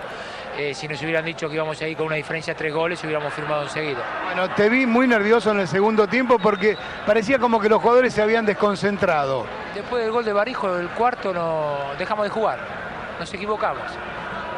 eh, 0.55 0.72
si 0.76 0.88
nos 0.88 1.01
hubieran 1.01 1.26
dicho 1.26 1.49
que 1.49 1.55
íbamos 1.55 1.82
a 1.82 1.88
ir 1.88 1.97
con 1.97 2.05
una 2.05 2.17
diferencia 2.17 2.53
de 2.53 2.59
tres 2.59 2.72
goles, 2.72 3.03
hubiéramos 3.03 3.34
firmado 3.34 3.63
enseguida. 3.63 4.03
Bueno, 4.26 4.53
te 4.53 4.69
vi 4.69 4.86
muy 4.86 5.07
nervioso 5.07 5.49
en 5.49 5.61
el 5.61 5.67
segundo 5.67 6.05
tiempo 6.05 6.38
porque 6.38 6.78
parecía 7.07 7.39
como 7.39 7.59
que 7.59 7.67
los 7.67 7.82
jugadores 7.82 8.13
se 8.13 8.22
habían 8.22 8.45
desconcentrado. 8.45 9.47
Después 9.74 10.03
del 10.03 10.11
gol 10.11 10.24
de 10.24 10.34
Barijo, 10.34 10.78
el 10.78 10.89
cuarto, 10.89 11.34
no 11.34 11.95
dejamos 11.97 12.26
de 12.26 12.30
jugar. 12.30 12.91
Nos 13.22 13.32
equivocamos. 13.36 13.84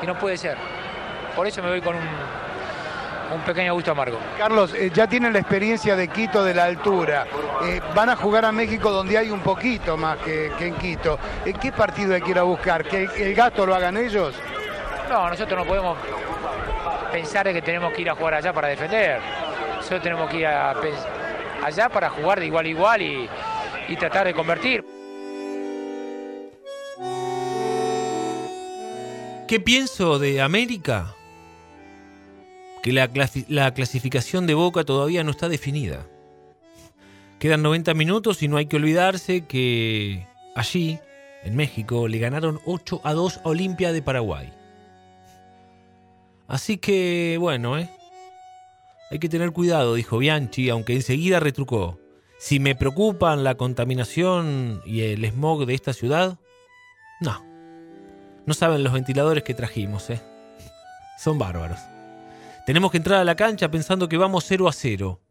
Y 0.01 0.07
no 0.07 0.17
puede 0.17 0.37
ser. 0.37 0.57
Por 1.35 1.45
eso 1.45 1.61
me 1.61 1.67
voy 1.67 1.81
con 1.81 1.97
un 1.97 2.07
un 3.33 3.41
pequeño 3.41 3.73
gusto 3.73 3.91
amargo. 3.91 4.19
Carlos, 4.37 4.73
eh, 4.73 4.89
ya 4.93 5.05
tienen 5.07 5.33
la 5.33 5.39
experiencia 5.39 5.97
de 5.97 6.07
Quito 6.07 6.45
de 6.45 6.53
la 6.53 6.63
altura. 6.63 7.25
Eh, 7.63 7.81
van 7.93 8.09
a 8.09 8.15
jugar 8.15 8.45
a 8.45 8.53
México 8.53 8.89
donde 8.89 9.17
hay 9.17 9.31
un 9.31 9.41
poquito 9.41 9.97
más 9.97 10.17
que, 10.19 10.51
en 10.59 10.75
Quito. 10.75 11.19
¿En 11.43 11.57
¿Qué 11.57 11.73
partido 11.73 12.15
hay 12.15 12.21
que 12.21 12.31
ir 12.31 12.39
a 12.39 12.43
buscar? 12.43 12.85
¿Que 12.85 13.09
el 13.17 13.35
gasto 13.35 13.65
lo 13.65 13.75
hagan 13.75 13.97
ellos? 13.97 14.33
No, 15.09 15.29
nosotros 15.29 15.59
no 15.59 15.65
podemos 15.65 15.97
pensar 17.11 17.51
que 17.51 17.61
tenemos 17.61 17.91
que 17.91 18.03
ir 18.03 18.09
a 18.09 18.15
jugar 18.15 18.35
allá 18.35 18.53
para 18.53 18.69
defender. 18.69 19.19
Nosotros 19.75 20.01
tenemos 20.03 20.29
que 20.29 20.37
ir 20.37 20.47
allá 20.47 21.89
para 21.89 22.09
jugar 22.11 22.39
de 22.39 22.45
igual 22.45 22.65
a 22.65 22.69
igual 22.69 23.01
y, 23.01 23.29
y 23.89 23.95
tratar 23.97 24.27
de 24.27 24.33
convertir. 24.33 25.02
¿Qué 29.53 29.59
pienso 29.59 30.17
de 30.17 30.41
América? 30.41 31.13
que 32.81 32.91
la, 32.91 33.71
clasificación 33.75 34.47
de 34.47 34.55
Boca 34.55 34.83
todavía 34.83 35.23
no 35.23 35.29
está 35.29 35.47
definida. 35.47 36.07
Quedan 37.37 37.61
90 37.61 37.93
minutos 37.93 38.41
y 38.41 38.47
no 38.47 38.57
hay 38.57 38.65
que 38.65 38.77
olvidarse 38.77 39.45
que 39.45 40.25
allí, 40.55 40.97
en 41.43 41.55
México, 41.55 42.07
le 42.07 42.17
ganaron 42.17 42.61
8 42.65 43.01
a 43.03 43.13
2 43.13 43.41
a 43.43 43.49
Olimpia 43.49 43.93
de 43.93 44.01
Paraguay. 44.01 44.51
Así 46.47 46.77
que, 46.79 47.37
bueno, 47.39 47.77
¿eh? 47.77 47.91
Hay 49.11 49.19
que 49.19 49.29
tener 49.29 49.51
cuidado, 49.51 49.93
dijo 49.93 50.17
Bianchi, 50.17 50.71
aunque 50.71 50.95
enseguida 50.95 51.39
retrucó. 51.39 51.99
Si 52.39 52.59
me 52.59 52.73
preocupan 52.73 53.43
la 53.43 53.53
contaminación 53.53 54.81
y 54.83 55.01
el 55.01 55.23
smog 55.25 55.67
de 55.67 55.75
esta 55.75 55.93
ciudad, 55.93 56.39
no. 57.21 57.52
No 58.45 58.53
saben 58.53 58.83
los 58.83 58.93
ventiladores 58.93 59.43
que 59.43 59.53
trajimos, 59.53 60.09
¿eh? 60.09 60.21
Son 61.17 61.39
bárbaros. 61.39 61.79
Tenemos 62.65 62.91
que 62.91 62.97
entrar 62.97 63.19
a 63.19 63.25
la 63.25 63.35
cancha 63.35 63.69
pensando 63.69 64.09
que 64.09 64.17
vamos 64.17 64.45
0 64.47 64.67
a 64.67 64.73
0. 64.73 65.21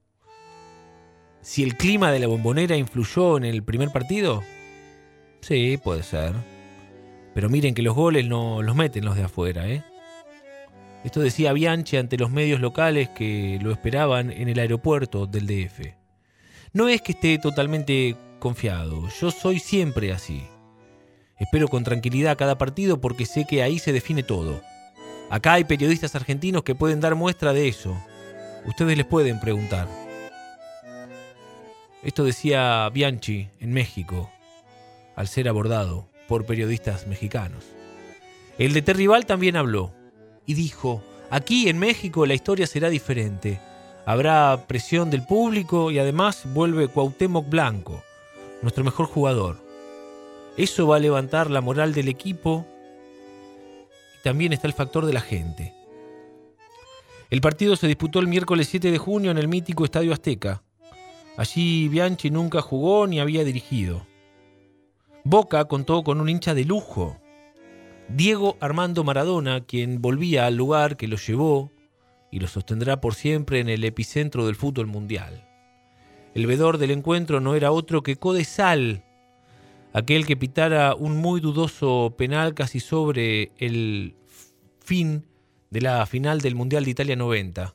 Si 1.41 1.63
el 1.63 1.77
clima 1.77 2.13
de 2.13 2.21
la 2.21 2.27
bombonera 2.27 2.77
influyó 2.77 3.37
en 3.37 3.45
el 3.45 3.63
primer 3.63 3.91
partido, 3.91 4.43
sí, 5.41 5.79
puede 5.83 6.03
ser. 6.03 6.33
Pero 7.35 7.49
miren 7.49 7.75
que 7.75 7.83
los 7.83 7.95
goles 7.95 8.27
no 8.27 8.63
los 8.63 8.77
meten 8.77 9.05
los 9.05 9.17
de 9.17 9.25
afuera, 9.25 9.69
¿eh? 9.69 9.83
Esto 11.05 11.21
decía 11.21 11.53
Bianchi 11.53 11.97
ante 11.97 12.17
los 12.17 12.31
medios 12.31 12.61
locales 12.61 13.09
que 13.09 13.59
lo 13.61 13.73
esperaban 13.73 14.31
en 14.31 14.49
el 14.49 14.59
aeropuerto 14.59 15.27
del 15.27 15.47
DF. 15.47 15.95
No 16.73 16.89
es 16.89 17.03
que 17.03 17.13
esté 17.13 17.39
totalmente 17.39 18.17
confiado, 18.39 19.09
yo 19.21 19.31
soy 19.31 19.59
siempre 19.59 20.13
así. 20.13 20.47
Espero 21.43 21.67
con 21.67 21.83
tranquilidad 21.83 22.37
cada 22.37 22.57
partido 22.57 23.01
porque 23.01 23.27
sé 23.27 23.47
que 23.49 23.65
ahí 23.65 23.81
se 23.81 23.93
define 23.93 24.23
todo. 24.23 24.63
Acá 25.29 25.55
hay 25.55 25.65
periodistas 25.65 26.15
argentinos 26.15 26.63
que 26.63 26.77
pueden 26.77 27.01
dar 27.01 27.17
muestra 27.17 27.53
de 27.53 27.67
eso. 27.67 28.01
Ustedes 28.65 28.97
les 28.97 29.07
pueden 29.07 29.41
preguntar. 29.41 29.89
Esto 32.05 32.23
decía 32.23 32.89
Bianchi 32.91 33.49
en 33.59 33.73
México, 33.73 34.31
al 35.17 35.27
ser 35.27 35.49
abordado 35.49 36.07
por 36.29 36.47
periodistas 36.47 37.09
mexicanos. 37.09 37.65
El 38.57 38.73
de 38.73 38.83
Terrival 38.83 39.27
también 39.27 39.57
habló 39.57 39.93
y 40.47 40.55
dijo, 40.55 41.03
aquí 41.29 41.69
en 41.69 41.81
México 41.81 42.25
la 42.25 42.35
historia 42.35 42.69
será 42.69 42.89
diferente. 42.89 43.59
Habrá 44.07 44.67
presión 44.69 45.11
del 45.11 45.27
público 45.27 45.91
y 45.91 45.99
además 45.99 46.45
vuelve 46.55 46.87
Cuauhtémoc 46.87 47.49
Blanco, 47.49 48.01
nuestro 48.63 48.85
mejor 48.85 49.07
jugador. 49.07 49.72
Eso 50.57 50.87
va 50.87 50.97
a 50.97 51.01
levantar 51.01 51.51
la 51.51 51.61
moral 51.61 51.95
del 51.95 52.09
equipo 52.09 52.67
también 54.23 54.53
está 54.53 54.69
el 54.69 54.73
factor 54.73 55.05
de 55.05 55.13
la 55.13 55.21
gente. 55.21 55.75
El 57.29 57.41
partido 57.41 57.77
se 57.77 57.89
disputó 57.89 58.21
el 58.21 58.29
miércoles 58.29 58.69
7 58.69 58.91
de 58.91 58.99
junio 58.99 59.31
en 59.31 59.39
el 59.39 59.49
mítico 59.49 59.85
Estadio 59.85 60.13
Azteca. 60.13 60.63
Allí 61.37 61.89
Bianchi 61.89 62.31
nunca 62.31 62.63
jugó 62.63 63.07
ni 63.07 63.21
había 63.21 63.43
dirigido. 63.43 64.07
Boca 65.25 65.65
contó 65.65 66.03
con 66.05 66.21
un 66.21 66.29
hincha 66.29 66.55
de 66.55 66.65
lujo, 66.65 67.19
Diego 68.09 68.57
Armando 68.61 69.05
Maradona, 69.05 69.65
quien 69.65 70.03
volvía 70.03 70.47
al 70.47 70.57
lugar 70.57 70.97
que 70.97 71.09
lo 71.09 71.17
llevó 71.17 71.71
y 72.31 72.41
lo 72.41 72.49
sostendrá 72.49 73.01
por 73.01 73.15
siempre 73.15 73.61
en 73.61 73.69
el 73.69 73.85
epicentro 73.85 74.47
del 74.47 74.57
fútbol 74.57 74.87
mundial. 74.87 75.49
El 76.35 76.47
vedor 76.47 76.79
del 76.79 76.91
encuentro 76.91 77.41
no 77.41 77.55
era 77.55 77.73
otro 77.73 78.03
que 78.03 78.17
Codesal, 78.17 79.05
aquel 79.93 80.27
que 80.27 80.37
pitara 80.37 80.95
un 80.95 81.17
muy 81.17 81.41
dudoso 81.41 82.15
penal 82.17 82.55
casi 82.55 82.81
sobre 82.81 83.53
el 83.59 84.15
fin 84.81 85.27
de 85.71 85.81
la 85.81 86.05
final 86.07 86.41
del 86.41 86.55
Mundial 86.55 86.85
de 86.85 86.91
Italia 86.91 87.17
90. 87.17 87.75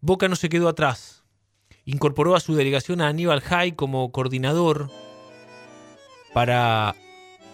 Boca 0.00 0.28
no 0.28 0.36
se 0.36 0.48
quedó 0.48 0.68
atrás. 0.68 1.24
Incorporó 1.84 2.36
a 2.36 2.40
su 2.40 2.54
delegación 2.54 3.00
a 3.00 3.08
Aníbal 3.08 3.40
Jai 3.40 3.72
como 3.72 4.12
coordinador 4.12 4.90
para 6.32 6.94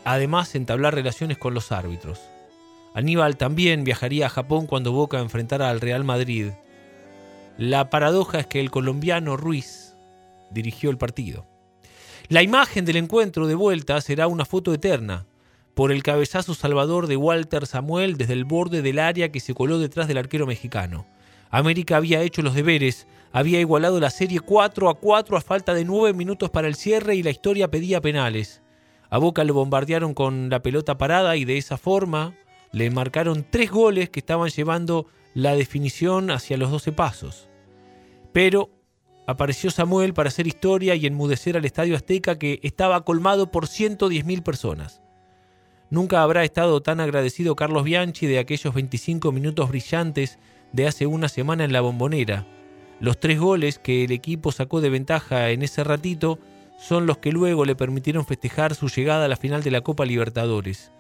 además 0.04 0.54
entablar 0.54 0.94
relaciones 0.94 1.38
con 1.38 1.54
los 1.54 1.72
árbitros. 1.72 2.20
Aníbal 2.94 3.36
también 3.36 3.84
viajaría 3.84 4.26
a 4.26 4.30
Japón 4.30 4.66
cuando 4.66 4.92
Boca 4.92 5.18
enfrentara 5.18 5.70
al 5.70 5.80
Real 5.80 6.04
Madrid. 6.04 6.50
La 7.56 7.90
paradoja 7.90 8.40
es 8.40 8.46
que 8.46 8.60
el 8.60 8.70
colombiano 8.70 9.36
Ruiz 9.36 9.96
dirigió 10.50 10.90
el 10.90 10.98
partido. 10.98 11.46
La 12.30 12.42
imagen 12.42 12.84
del 12.84 12.96
encuentro 12.96 13.46
de 13.46 13.54
vuelta 13.54 13.98
será 14.02 14.26
una 14.26 14.44
foto 14.44 14.74
eterna, 14.74 15.24
por 15.72 15.90
el 15.90 16.02
cabezazo 16.02 16.52
salvador 16.52 17.06
de 17.06 17.16
Walter 17.16 17.66
Samuel 17.66 18.18
desde 18.18 18.34
el 18.34 18.44
borde 18.44 18.82
del 18.82 18.98
área 18.98 19.32
que 19.32 19.40
se 19.40 19.54
coló 19.54 19.78
detrás 19.78 20.08
del 20.08 20.18
arquero 20.18 20.46
mexicano. 20.46 21.06
América 21.48 21.96
había 21.96 22.20
hecho 22.20 22.42
los 22.42 22.54
deberes, 22.54 23.06
había 23.32 23.60
igualado 23.60 23.98
la 23.98 24.10
serie 24.10 24.40
4 24.40 24.90
a 24.90 24.94
4 24.96 25.38
a 25.38 25.40
falta 25.40 25.72
de 25.72 25.86
9 25.86 26.12
minutos 26.12 26.50
para 26.50 26.68
el 26.68 26.74
cierre 26.74 27.14
y 27.14 27.22
la 27.22 27.30
historia 27.30 27.70
pedía 27.70 28.02
penales. 28.02 28.60
A 29.08 29.16
Boca 29.16 29.42
lo 29.42 29.54
bombardearon 29.54 30.12
con 30.12 30.50
la 30.50 30.60
pelota 30.60 30.98
parada 30.98 31.34
y 31.34 31.46
de 31.46 31.56
esa 31.56 31.78
forma 31.78 32.34
le 32.72 32.90
marcaron 32.90 33.46
tres 33.48 33.70
goles 33.70 34.10
que 34.10 34.20
estaban 34.20 34.50
llevando 34.50 35.06
la 35.32 35.54
definición 35.54 36.30
hacia 36.30 36.58
los 36.58 36.70
12 36.70 36.92
pasos. 36.92 37.48
Pero 38.34 38.68
apareció 39.28 39.70
Samuel 39.70 40.14
para 40.14 40.28
hacer 40.28 40.46
historia 40.46 40.94
y 40.94 41.04
enmudecer 41.04 41.58
al 41.58 41.66
Estadio 41.66 41.94
Azteca 41.94 42.38
que 42.38 42.60
estaba 42.62 43.04
colmado 43.04 43.50
por 43.50 43.66
110.000 43.66 44.42
personas. 44.42 45.02
Nunca 45.90 46.22
habrá 46.22 46.44
estado 46.44 46.80
tan 46.80 46.98
agradecido 46.98 47.54
Carlos 47.54 47.84
Bianchi 47.84 48.26
de 48.26 48.38
aquellos 48.38 48.72
25 48.72 49.30
minutos 49.30 49.68
brillantes 49.68 50.38
de 50.72 50.86
hace 50.86 51.06
una 51.06 51.28
semana 51.28 51.64
en 51.64 51.74
la 51.74 51.82
bombonera. 51.82 52.46
Los 53.00 53.20
tres 53.20 53.38
goles 53.38 53.78
que 53.78 54.04
el 54.04 54.12
equipo 54.12 54.50
sacó 54.50 54.80
de 54.80 54.88
ventaja 54.88 55.50
en 55.50 55.60
ese 55.60 55.84
ratito 55.84 56.38
son 56.78 57.04
los 57.04 57.18
que 57.18 57.30
luego 57.30 57.66
le 57.66 57.76
permitieron 57.76 58.24
festejar 58.24 58.74
su 58.74 58.88
llegada 58.88 59.26
a 59.26 59.28
la 59.28 59.36
final 59.36 59.62
de 59.62 59.72
la 59.72 59.82
Copa 59.82 60.06
Libertadores. 60.06 60.90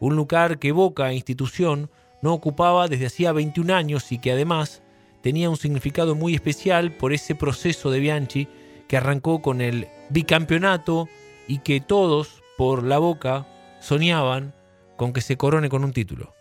Un 0.00 0.16
lugar 0.16 0.58
que 0.58 0.72
Boca, 0.72 1.12
institución, 1.12 1.88
no 2.20 2.32
ocupaba 2.32 2.88
desde 2.88 3.06
hacía 3.06 3.30
21 3.30 3.72
años 3.72 4.10
y 4.10 4.18
que 4.18 4.32
además 4.32 4.82
tenía 5.26 5.50
un 5.50 5.56
significado 5.56 6.14
muy 6.14 6.36
especial 6.36 6.92
por 6.92 7.12
ese 7.12 7.34
proceso 7.34 7.90
de 7.90 7.98
Bianchi 7.98 8.46
que 8.86 8.96
arrancó 8.96 9.42
con 9.42 9.60
el 9.60 9.88
bicampeonato 10.08 11.08
y 11.48 11.58
que 11.58 11.80
todos, 11.80 12.44
por 12.56 12.84
la 12.84 12.98
Boca, 12.98 13.44
soñaban 13.80 14.54
con 14.94 15.12
que 15.12 15.20
se 15.20 15.36
corone 15.36 15.68
con 15.68 15.82
un 15.82 15.92
título. 15.92 16.32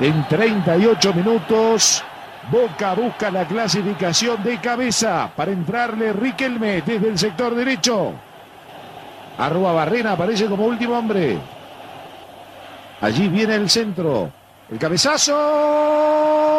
En 0.00 0.26
38 0.26 1.12
minutos, 1.12 2.02
Boca 2.50 2.94
busca 2.94 3.30
la 3.30 3.46
clasificación 3.46 4.42
de 4.42 4.58
cabeza 4.58 5.30
para 5.36 5.52
entrarle 5.52 6.14
Riquelme 6.14 6.80
desde 6.80 7.10
el 7.10 7.18
sector 7.18 7.54
derecho. 7.54 8.14
Arroba 9.36 9.72
Barrena 9.72 10.12
aparece 10.12 10.46
como 10.46 10.64
último 10.64 10.98
hombre. 10.98 11.36
Allí 13.02 13.28
viene 13.28 13.56
el 13.56 13.68
centro. 13.68 14.32
El 14.70 14.78
cabezazo. 14.78 16.57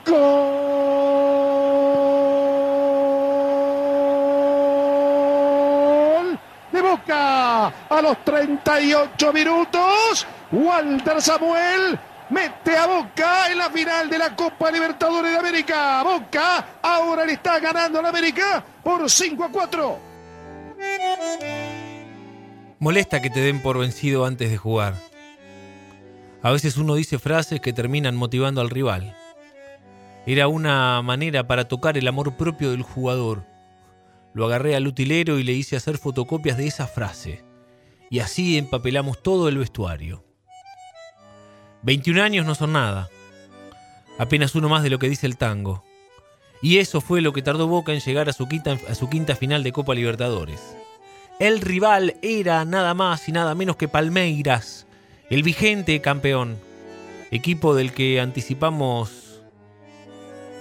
Gol 0.05 0.27
de 6.71 6.81
Boca 6.81 7.67
a 7.89 8.01
los 8.03 8.23
38 8.23 9.33
minutos. 9.33 10.27
Walter 10.51 11.21
Samuel 11.21 11.99
mete 12.29 12.75
a 12.75 12.87
Boca 12.87 13.51
en 13.51 13.57
la 13.57 13.69
final 13.69 14.09
de 14.09 14.17
la 14.17 14.35
Copa 14.35 14.71
Libertadores 14.71 15.31
de 15.31 15.37
América. 15.37 16.03
Boca 16.03 16.79
ahora 16.81 17.25
le 17.25 17.33
está 17.33 17.59
ganando 17.59 17.99
a 17.99 18.01
la 18.01 18.09
América 18.09 18.63
por 18.83 19.09
5 19.09 19.43
a 19.43 19.49
4. 19.49 19.99
Molesta 22.79 23.21
que 23.21 23.29
te 23.29 23.41
den 23.41 23.61
por 23.61 23.77
vencido 23.77 24.25
antes 24.25 24.49
de 24.49 24.57
jugar. 24.57 24.95
A 26.41 26.51
veces 26.51 26.77
uno 26.77 26.95
dice 26.95 27.19
frases 27.19 27.59
que 27.59 27.73
terminan 27.73 28.15
motivando 28.15 28.61
al 28.61 28.69
rival. 28.69 29.15
Era 30.25 30.47
una 30.47 31.01
manera 31.01 31.47
para 31.47 31.67
tocar 31.67 31.97
el 31.97 32.07
amor 32.07 32.37
propio 32.37 32.71
del 32.71 32.83
jugador. 32.83 33.43
Lo 34.33 34.45
agarré 34.45 34.75
al 34.75 34.87
utilero 34.87 35.39
y 35.39 35.43
le 35.43 35.53
hice 35.53 35.75
hacer 35.75 35.97
fotocopias 35.97 36.57
de 36.57 36.67
esa 36.67 36.87
frase. 36.87 37.43
Y 38.09 38.19
así 38.19 38.57
empapelamos 38.57 39.21
todo 39.21 39.49
el 39.49 39.57
vestuario. 39.57 40.28
21 41.83 42.21
años 42.21 42.45
no 42.45 42.55
son 42.55 42.73
nada. 42.73 43.09
Apenas 44.17 44.53
uno 44.55 44.67
más 44.67 44.83
de 44.83 44.89
lo 44.89 44.99
que 44.99 45.09
dice 45.09 45.25
el 45.25 45.37
tango. 45.37 45.83
Y 46.61 46.79
eso 46.79 46.99
fue 46.99 47.21
lo 47.21 47.31
que 47.31 47.41
tardó 47.41 47.67
Boca 47.67 47.93
en 47.93 48.01
llegar 48.01 48.27
a 48.27 48.33
su 48.33 48.47
quinta, 48.47 49.35
final 49.35 49.63
de 49.63 49.71
Copa 49.71 49.95
Libertadores. 49.95 50.75
El 51.39 51.61
rival 51.61 52.17
era 52.21 52.65
nada 52.65 52.93
más 52.93 53.29
y 53.29 53.31
nada 53.31 53.55
menos 53.55 53.77
que 53.77 53.87
Palmeiras, 53.87 54.85
el 55.29 55.41
vigente 55.41 56.01
campeón, 56.01 56.57
equipo 57.31 57.75
del 57.75 57.93
que 57.93 58.19
anticipamos 58.19 59.39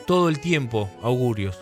todo 0.07 0.29
el 0.29 0.39
tiempo 0.39 0.89
augurios. 1.03 1.59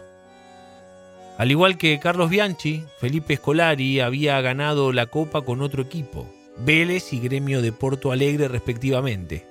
Al 1.38 1.50
igual 1.50 1.78
que 1.78 1.98
Carlos 1.98 2.28
Bianchi, 2.28 2.84
Felipe 3.00 3.36
Scolari 3.36 4.00
había 4.00 4.38
ganado 4.42 4.92
la 4.92 5.06
Copa 5.06 5.42
con 5.42 5.62
otro 5.62 5.82
equipo, 5.82 6.26
Vélez 6.58 7.12
y 7.12 7.20
Gremio 7.20 7.60
de 7.60 7.72
Porto 7.72 8.12
Alegre 8.12 8.48
respectivamente. 8.48 9.46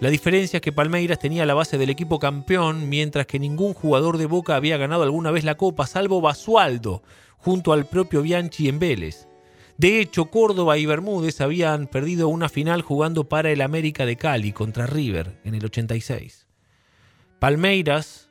La 0.00 0.08
diferencia 0.08 0.56
es 0.56 0.62
que 0.62 0.72
Palmeiras 0.72 1.18
tenía 1.18 1.44
la 1.44 1.52
base 1.52 1.76
del 1.76 1.90
equipo 1.90 2.18
campeón, 2.18 2.88
mientras 2.88 3.26
que 3.26 3.38
ningún 3.38 3.74
jugador 3.74 4.16
de 4.16 4.24
Boca 4.24 4.56
había 4.56 4.78
ganado 4.78 5.02
alguna 5.02 5.30
vez 5.30 5.44
la 5.44 5.56
Copa, 5.56 5.86
salvo 5.86 6.22
Basualdo, 6.22 7.02
junto 7.36 7.74
al 7.74 7.86
propio 7.86 8.22
Bianchi 8.22 8.68
en 8.68 8.78
Vélez. 8.78 9.28
De 9.76 10.00
hecho, 10.00 10.26
Córdoba 10.26 10.78
y 10.78 10.86
Bermúdez 10.86 11.40
habían 11.42 11.86
perdido 11.86 12.28
una 12.28 12.48
final 12.48 12.80
jugando 12.80 13.28
para 13.28 13.50
el 13.50 13.60
América 13.60 14.06
de 14.06 14.16
Cali 14.16 14.52
contra 14.52 14.86
River 14.86 15.38
en 15.44 15.54
el 15.54 15.64
86. 15.66 16.46
Palmeiras, 17.38 18.30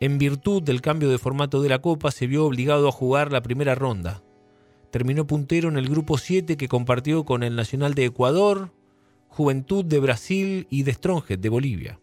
en 0.00 0.16
virtud 0.16 0.62
del 0.62 0.80
cambio 0.80 1.10
de 1.10 1.18
formato 1.18 1.60
de 1.60 1.68
la 1.68 1.80
Copa, 1.80 2.10
se 2.10 2.26
vio 2.26 2.46
obligado 2.46 2.88
a 2.88 2.92
jugar 2.92 3.32
la 3.32 3.42
primera 3.42 3.74
ronda. 3.74 4.22
Terminó 4.90 5.26
puntero 5.26 5.68
en 5.68 5.76
el 5.76 5.88
grupo 5.88 6.18
7 6.18 6.56
que 6.56 6.68
compartió 6.68 7.24
con 7.24 7.42
el 7.42 7.54
Nacional 7.54 7.94
de 7.94 8.06
Ecuador, 8.06 8.72
Juventud 9.28 9.84
de 9.84 10.00
Brasil 10.00 10.66
y 10.68 10.82
de 10.82 10.92
Stronghead 10.92 11.38
de 11.38 11.48
Bolivia. 11.48 12.00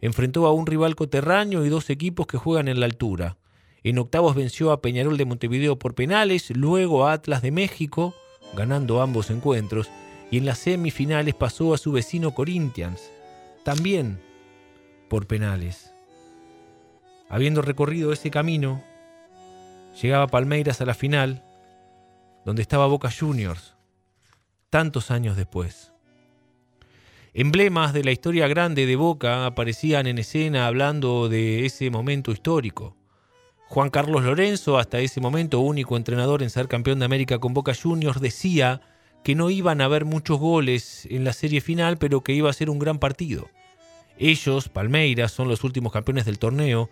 Enfrentó 0.00 0.46
a 0.46 0.52
un 0.52 0.66
rival 0.66 0.96
coterráneo 0.96 1.64
y 1.64 1.68
dos 1.68 1.90
equipos 1.90 2.26
que 2.26 2.38
juegan 2.38 2.68
en 2.68 2.80
la 2.80 2.86
altura. 2.86 3.36
En 3.82 3.98
octavos 3.98 4.34
venció 4.34 4.72
a 4.72 4.80
Peñarol 4.80 5.18
de 5.18 5.26
Montevideo 5.26 5.78
por 5.78 5.94
penales, 5.94 6.50
luego 6.50 7.06
a 7.06 7.12
Atlas 7.12 7.42
de 7.42 7.50
México, 7.50 8.14
ganando 8.56 9.02
ambos 9.02 9.30
encuentros, 9.30 9.90
y 10.30 10.38
en 10.38 10.46
las 10.46 10.58
semifinales 10.58 11.34
pasó 11.34 11.74
a 11.74 11.78
su 11.78 11.92
vecino 11.92 12.34
Corinthians, 12.34 13.10
también 13.62 14.18
por 15.10 15.26
penales. 15.26 15.92
Habiendo 17.28 17.60
recorrido 17.60 18.12
ese 18.12 18.30
camino, 18.30 18.82
llegaba 20.00 20.26
Palmeiras 20.26 20.80
a 20.80 20.86
la 20.86 20.94
final, 20.94 21.43
donde 22.44 22.62
estaba 22.62 22.86
Boca 22.86 23.10
Juniors, 23.10 23.74
tantos 24.70 25.10
años 25.10 25.36
después. 25.36 25.92
Emblemas 27.32 27.92
de 27.92 28.04
la 28.04 28.12
historia 28.12 28.46
grande 28.46 28.86
de 28.86 28.96
Boca 28.96 29.46
aparecían 29.46 30.06
en 30.06 30.18
escena 30.18 30.66
hablando 30.66 31.28
de 31.28 31.66
ese 31.66 31.90
momento 31.90 32.30
histórico. 32.30 32.96
Juan 33.66 33.90
Carlos 33.90 34.22
Lorenzo, 34.22 34.78
hasta 34.78 35.00
ese 35.00 35.20
momento 35.20 35.58
único 35.58 35.96
entrenador 35.96 36.42
en 36.42 36.50
ser 36.50 36.68
campeón 36.68 37.00
de 37.00 37.06
América 37.06 37.40
con 37.40 37.52
Boca 37.52 37.72
Juniors, 37.74 38.20
decía 38.20 38.82
que 39.24 39.34
no 39.34 39.50
iban 39.50 39.80
a 39.80 39.86
haber 39.86 40.04
muchos 40.04 40.38
goles 40.38 41.06
en 41.10 41.24
la 41.24 41.32
serie 41.32 41.60
final, 41.60 41.96
pero 41.96 42.22
que 42.22 42.34
iba 42.34 42.50
a 42.50 42.52
ser 42.52 42.70
un 42.70 42.78
gran 42.78 42.98
partido. 42.98 43.48
Ellos, 44.18 44.68
Palmeiras, 44.68 45.32
son 45.32 45.48
los 45.48 45.64
últimos 45.64 45.92
campeones 45.92 46.26
del 46.26 46.38
torneo. 46.38 46.88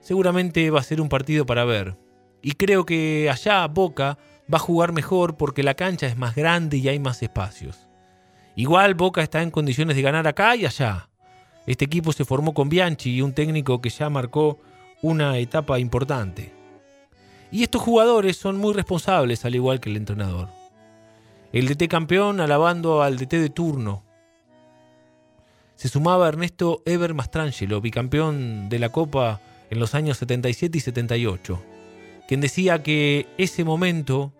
Seguramente 0.00 0.68
va 0.70 0.80
a 0.80 0.82
ser 0.82 1.00
un 1.00 1.08
partido 1.08 1.46
para 1.46 1.64
ver. 1.64 1.96
Y 2.42 2.52
creo 2.52 2.84
que 2.84 3.30
allá 3.30 3.66
Boca 3.66 4.18
va 4.52 4.56
a 4.56 4.60
jugar 4.60 4.92
mejor 4.92 5.36
porque 5.36 5.62
la 5.62 5.74
cancha 5.74 6.06
es 6.06 6.16
más 6.16 6.34
grande 6.34 6.76
y 6.76 6.88
hay 6.88 6.98
más 6.98 7.22
espacios. 7.22 7.86
Igual 8.54 8.94
Boca 8.94 9.22
está 9.22 9.42
en 9.42 9.50
condiciones 9.50 9.96
de 9.96 10.02
ganar 10.02 10.26
acá 10.26 10.56
y 10.56 10.64
allá. 10.64 11.08
Este 11.66 11.84
equipo 11.84 12.12
se 12.12 12.24
formó 12.24 12.54
con 12.54 12.68
Bianchi 12.68 13.16
y 13.16 13.22
un 13.22 13.34
técnico 13.34 13.80
que 13.80 13.90
ya 13.90 14.08
marcó 14.08 14.58
una 15.02 15.36
etapa 15.38 15.78
importante. 15.78 16.52
Y 17.50 17.62
estos 17.62 17.82
jugadores 17.82 18.36
son 18.36 18.56
muy 18.56 18.72
responsables 18.72 19.44
al 19.44 19.54
igual 19.54 19.80
que 19.80 19.90
el 19.90 19.96
entrenador. 19.96 20.48
El 21.52 21.68
DT 21.68 21.88
campeón 21.88 22.40
alabando 22.40 23.02
al 23.02 23.18
DT 23.18 23.38
de 23.38 23.50
turno. 23.50 24.04
Se 25.74 25.88
sumaba 25.88 26.28
Ernesto 26.28 26.82
Eber 26.86 27.14
Mastrangelo, 27.14 27.80
bicampeón 27.80 28.68
de 28.68 28.78
la 28.78 28.88
Copa 28.88 29.40
en 29.70 29.78
los 29.78 29.94
años 29.94 30.16
77 30.18 30.78
y 30.78 30.80
78, 30.80 31.62
quien 32.28 32.40
decía 32.40 32.82
que 32.82 33.26
ese 33.36 33.64
momento 33.64 34.32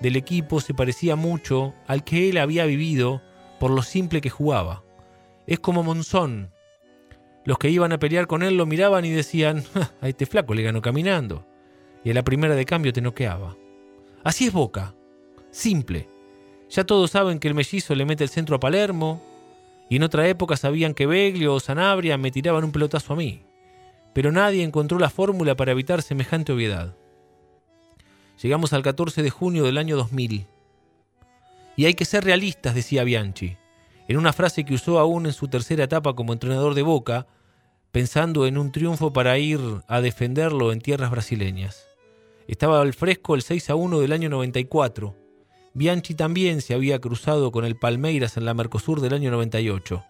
del 0.00 0.16
equipo 0.16 0.60
se 0.60 0.74
parecía 0.74 1.16
mucho 1.16 1.74
al 1.86 2.04
que 2.04 2.28
él 2.28 2.38
había 2.38 2.66
vivido 2.66 3.22
por 3.58 3.70
lo 3.70 3.82
simple 3.82 4.20
que 4.20 4.30
jugaba. 4.30 4.82
Es 5.46 5.60
como 5.60 5.82
Monzón. 5.82 6.50
Los 7.44 7.58
que 7.58 7.70
iban 7.70 7.92
a 7.92 7.98
pelear 7.98 8.26
con 8.26 8.42
él 8.42 8.56
lo 8.56 8.66
miraban 8.66 9.04
y 9.04 9.10
decían, 9.10 9.64
a 10.00 10.08
este 10.08 10.26
flaco 10.26 10.54
le 10.54 10.62
ganó 10.62 10.82
caminando. 10.82 11.46
Y 12.02 12.10
a 12.10 12.14
la 12.14 12.24
primera 12.24 12.54
de 12.54 12.64
cambio 12.64 12.92
te 12.92 13.00
noqueaba. 13.00 13.56
Así 14.22 14.46
es 14.46 14.52
Boca. 14.52 14.94
Simple. 15.50 16.08
Ya 16.70 16.84
todos 16.84 17.10
saben 17.10 17.38
que 17.38 17.48
el 17.48 17.54
mellizo 17.54 17.94
le 17.94 18.04
mete 18.04 18.24
el 18.24 18.30
centro 18.30 18.56
a 18.56 18.60
Palermo, 18.60 19.22
y 19.88 19.96
en 19.96 20.02
otra 20.02 20.26
época 20.28 20.56
sabían 20.56 20.94
que 20.94 21.06
Beglio 21.06 21.54
o 21.54 21.60
Sanabria 21.60 22.16
me 22.16 22.30
tiraban 22.30 22.64
un 22.64 22.72
pelotazo 22.72 23.12
a 23.12 23.16
mí. 23.16 23.44
Pero 24.12 24.32
nadie 24.32 24.62
encontró 24.64 24.98
la 24.98 25.10
fórmula 25.10 25.56
para 25.56 25.72
evitar 25.72 26.02
semejante 26.02 26.52
obviedad. 26.52 26.96
Llegamos 28.42 28.72
al 28.72 28.82
14 28.82 29.22
de 29.22 29.30
junio 29.30 29.64
del 29.64 29.78
año 29.78 29.96
2000. 29.96 30.46
Y 31.76 31.84
hay 31.86 31.94
que 31.94 32.04
ser 32.04 32.24
realistas, 32.24 32.74
decía 32.74 33.04
Bianchi, 33.04 33.56
en 34.08 34.16
una 34.16 34.32
frase 34.32 34.64
que 34.64 34.74
usó 34.74 34.98
aún 34.98 35.26
en 35.26 35.32
su 35.32 35.48
tercera 35.48 35.84
etapa 35.84 36.14
como 36.14 36.32
entrenador 36.32 36.74
de 36.74 36.82
Boca, 36.82 37.26
pensando 37.90 38.46
en 38.46 38.58
un 38.58 38.72
triunfo 38.72 39.12
para 39.12 39.38
ir 39.38 39.60
a 39.86 40.00
defenderlo 40.00 40.72
en 40.72 40.80
tierras 40.80 41.10
brasileñas. 41.10 41.86
Estaba 42.46 42.80
al 42.82 42.92
fresco 42.92 43.34
el 43.34 43.42
6 43.42 43.70
a 43.70 43.74
1 43.76 44.00
del 44.00 44.12
año 44.12 44.28
94. 44.28 45.16
Bianchi 45.72 46.14
también 46.14 46.60
se 46.60 46.74
había 46.74 47.00
cruzado 47.00 47.50
con 47.50 47.64
el 47.64 47.76
Palmeiras 47.76 48.36
en 48.36 48.44
la 48.44 48.54
Mercosur 48.54 49.00
del 49.00 49.14
año 49.14 49.30
98. 49.30 50.04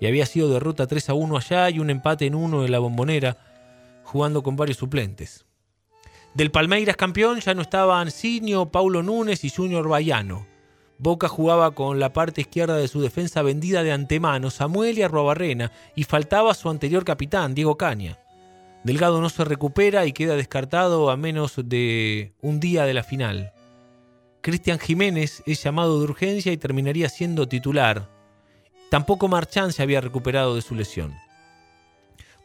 Y 0.00 0.06
había 0.06 0.26
sido 0.26 0.50
derrota 0.50 0.86
3 0.86 1.10
a 1.10 1.14
1 1.14 1.36
allá 1.36 1.70
y 1.70 1.78
un 1.78 1.90
empate 1.90 2.26
en 2.26 2.34
1 2.34 2.64
en 2.64 2.72
la 2.72 2.80
bombonera, 2.80 3.38
jugando 4.04 4.42
con 4.42 4.56
varios 4.56 4.78
suplentes. 4.78 5.46
Del 6.34 6.50
Palmeiras 6.50 6.96
campeón 6.96 7.40
ya 7.40 7.52
no 7.52 7.60
estaban 7.62 8.10
Sinio, 8.10 8.66
Paulo 8.66 9.02
Núñez 9.02 9.44
y 9.44 9.50
Junior 9.50 9.86
Baiano. 9.86 10.46
Boca 10.98 11.28
jugaba 11.28 11.72
con 11.72 11.98
la 12.00 12.12
parte 12.12 12.40
izquierda 12.40 12.76
de 12.76 12.88
su 12.88 13.02
defensa 13.02 13.42
vendida 13.42 13.82
de 13.82 13.92
antemano, 13.92 14.50
Samuel 14.50 14.98
y 14.98 15.02
Arrobarrena, 15.02 15.72
y 15.94 16.04
faltaba 16.04 16.54
su 16.54 16.70
anterior 16.70 17.04
capitán, 17.04 17.54
Diego 17.54 17.76
Caña. 17.76 18.18
Delgado 18.82 19.20
no 19.20 19.28
se 19.28 19.44
recupera 19.44 20.06
y 20.06 20.12
queda 20.12 20.36
descartado 20.36 21.10
a 21.10 21.16
menos 21.16 21.54
de 21.56 22.32
un 22.40 22.60
día 22.60 22.84
de 22.84 22.94
la 22.94 23.02
final. 23.02 23.52
Cristian 24.40 24.78
Jiménez 24.78 25.42
es 25.44 25.62
llamado 25.62 25.98
de 25.98 26.04
urgencia 26.04 26.50
y 26.50 26.56
terminaría 26.56 27.08
siendo 27.08 27.46
titular. 27.46 28.08
Tampoco 28.90 29.28
Marchán 29.28 29.72
se 29.72 29.82
había 29.82 30.00
recuperado 30.00 30.54
de 30.54 30.62
su 30.62 30.74
lesión. 30.74 31.14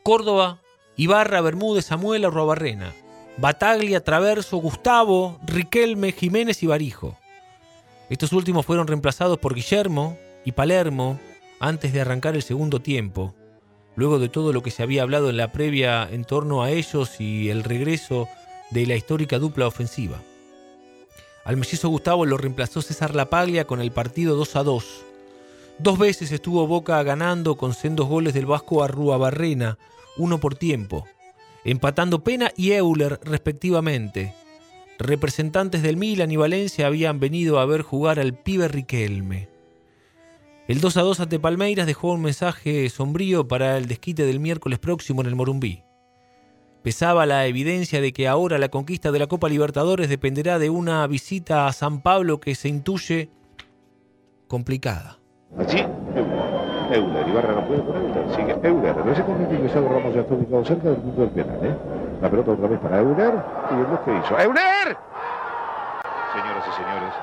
Córdoba, 0.03 0.61
Ibarra, 0.95 1.41
Bermúdez, 1.41 1.85
Samuel, 1.85 2.25
Arrobarrena. 2.25 2.93
Bataglia, 3.38 4.03
Traverso, 4.03 4.57
Gustavo, 4.57 5.39
Riquelme, 5.45 6.11
Jiménez 6.11 6.63
y 6.63 6.67
Barijo. 6.67 7.17
Estos 8.09 8.33
últimos 8.33 8.65
fueron 8.65 8.88
reemplazados 8.88 9.38
por 9.38 9.53
Guillermo 9.53 10.17
y 10.43 10.53
Palermo 10.53 11.19
antes 11.59 11.93
de 11.93 12.01
arrancar 12.01 12.35
el 12.35 12.41
segundo 12.41 12.79
tiempo, 12.81 13.35
luego 13.95 14.17
de 14.17 14.29
todo 14.29 14.53
lo 14.53 14.63
que 14.63 14.71
se 14.71 14.81
había 14.81 15.03
hablado 15.03 15.29
en 15.29 15.38
la 15.38 15.51
previa 15.51 16.09
en 16.09 16.25
torno 16.25 16.63
a 16.63 16.71
ellos 16.71 17.21
y 17.21 17.49
el 17.49 17.63
regreso 17.63 18.27
de 18.71 18.88
la 18.88 18.95
histórica 18.95 19.38
dupla 19.38 19.67
ofensiva. 19.67 20.19
Al 21.45 21.57
mellizo 21.57 21.89
Gustavo 21.89 22.25
lo 22.25 22.38
reemplazó 22.38 22.81
César 22.81 23.13
Lapaglia 23.13 23.67
con 23.67 23.81
el 23.81 23.91
partido 23.91 24.35
2 24.35 24.55
a 24.55 24.63
2. 24.63 24.85
Dos 25.77 25.99
veces 25.99 26.31
estuvo 26.31 26.65
Boca 26.65 27.01
ganando 27.03 27.55
con 27.55 27.75
sendos 27.75 28.07
goles 28.07 28.33
del 28.33 28.47
Vasco 28.47 28.83
a 28.83 28.88
Rúa 28.88 29.17
Barrena, 29.17 29.77
uno 30.17 30.39
por 30.39 30.55
tiempo, 30.55 31.05
empatando 31.68 32.24
Pena 32.24 32.51
y 32.55 32.72
Euler 32.72 33.20
respectivamente, 33.24 34.34
representantes 34.97 35.82
del 35.84 35.97
Milan 35.97 36.32
y 36.32 36.38
Valencia 36.38 36.88
habían 36.88 37.20
venido 37.20 37.59
a 37.59 37.65
ver 37.65 37.82
jugar 37.82 38.20
al 38.20 38.34
pibe 38.34 38.70
Riquelme. 38.70 39.49
El 40.70 40.80
2 40.80 40.95
a 40.95 41.01
2 41.01 41.20
ante 41.20 41.39
Palmeiras 41.39 41.86
dejó 41.86 42.13
un 42.13 42.22
mensaje 42.22 42.89
sombrío 42.89 43.49
para 43.49 43.78
el 43.78 43.88
desquite 43.88 44.26
del 44.26 44.39
miércoles 44.39 44.80
próximo 44.80 45.22
en 45.22 45.28
el 45.28 45.36
Morumbí. 45.36 45.84
Pesaba 46.84 47.26
la 47.26 47.45
evidencia 47.47 47.99
de 47.99 48.13
que 48.13 48.30
ahora 48.30 48.57
la 48.59 48.70
conquista 48.70 49.11
de 49.11 49.20
la 49.20 49.28
Copa 49.28 49.49
Libertadores 49.49 50.07
dependerá 50.07 50.59
de 50.59 50.70
una 50.70 51.05
visita 51.05 51.68
a 51.68 51.74
San 51.74 52.01
Pablo 52.01 52.39
que 52.39 52.55
se 52.55 52.70
intuye 52.70 53.30
complicada. 54.47 55.20
Euler. 56.91 57.27
Ibarra 57.27 57.53
no 57.53 57.61
puede 57.61 57.83
con 57.83 57.95
Euler. 57.95 58.35
Sigue 58.35 58.59
Euler. 58.63 58.95
Recientemente 59.05 59.55
ingresado 59.55 59.88
Ramos 59.89 60.13
ya 60.13 60.21
está 60.21 60.33
ubicado 60.33 60.65
cerca 60.65 60.89
del 60.89 60.97
punto 60.97 61.21
del 61.21 61.29
penal. 61.31 61.59
¿eh? 61.61 61.75
La 62.21 62.29
pelota 62.29 62.51
otra 62.51 62.67
vez 62.67 62.79
para 62.79 62.99
Euler. 62.99 63.33
Y 63.71 63.73
el 63.79 63.99
que 64.05 64.13
hizo. 64.17 64.39
¡Euler! 64.39 64.97
Señoras 66.33 66.67
y 66.67 66.71
señores, 66.71 67.13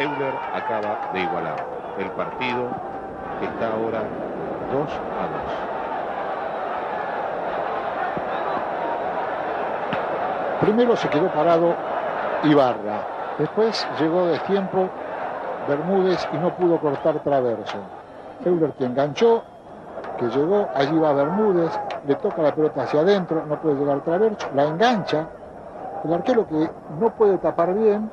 Euler 0.00 0.34
acaba 0.52 1.12
de 1.12 1.20
igualar 1.20 1.76
el 1.98 2.10
partido 2.10 2.68
está 3.42 3.68
ahora 3.72 4.02
2 4.72 4.82
a 4.82 5.26
2. 10.60 10.60
Primero 10.60 10.96
se 10.96 11.08
quedó 11.08 11.28
parado 11.28 11.74
Ibarra. 12.44 13.00
Después 13.38 13.86
llegó 13.98 14.26
de 14.26 14.38
tiempo 14.40 14.88
Bermúdez 15.68 16.28
y 16.32 16.36
no 16.38 16.54
pudo 16.54 16.78
cortar 16.78 17.18
traverso. 17.20 17.78
Euler 18.44 18.72
que 18.72 18.84
enganchó, 18.84 19.42
que 20.18 20.26
llegó, 20.28 20.68
allí 20.74 20.98
va 20.98 21.12
Bermúdez, 21.12 21.70
le 22.06 22.14
toca 22.16 22.42
la 22.42 22.54
pelota 22.54 22.82
hacia 22.82 23.00
adentro, 23.00 23.44
no 23.46 23.60
puede 23.60 23.76
llegar 23.76 24.00
traverso, 24.02 24.48
la 24.54 24.64
engancha. 24.64 25.28
El 26.04 26.12
arquero 26.12 26.46
que 26.46 26.70
no 27.00 27.10
puede 27.10 27.38
tapar 27.38 27.74
bien 27.74 28.10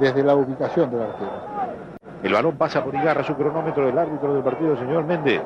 desde 0.00 0.22
la 0.22 0.34
ubicación 0.34 0.90
del 0.90 1.02
arquero. 1.02 1.30
El 2.22 2.32
balón 2.32 2.56
pasa 2.56 2.82
por 2.82 2.94
Igarra, 2.94 3.22
su 3.22 3.34
cronómetro 3.34 3.86
del 3.86 3.98
árbitro 3.98 4.34
del 4.34 4.42
partido, 4.42 4.76
señor 4.76 5.04
Méndez. 5.04 5.42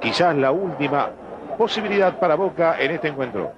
Quizás 0.00 0.36
la 0.36 0.50
última 0.50 1.08
posibilidad 1.56 2.18
para 2.18 2.34
Boca 2.34 2.76
en 2.78 2.90
este 2.90 3.08
encuentro. 3.08 3.52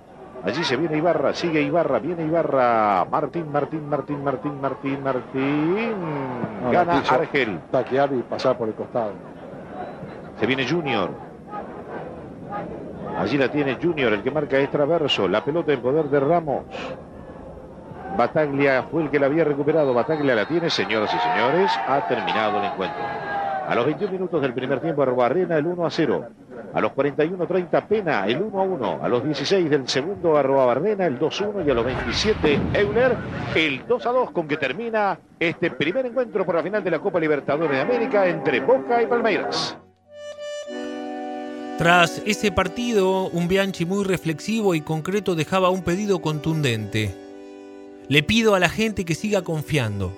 Allí 0.44 0.62
se 0.62 0.76
viene 0.76 0.98
Ibarra, 0.98 1.34
sigue 1.34 1.60
Ibarra, 1.60 1.98
viene 1.98 2.24
Ibarra. 2.24 3.04
Martín, 3.10 3.50
Martín, 3.50 3.88
Martín, 3.88 4.22
Martín, 4.22 4.60
Martín, 4.60 5.02
Martín. 5.02 5.94
Gana 6.70 7.02
Argel. 7.10 7.60
Taquear 7.72 8.12
y 8.12 8.22
pasar 8.22 8.56
por 8.56 8.68
el 8.68 8.74
costado. 8.74 9.10
Se 10.38 10.46
viene 10.46 10.68
Junior. 10.68 11.10
Allí 13.18 13.36
la 13.36 13.50
tiene 13.50 13.78
Junior, 13.82 14.12
el 14.12 14.22
que 14.22 14.30
marca 14.30 14.58
es 14.58 14.70
Traverso. 14.70 15.26
La 15.26 15.44
pelota 15.44 15.72
en 15.72 15.80
poder 15.80 16.04
de 16.06 16.20
Ramos. 16.20 16.64
Bataglia 18.16 18.84
fue 18.90 19.02
el 19.02 19.10
que 19.10 19.18
la 19.18 19.26
había 19.26 19.44
recuperado. 19.44 19.92
Bataglia 19.92 20.34
la 20.34 20.46
tiene, 20.46 20.70
señoras 20.70 21.12
y 21.14 21.18
señores. 21.18 21.70
Ha 21.86 22.06
terminado 22.06 22.58
el 22.58 22.64
encuentro. 22.66 23.02
A 23.68 23.74
los 23.74 23.84
21 23.84 24.12
minutos 24.12 24.40
del 24.40 24.54
primer 24.54 24.80
tiempo, 24.80 25.02
Arrobarrena 25.02 25.56
el 25.56 25.66
1 25.66 25.86
a 25.86 25.90
0. 25.90 26.26
A 26.72 26.80
los 26.80 26.92
41-30, 26.92 27.86
Pena 27.86 28.26
el 28.26 28.40
1 28.42 28.60
a 28.60 28.62
1. 28.62 28.98
A 29.02 29.08
los 29.08 29.24
16 29.24 29.68
del 29.68 29.88
segundo, 29.88 30.36
Arrobarrena 30.36 31.06
el 31.06 31.18
2 31.18 31.42
a 31.42 31.48
1. 31.48 31.66
Y 31.66 31.70
a 31.70 31.74
los 31.74 31.84
27, 31.84 32.60
Euler 32.74 33.16
el 33.54 33.86
2 33.86 34.06
a 34.06 34.10
2, 34.10 34.30
con 34.30 34.46
que 34.46 34.56
termina 34.56 35.18
este 35.38 35.70
primer 35.72 36.06
encuentro 36.06 36.46
por 36.46 36.54
la 36.54 36.62
final 36.62 36.82
de 36.82 36.90
la 36.90 36.98
Copa 36.98 37.20
Libertadores 37.20 37.70
de 37.70 37.80
América 37.80 38.26
entre 38.26 38.60
Boca 38.60 39.02
y 39.02 39.06
Palmeiras. 39.06 39.76
Tras 41.78 42.22
ese 42.26 42.50
partido, 42.50 43.28
un 43.28 43.46
Bianchi 43.46 43.84
muy 43.84 44.02
reflexivo 44.02 44.74
y 44.74 44.80
concreto 44.80 45.36
dejaba 45.36 45.70
un 45.70 45.84
pedido 45.84 46.20
contundente. 46.20 47.14
Le 48.08 48.24
pido 48.24 48.56
a 48.56 48.58
la 48.58 48.68
gente 48.68 49.04
que 49.04 49.14
siga 49.14 49.42
confiando. 49.42 50.12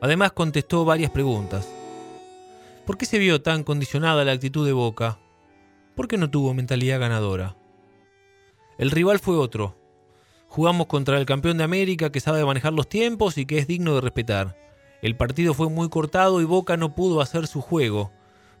Además 0.00 0.32
contestó 0.32 0.86
varias 0.86 1.10
preguntas. 1.10 1.68
¿Por 2.86 2.96
qué 2.96 3.04
se 3.04 3.18
vio 3.18 3.42
tan 3.42 3.64
condicionada 3.64 4.24
la 4.24 4.32
actitud 4.32 4.64
de 4.64 4.72
Boca? 4.72 5.18
¿Por 5.94 6.08
qué 6.08 6.16
no 6.16 6.30
tuvo 6.30 6.54
mentalidad 6.54 7.00
ganadora? 7.00 7.54
El 8.78 8.90
rival 8.90 9.18
fue 9.18 9.36
otro. 9.36 9.76
Jugamos 10.48 10.86
contra 10.86 11.18
el 11.18 11.26
campeón 11.26 11.58
de 11.58 11.64
América 11.64 12.10
que 12.10 12.20
sabe 12.20 12.42
manejar 12.46 12.72
los 12.72 12.88
tiempos 12.88 13.36
y 13.36 13.44
que 13.44 13.58
es 13.58 13.66
digno 13.66 13.94
de 13.94 14.00
respetar. 14.00 14.56
El 15.02 15.16
partido 15.16 15.52
fue 15.52 15.68
muy 15.68 15.90
cortado 15.90 16.40
y 16.40 16.46
Boca 16.46 16.78
no 16.78 16.94
pudo 16.94 17.20
hacer 17.20 17.46
su 17.46 17.60
juego. 17.60 18.10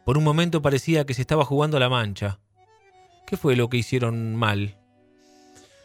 Por 0.06 0.16
un 0.16 0.22
momento 0.22 0.62
parecía 0.62 1.04
que 1.04 1.14
se 1.14 1.22
estaba 1.22 1.44
jugando 1.44 1.76
a 1.76 1.80
la 1.80 1.88
mancha. 1.88 2.38
¿Qué 3.26 3.36
fue 3.36 3.56
lo 3.56 3.68
que 3.68 3.78
hicieron 3.78 4.36
mal? 4.36 4.78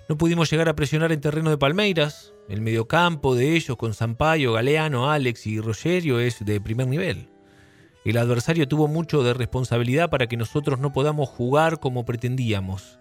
No 0.08 0.16
pudimos 0.16 0.52
llegar 0.52 0.70
a 0.70 0.76
presionar 0.76 1.12
en 1.12 1.22
terreno 1.22 1.50
de 1.50 1.58
Palmeiras. 1.58 2.32
El 2.48 2.62
mediocampo 2.62 3.34
de 3.34 3.56
ellos 3.56 3.78
con 3.78 3.96
Sampaio, 3.96 4.54
Galeano, 4.54 5.10
Alex 5.10 5.48
y 5.48 5.60
Rogerio 5.60 6.20
es 6.20 6.46
de 6.46 6.62
primer 6.62 6.86
nivel. 6.86 7.30
El 8.06 8.18
adversario 8.18 8.68
tuvo 8.68 8.88
mucho 8.88 9.24
de 9.24 9.34
responsabilidad 9.34 10.12
para 10.12 10.28
que 10.28 10.38
nosotros 10.38 10.78
no 10.78 10.94
podamos 10.94 11.28
jugar 11.28 11.80
como 11.80 12.06
pretendíamos. 12.06 13.00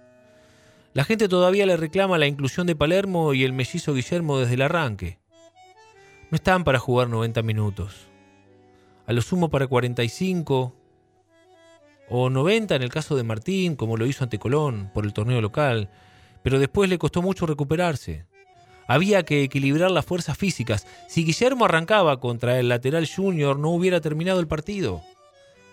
La 0.95 1.05
gente 1.05 1.29
todavía 1.29 1.67
le 1.67 1.77
reclama 1.77 2.17
la 2.17 2.29
inclusión 2.29 2.67
de 2.67 2.77
Palermo 2.77 3.35
y 3.35 3.45
el 3.45 3.53
mellizo 3.53 3.93
Guillermo 3.93 4.39
desde 4.39 4.55
el 4.55 4.63
arranque. 4.63 5.19
No 6.31 6.37
están 6.37 6.65
para 6.65 6.79
jugar 6.79 7.11
90 7.11 7.43
minutos. 7.43 8.09
A 9.07 9.13
lo 9.13 9.21
sumo 9.21 9.51
para 9.51 9.67
45 9.67 10.80
o 12.11 12.29
90 12.29 12.75
en 12.75 12.83
el 12.83 12.91
caso 12.91 13.17
de 13.17 13.23
Martín, 13.23 13.77
como 13.77 13.97
lo 13.97 14.05
hizo 14.05 14.25
ante 14.25 14.39
Colón 14.39 14.91
por 14.93 15.05
el 15.07 15.13
torneo 15.13 15.41
local, 15.41 15.89
pero 16.43 16.59
después 16.59 16.91
le 16.91 16.99
costó 16.99 17.23
mucho 17.23 17.47
recuperarse. 17.47 18.27
Había 18.89 19.23
que 19.23 19.45
equilibrar 19.45 19.93
las 19.93 20.05
fuerzas 20.05 20.37
físicas. 20.37 20.85
Si 21.09 21.25
Guillermo 21.25 21.65
arrancaba 21.65 22.19
contra 22.19 22.59
el 22.59 22.69
lateral 22.69 23.09
Junior, 23.09 23.57
no 23.57 23.71
hubiera 23.71 24.01
terminado 24.01 24.41
el 24.41 24.49
partido. 24.49 25.01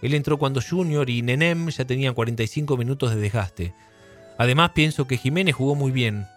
Él 0.04 0.14
entró 0.14 0.38
cuando 0.38 0.62
Junior 0.62 1.10
y 1.10 1.24
Nenem 1.24 1.70
ya 1.70 1.86
tenían 1.86 2.14
45 2.14 2.78
minutos 2.78 3.10
de 3.10 3.20
desgaste. 3.20 3.74
Además, 4.38 4.72
pienso 4.76 5.08
que 5.08 5.18
Jiménez 5.18 5.56
jugó 5.56 5.74
muy 5.74 5.92
bien. 5.92 6.28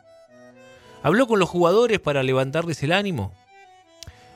Habló 1.02 1.26
con 1.26 1.38
los 1.38 1.50
jugadores 1.50 2.00
para 2.00 2.22
levantarles 2.22 2.82
el 2.82 2.92
ánimo. 2.92 3.34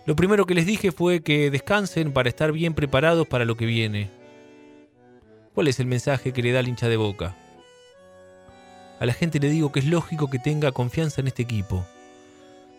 Lo 0.04 0.14
primero 0.14 0.44
que 0.44 0.54
les 0.54 0.66
dije 0.66 0.92
fue 0.92 1.22
que 1.22 1.50
descansen 1.50 2.12
para 2.12 2.28
estar 2.28 2.52
bien 2.52 2.74
preparados 2.74 3.26
para 3.26 3.46
lo 3.46 3.56
que 3.56 3.64
viene. 3.64 4.10
¿Cuál 5.54 5.68
es 5.68 5.78
el 5.78 5.86
mensaje 5.86 6.32
que 6.32 6.42
le 6.42 6.50
da 6.50 6.60
el 6.60 6.68
hincha 6.68 6.88
de 6.88 6.96
boca? 6.96 7.36
A 8.98 9.06
la 9.06 9.12
gente 9.12 9.38
le 9.38 9.48
digo 9.48 9.70
que 9.70 9.78
es 9.78 9.86
lógico 9.86 10.28
que 10.28 10.40
tenga 10.40 10.72
confianza 10.72 11.20
en 11.20 11.28
este 11.28 11.42
equipo. 11.42 11.84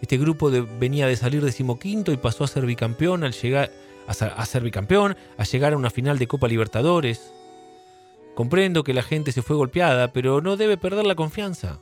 Este 0.01 0.17
grupo 0.17 0.51
venía 0.79 1.07
de 1.07 1.15
salir 1.15 1.43
decimoquinto 1.43 2.11
y 2.11 2.17
pasó 2.17 2.43
a 2.43 2.47
ser 2.47 2.65
bicampeón 2.65 3.23
al 3.23 3.31
llegar 3.31 3.71
a 4.07 4.45
ser, 4.45 4.61
bicampeón, 4.61 5.15
a 5.37 5.43
llegar 5.45 5.73
a 5.73 5.77
una 5.77 5.89
final 5.89 6.19
de 6.19 6.27
Copa 6.27 6.47
Libertadores. 6.47 7.33
Comprendo 8.35 8.83
que 8.83 8.93
la 8.93 9.01
gente 9.03 9.31
se 9.31 9.41
fue 9.41 9.55
golpeada, 9.55 10.11
pero 10.11 10.41
no 10.41 10.57
debe 10.57 10.77
perder 10.77 11.05
la 11.05 11.15
confianza. 11.15 11.81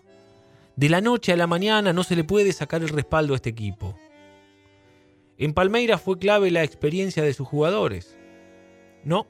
De 0.76 0.89
la 0.89 1.02
noche 1.02 1.34
a 1.34 1.38
la 1.38 1.48
mañana 1.48 1.91
no 1.91 2.04
se 2.04 2.16
le 2.16 2.24
puede 2.24 2.54
sacar 2.54 2.82
el 2.82 2.89
respaldo 2.89 3.34
a 3.34 3.38
este 3.38 3.50
equipo. 3.50 3.96
En 5.38 5.54
Palmeiras 5.54 6.02
fue 6.02 6.20
clave 6.20 6.52
la 6.52 6.64
experiencia 6.64 7.24
de 7.24 7.34
sus 7.34 7.48
jugadores. 7.48 8.16
No. 9.04 9.28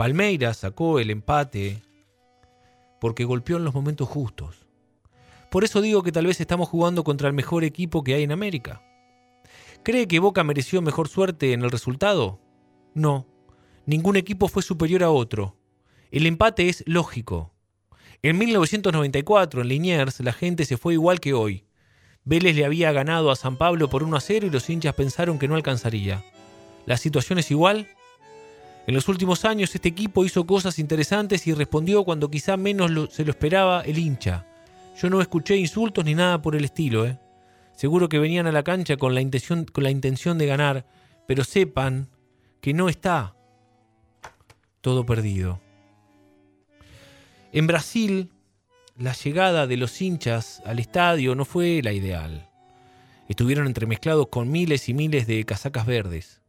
Palmeiras 0.00 0.56
sacó 0.56 0.98
el 0.98 1.10
empate 1.10 1.82
porque 3.02 3.26
golpeó 3.26 3.58
en 3.58 3.64
los 3.64 3.74
momentos 3.74 4.08
justos. 4.08 4.64
Por 5.50 5.62
eso 5.62 5.82
digo 5.82 6.02
que 6.02 6.10
tal 6.10 6.24
vez 6.24 6.40
estamos 6.40 6.70
jugando 6.70 7.04
contra 7.04 7.28
el 7.28 7.34
mejor 7.34 7.64
equipo 7.64 8.02
que 8.02 8.14
hay 8.14 8.22
en 8.22 8.32
América. 8.32 8.82
¿Cree 9.82 10.08
que 10.08 10.18
Boca 10.18 10.42
mereció 10.42 10.80
mejor 10.80 11.08
suerte 11.08 11.52
en 11.52 11.60
el 11.60 11.70
resultado? 11.70 12.40
No. 12.94 13.26
Ningún 13.84 14.16
equipo 14.16 14.48
fue 14.48 14.62
superior 14.62 15.02
a 15.02 15.10
otro. 15.10 15.58
El 16.10 16.24
empate 16.24 16.70
es 16.70 16.82
lógico. 16.86 17.52
En 18.22 18.38
1994, 18.38 19.60
en 19.60 19.68
Liniers, 19.68 20.20
la 20.20 20.32
gente 20.32 20.64
se 20.64 20.78
fue 20.78 20.94
igual 20.94 21.20
que 21.20 21.34
hoy. 21.34 21.66
Vélez 22.24 22.56
le 22.56 22.64
había 22.64 22.90
ganado 22.92 23.30
a 23.30 23.36
San 23.36 23.58
Pablo 23.58 23.90
por 23.90 24.02
1 24.02 24.16
a 24.16 24.20
0 24.20 24.46
y 24.46 24.50
los 24.50 24.70
hinchas 24.70 24.94
pensaron 24.94 25.38
que 25.38 25.46
no 25.46 25.56
alcanzaría. 25.56 26.24
¿La 26.86 26.96
situación 26.96 27.38
es 27.38 27.50
igual? 27.50 27.86
En 28.86 28.94
los 28.94 29.08
últimos 29.08 29.44
años 29.44 29.74
este 29.74 29.88
equipo 29.88 30.24
hizo 30.24 30.46
cosas 30.46 30.78
interesantes 30.78 31.46
y 31.46 31.54
respondió 31.54 32.04
cuando 32.04 32.30
quizá 32.30 32.56
menos 32.56 33.12
se 33.12 33.24
lo 33.24 33.30
esperaba 33.30 33.82
el 33.82 33.98
hincha. 33.98 34.46
Yo 35.00 35.10
no 35.10 35.20
escuché 35.20 35.56
insultos 35.56 36.04
ni 36.04 36.14
nada 36.14 36.42
por 36.42 36.56
el 36.56 36.64
estilo, 36.64 37.06
¿eh? 37.06 37.18
Seguro 37.74 38.08
que 38.08 38.18
venían 38.18 38.46
a 38.46 38.52
la 38.52 38.62
cancha 38.62 38.96
con 38.96 39.14
la 39.14 39.20
intención, 39.20 39.64
con 39.64 39.84
la 39.84 39.90
intención 39.90 40.36
de 40.36 40.46
ganar, 40.46 40.86
pero 41.26 41.44
sepan 41.44 42.08
que 42.60 42.74
no 42.74 42.88
está 42.88 43.34
todo 44.80 45.06
perdido. 45.06 45.60
En 47.52 47.66
Brasil, 47.66 48.30
la 48.98 49.12
llegada 49.14 49.66
de 49.66 49.76
los 49.76 50.00
hinchas 50.02 50.62
al 50.66 50.78
estadio 50.78 51.34
no 51.34 51.44
fue 51.44 51.80
la 51.82 51.92
ideal. 51.92 52.50
Estuvieron 53.28 53.66
entremezclados 53.66 54.28
con 54.28 54.50
miles 54.50 54.88
y 54.88 54.94
miles 54.94 55.26
de 55.26 55.44
casacas 55.44 55.86
verdes. 55.86 56.39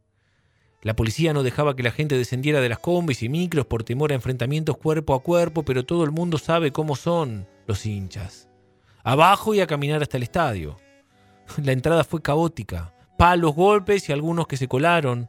La 0.82 0.96
policía 0.96 1.32
no 1.32 1.44
dejaba 1.44 1.76
que 1.76 1.84
la 1.84 1.92
gente 1.92 2.18
descendiera 2.18 2.60
de 2.60 2.68
las 2.68 2.80
combis 2.80 3.22
y 3.22 3.28
micros 3.28 3.66
por 3.66 3.84
temor 3.84 4.10
a 4.10 4.16
enfrentamientos 4.16 4.76
cuerpo 4.76 5.14
a 5.14 5.22
cuerpo, 5.22 5.64
pero 5.64 5.84
todo 5.84 6.02
el 6.02 6.10
mundo 6.10 6.38
sabe 6.38 6.72
cómo 6.72 6.96
son 6.96 7.46
los 7.68 7.86
hinchas. 7.86 8.48
Abajo 9.04 9.54
y 9.54 9.60
a 9.60 9.68
caminar 9.68 10.02
hasta 10.02 10.16
el 10.16 10.24
estadio. 10.24 10.76
La 11.62 11.70
entrada 11.70 12.02
fue 12.02 12.20
caótica. 12.20 12.92
Palos, 13.16 13.54
golpes 13.54 14.08
y 14.08 14.12
algunos 14.12 14.48
que 14.48 14.56
se 14.56 14.66
colaron. 14.66 15.28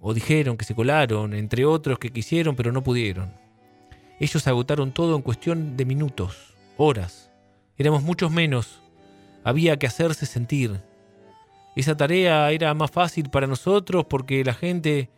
O 0.00 0.14
dijeron 0.14 0.56
que 0.56 0.64
se 0.64 0.74
colaron, 0.74 1.34
entre 1.34 1.66
otros 1.66 1.98
que 1.98 2.10
quisieron 2.10 2.56
pero 2.56 2.72
no 2.72 2.82
pudieron. 2.82 3.34
Ellos 4.18 4.46
agotaron 4.46 4.92
todo 4.92 5.16
en 5.16 5.22
cuestión 5.22 5.76
de 5.76 5.84
minutos, 5.84 6.54
horas. 6.78 7.30
Éramos 7.76 8.02
muchos 8.02 8.30
menos. 8.30 8.80
Había 9.44 9.78
que 9.78 9.86
hacerse 9.86 10.24
sentir. 10.24 10.80
Esa 11.74 11.96
tarea 11.96 12.50
era 12.50 12.74
más 12.74 12.90
fácil 12.90 13.30
para 13.30 13.46
nosotros 13.46 14.04
porque 14.08 14.44
la 14.44 14.54
gente 14.54 15.10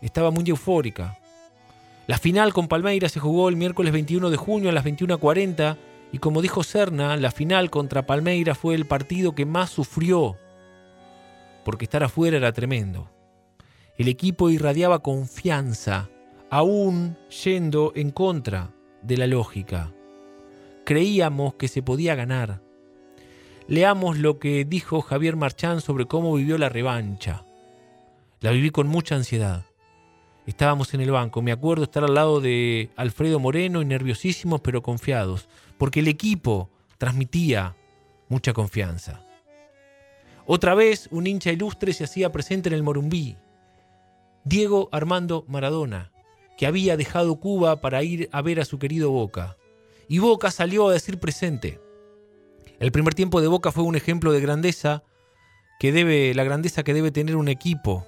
estaba 0.00 0.30
muy 0.30 0.44
eufórica. 0.46 1.18
La 2.06 2.18
final 2.18 2.52
con 2.52 2.66
Palmeiras 2.68 3.12
se 3.12 3.20
jugó 3.20 3.48
el 3.48 3.56
miércoles 3.56 3.92
21 3.92 4.30
de 4.30 4.36
junio 4.36 4.70
a 4.70 4.72
las 4.72 4.84
21.40 4.84 5.76
y 6.10 6.18
como 6.18 6.42
dijo 6.42 6.62
Serna, 6.62 7.16
la 7.16 7.30
final 7.30 7.70
contra 7.70 8.06
Palmeiras 8.06 8.58
fue 8.58 8.74
el 8.74 8.86
partido 8.86 9.34
que 9.34 9.46
más 9.46 9.70
sufrió 9.70 10.36
porque 11.64 11.84
estar 11.84 12.02
afuera 12.02 12.36
era 12.36 12.52
tremendo. 12.52 13.10
El 13.96 14.08
equipo 14.08 14.50
irradiaba 14.50 15.02
confianza, 15.02 16.10
aún 16.50 17.16
yendo 17.44 17.92
en 17.94 18.10
contra 18.10 18.74
de 19.02 19.16
la 19.16 19.26
lógica. 19.26 19.92
Creíamos 20.84 21.54
que 21.54 21.68
se 21.68 21.82
podía 21.82 22.14
ganar. 22.14 22.62
Leamos 23.68 24.18
lo 24.18 24.38
que 24.38 24.64
dijo 24.64 25.00
Javier 25.02 25.36
Marchán 25.36 25.80
sobre 25.80 26.06
cómo 26.06 26.34
vivió 26.34 26.58
la 26.58 26.68
revancha. 26.68 27.44
La 28.40 28.50
viví 28.50 28.70
con 28.70 28.88
mucha 28.88 29.14
ansiedad. 29.14 29.64
Estábamos 30.46 30.92
en 30.94 31.00
el 31.00 31.12
banco, 31.12 31.40
me 31.40 31.52
acuerdo 31.52 31.84
estar 31.84 32.02
al 32.02 32.14
lado 32.14 32.40
de 32.40 32.90
Alfredo 32.96 33.38
Moreno 33.38 33.80
y 33.80 33.84
nerviosísimos 33.84 34.60
pero 34.60 34.82
confiados, 34.82 35.48
porque 35.78 36.00
el 36.00 36.08
equipo 36.08 36.68
transmitía 36.98 37.76
mucha 38.28 38.52
confianza. 38.52 39.22
Otra 40.44 40.74
vez 40.74 41.08
un 41.12 41.28
hincha 41.28 41.52
ilustre 41.52 41.92
se 41.92 42.04
hacía 42.04 42.32
presente 42.32 42.68
en 42.68 42.74
el 42.74 42.82
Morumbí. 42.82 43.36
Diego 44.44 44.88
Armando 44.90 45.44
Maradona, 45.46 46.10
que 46.58 46.66
había 46.66 46.96
dejado 46.96 47.36
Cuba 47.36 47.80
para 47.80 48.02
ir 48.02 48.28
a 48.32 48.42
ver 48.42 48.58
a 48.58 48.64
su 48.64 48.80
querido 48.80 49.12
Boca. 49.12 49.56
Y 50.08 50.18
Boca 50.18 50.50
salió 50.50 50.88
a 50.88 50.92
decir 50.92 51.20
presente. 51.20 51.80
El 52.82 52.90
primer 52.90 53.14
tiempo 53.14 53.40
de 53.40 53.46
Boca 53.46 53.70
fue 53.70 53.84
un 53.84 53.94
ejemplo 53.94 54.32
de 54.32 54.40
grandeza 54.40 55.04
que 55.78 55.92
debe 55.92 56.34
la 56.34 56.42
grandeza 56.42 56.82
que 56.82 56.92
debe 56.92 57.12
tener 57.12 57.36
un 57.36 57.46
equipo, 57.46 58.04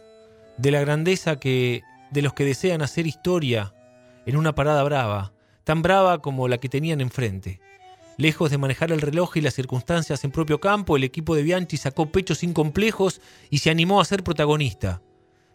de 0.59 0.73
la 0.73 0.81
grandeza 0.81 1.37
que 1.37 1.83
de 2.11 2.23
los 2.23 2.33
que 2.35 2.45
desean 2.45 2.83
hacer 2.83 3.07
historia 3.07 3.73
en 4.27 4.37
una 4.37 4.57
parada 4.57 4.83
brava, 4.83 5.33
tan 5.63 5.81
brava 5.81 6.19
como 6.19 6.49
la 6.49 6.59
que 6.59 6.69
tenían 6.69 7.01
enfrente. 7.01 7.61
Lejos 8.17 8.51
de 8.51 8.59
manejar 8.59 8.91
el 8.91 9.01
reloj 9.01 9.37
y 9.37 9.43
las 9.43 9.55
circunstancias 9.55 10.25
en 10.25 10.33
propio 10.33 10.59
campo, 10.59 10.97
el 10.97 11.05
equipo 11.05 11.37
de 11.37 11.45
Bianchi 11.45 11.77
sacó 11.77 12.07
pechos 12.07 12.43
incomplejos 12.43 13.21
y 13.51 13.59
se 13.59 13.71
animó 13.71 14.01
a 14.01 14.05
ser 14.05 14.25
protagonista. 14.25 15.03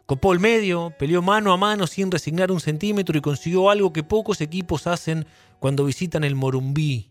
Copó 0.06 0.32
el 0.32 0.40
medio, 0.40 0.94
peleó 0.98 1.22
mano 1.22 1.52
a 1.52 1.58
mano 1.58 1.88
sin 1.88 2.10
resignar 2.10 2.54
un 2.54 2.62
centímetro 2.62 3.18
y 3.18 3.22
consiguió 3.22 3.70
algo 3.70 3.92
que 3.92 4.02
pocos 4.02 4.40
equipos 4.40 4.88
hacen 4.88 5.26
cuando 5.60 5.84
visitan 5.84 6.24
el 6.24 6.36
Morumbí. 6.36 7.09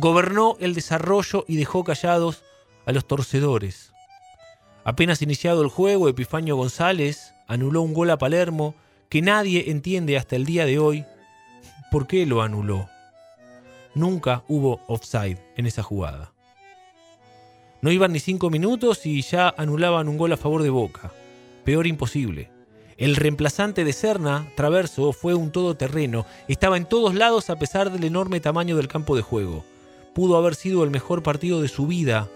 Gobernó 0.00 0.56
el 0.60 0.74
desarrollo 0.74 1.44
y 1.48 1.56
dejó 1.56 1.82
callados 1.84 2.44
a 2.86 2.92
los 2.92 3.06
torcedores. 3.06 3.92
Apenas 4.84 5.22
iniciado 5.22 5.62
el 5.62 5.68
juego, 5.68 6.08
Epifanio 6.08 6.56
González 6.56 7.34
anuló 7.46 7.82
un 7.82 7.94
gol 7.94 8.10
a 8.10 8.18
Palermo 8.18 8.74
que 9.08 9.22
nadie 9.22 9.70
entiende 9.70 10.16
hasta 10.16 10.36
el 10.36 10.44
día 10.44 10.66
de 10.66 10.78
hoy 10.78 11.04
por 11.90 12.06
qué 12.06 12.26
lo 12.26 12.42
anuló. 12.42 12.88
Nunca 13.94 14.44
hubo 14.46 14.80
offside 14.86 15.38
en 15.56 15.66
esa 15.66 15.82
jugada. 15.82 16.32
No 17.80 17.90
iban 17.90 18.12
ni 18.12 18.20
cinco 18.20 18.50
minutos 18.50 19.04
y 19.04 19.22
ya 19.22 19.52
anulaban 19.56 20.08
un 20.08 20.18
gol 20.18 20.32
a 20.32 20.36
favor 20.36 20.62
de 20.62 20.70
Boca 20.70 21.12
peor 21.68 21.86
imposible. 21.86 22.50
El 22.96 23.14
reemplazante 23.14 23.84
de 23.84 23.92
Serna, 23.92 24.50
Traverso, 24.56 25.12
fue 25.12 25.34
un 25.34 25.52
todoterreno, 25.52 26.24
estaba 26.48 26.78
en 26.78 26.86
todos 26.86 27.14
lados 27.14 27.50
a 27.50 27.56
pesar 27.56 27.92
del 27.92 28.04
enorme 28.04 28.40
tamaño 28.40 28.74
del 28.74 28.88
campo 28.88 29.14
de 29.14 29.20
juego. 29.20 29.66
Pudo 30.18 30.36
haber 30.36 30.56
sido 30.56 30.82
el 30.82 30.90
mejor 30.90 31.22
partido 31.22 31.62
de 31.62 31.68
su 31.68 31.86
vida, 31.86 32.28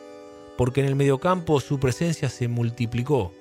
porque 0.57 0.79
en 0.79 0.87
el 0.87 0.95
mediocampo 0.95 1.59
su 1.59 1.81
presencia 1.81 2.29
se 2.29 2.47
multiplicó. 2.47 3.35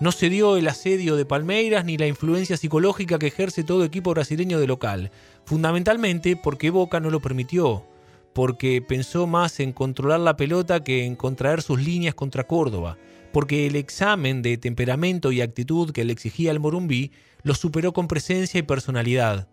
No 0.00 0.10
se 0.10 0.28
dio 0.28 0.56
el 0.56 0.66
asedio 0.66 1.14
de 1.14 1.24
Palmeiras 1.24 1.84
ni 1.84 1.96
la 1.96 2.08
influencia 2.08 2.56
psicológica 2.56 3.20
que 3.20 3.28
ejerce 3.28 3.62
todo 3.62 3.84
equipo 3.84 4.10
brasileño 4.10 4.58
de 4.58 4.66
local, 4.66 5.12
fundamentalmente 5.44 6.34
porque 6.34 6.70
Boca 6.70 6.98
no 6.98 7.10
lo 7.10 7.20
permitió, 7.20 7.84
porque 8.32 8.82
pensó 8.82 9.28
más 9.28 9.60
en 9.60 9.72
controlar 9.72 10.18
la 10.18 10.36
pelota 10.36 10.82
que 10.82 11.04
en 11.04 11.14
contraer 11.14 11.62
sus 11.62 11.80
líneas 11.80 12.16
contra 12.16 12.48
Córdoba, 12.48 12.98
porque 13.32 13.68
el 13.68 13.76
examen 13.76 14.42
de 14.42 14.58
temperamento 14.58 15.30
y 15.30 15.40
actitud 15.40 15.92
que 15.92 16.04
le 16.04 16.14
exigía 16.14 16.50
el 16.50 16.58
Morumbí 16.58 17.12
lo 17.44 17.54
superó 17.54 17.92
con 17.92 18.08
presencia 18.08 18.58
y 18.58 18.62
personalidad. 18.62 19.46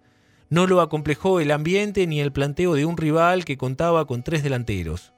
No 0.50 0.68
lo 0.68 0.82
acomplejó 0.82 1.40
el 1.40 1.52
ambiente 1.52 2.06
ni 2.06 2.22
el 2.22 2.32
planteo 2.32 2.76
de 2.76 2.86
un 2.86 2.98
rival 2.98 3.46
que 3.46 3.58
contaba 3.58 4.06
con 4.06 4.24
tres 4.24 4.44
delanteros. 4.44 5.14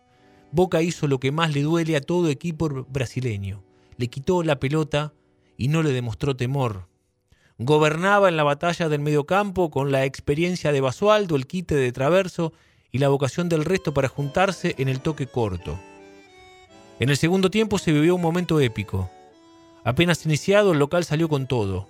Boca 0.51 0.81
hizo 0.81 1.07
lo 1.07 1.19
que 1.19 1.31
más 1.31 1.53
le 1.53 1.61
duele 1.61 1.97
a 1.97 2.01
todo 2.01 2.29
equipo 2.29 2.69
brasileño. 2.89 3.63
Le 3.97 4.07
quitó 4.07 4.43
la 4.43 4.59
pelota 4.59 5.13
y 5.57 5.67
no 5.67 5.83
le 5.83 5.91
demostró 5.91 6.35
temor. 6.35 6.87
Gobernaba 7.57 8.29
en 8.29 8.37
la 8.37 8.43
batalla 8.43 8.87
del 8.87 9.01
mediocampo 9.01 9.69
con 9.69 9.91
la 9.91 10.05
experiencia 10.05 10.71
de 10.71 10.79
Basualdo, 10.79 11.35
el 11.35 11.47
quite 11.47 11.75
de 11.75 11.91
Traverso 11.91 12.53
y 12.91 12.99
la 12.99 13.09
vocación 13.09 13.49
del 13.49 13.65
resto 13.65 13.93
para 13.93 14.07
juntarse 14.07 14.75
en 14.77 14.87
el 14.87 15.01
toque 15.01 15.27
corto. 15.27 15.77
En 16.99 17.09
el 17.09 17.17
segundo 17.17 17.49
tiempo 17.51 17.77
se 17.79 17.91
vivió 17.91 18.15
un 18.15 18.21
momento 18.21 18.59
épico. 18.59 19.09
Apenas 19.83 20.25
iniciado, 20.25 20.71
el 20.71 20.79
local 20.79 21.03
salió 21.03 21.27
con 21.29 21.47
todo. 21.47 21.87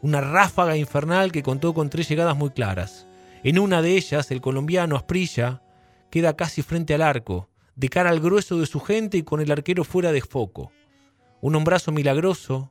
Una 0.00 0.20
ráfaga 0.20 0.76
infernal 0.76 1.32
que 1.32 1.42
contó 1.42 1.74
con 1.74 1.90
tres 1.90 2.08
llegadas 2.08 2.36
muy 2.36 2.50
claras. 2.50 3.06
En 3.42 3.58
una 3.58 3.82
de 3.82 3.96
ellas, 3.96 4.30
el 4.30 4.40
colombiano 4.40 4.96
Asprilla 4.96 5.62
queda 6.10 6.36
casi 6.36 6.62
frente 6.62 6.94
al 6.94 7.02
arco, 7.02 7.48
de 7.74 7.88
cara 7.88 8.10
al 8.10 8.20
grueso 8.20 8.58
de 8.58 8.66
su 8.66 8.80
gente 8.80 9.18
y 9.18 9.22
con 9.22 9.40
el 9.40 9.50
arquero 9.50 9.84
fuera 9.84 10.12
de 10.12 10.20
foco. 10.20 10.72
Un 11.40 11.54
hombrazo 11.54 11.92
milagroso 11.92 12.70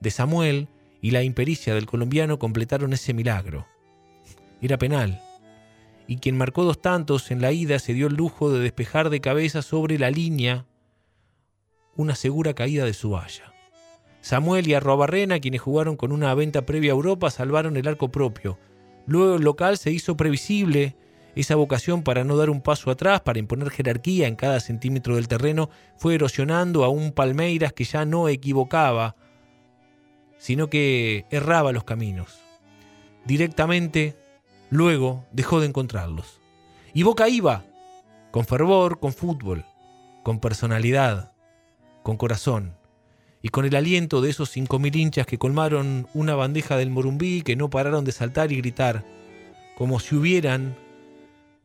de 0.00 0.10
Samuel 0.10 0.68
y 1.00 1.10
la 1.10 1.22
impericia 1.22 1.74
del 1.74 1.86
colombiano 1.86 2.38
completaron 2.38 2.92
ese 2.92 3.14
milagro. 3.14 3.66
Era 4.60 4.78
penal. 4.78 5.20
Y 6.08 6.18
quien 6.18 6.36
marcó 6.36 6.64
dos 6.64 6.80
tantos 6.80 7.30
en 7.30 7.40
la 7.40 7.52
ida 7.52 7.78
se 7.78 7.94
dio 7.94 8.06
el 8.06 8.14
lujo 8.14 8.50
de 8.50 8.60
despejar 8.60 9.10
de 9.10 9.20
cabeza 9.20 9.62
sobre 9.62 9.98
la 9.98 10.10
línea 10.10 10.66
una 11.96 12.14
segura 12.14 12.54
caída 12.54 12.84
de 12.84 12.92
su 12.92 13.10
valla. 13.10 13.52
Samuel 14.26 14.66
y 14.66 14.74
Arrobarrena, 14.74 15.38
quienes 15.38 15.60
jugaron 15.60 15.94
con 15.94 16.10
una 16.10 16.34
venta 16.34 16.66
previa 16.66 16.90
a 16.90 16.96
Europa, 16.96 17.30
salvaron 17.30 17.76
el 17.76 17.86
arco 17.86 18.10
propio. 18.10 18.58
Luego 19.06 19.36
el 19.36 19.42
local 19.42 19.78
se 19.78 19.92
hizo 19.92 20.16
previsible. 20.16 20.96
Esa 21.36 21.54
vocación 21.54 22.02
para 22.02 22.24
no 22.24 22.36
dar 22.36 22.50
un 22.50 22.60
paso 22.60 22.90
atrás, 22.90 23.20
para 23.20 23.38
imponer 23.38 23.70
jerarquía 23.70 24.26
en 24.26 24.34
cada 24.34 24.58
centímetro 24.58 25.14
del 25.14 25.28
terreno, 25.28 25.70
fue 25.96 26.16
erosionando 26.16 26.82
a 26.82 26.88
un 26.88 27.12
Palmeiras 27.12 27.72
que 27.72 27.84
ya 27.84 28.04
no 28.04 28.28
equivocaba, 28.28 29.14
sino 30.38 30.68
que 30.68 31.26
erraba 31.30 31.70
los 31.70 31.84
caminos. 31.84 32.40
Directamente, 33.26 34.16
luego 34.70 35.24
dejó 35.30 35.60
de 35.60 35.68
encontrarlos. 35.68 36.40
Y 36.92 37.04
Boca 37.04 37.28
iba, 37.28 37.64
con 38.32 38.44
fervor, 38.44 38.98
con 38.98 39.12
fútbol, 39.12 39.64
con 40.24 40.40
personalidad, 40.40 41.30
con 42.02 42.16
corazón, 42.16 42.74
y 43.42 43.48
con 43.50 43.64
el 43.64 43.76
aliento 43.76 44.20
de 44.20 44.30
esos 44.30 44.50
cinco 44.50 44.78
mil 44.78 44.96
hinchas 44.96 45.26
que 45.26 45.38
colmaron 45.38 46.08
una 46.14 46.34
bandeja 46.34 46.76
del 46.76 46.90
Morumbí 46.90 47.42
que 47.42 47.56
no 47.56 47.70
pararon 47.70 48.04
de 48.04 48.12
saltar 48.12 48.52
y 48.52 48.56
gritar, 48.56 49.04
como 49.76 50.00
si 50.00 50.14
hubieran 50.16 50.76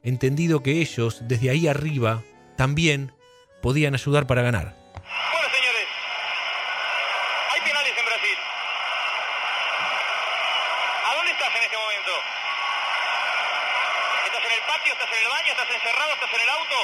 entendido 0.03 0.63
que 0.63 0.81
ellos, 0.81 1.19
desde 1.27 1.49
ahí 1.49 1.67
arriba, 1.67 2.23
también 2.57 3.13
podían 3.61 3.93
ayudar 3.93 4.27
para 4.27 4.41
ganar. 4.41 4.75
Bueno, 4.93 5.49
señores, 5.53 5.87
hay 7.53 7.61
penales 7.61 7.93
en 7.97 8.05
Brasil. 8.05 8.37
¿A 11.05 11.15
dónde 11.15 11.31
estás 11.31 11.55
en 11.55 11.63
este 11.63 11.77
momento? 11.77 12.11
¿Estás 14.25 14.43
en 14.45 14.51
el 14.51 14.63
patio? 14.65 14.93
¿Estás 14.93 15.09
en 15.13 15.19
el 15.23 15.29
baño? 15.29 15.49
¿Estás 15.53 15.69
encerrado? 15.71 16.11
¿Estás 16.13 16.33
en 16.33 16.41
el 16.41 16.49
auto? 16.49 16.77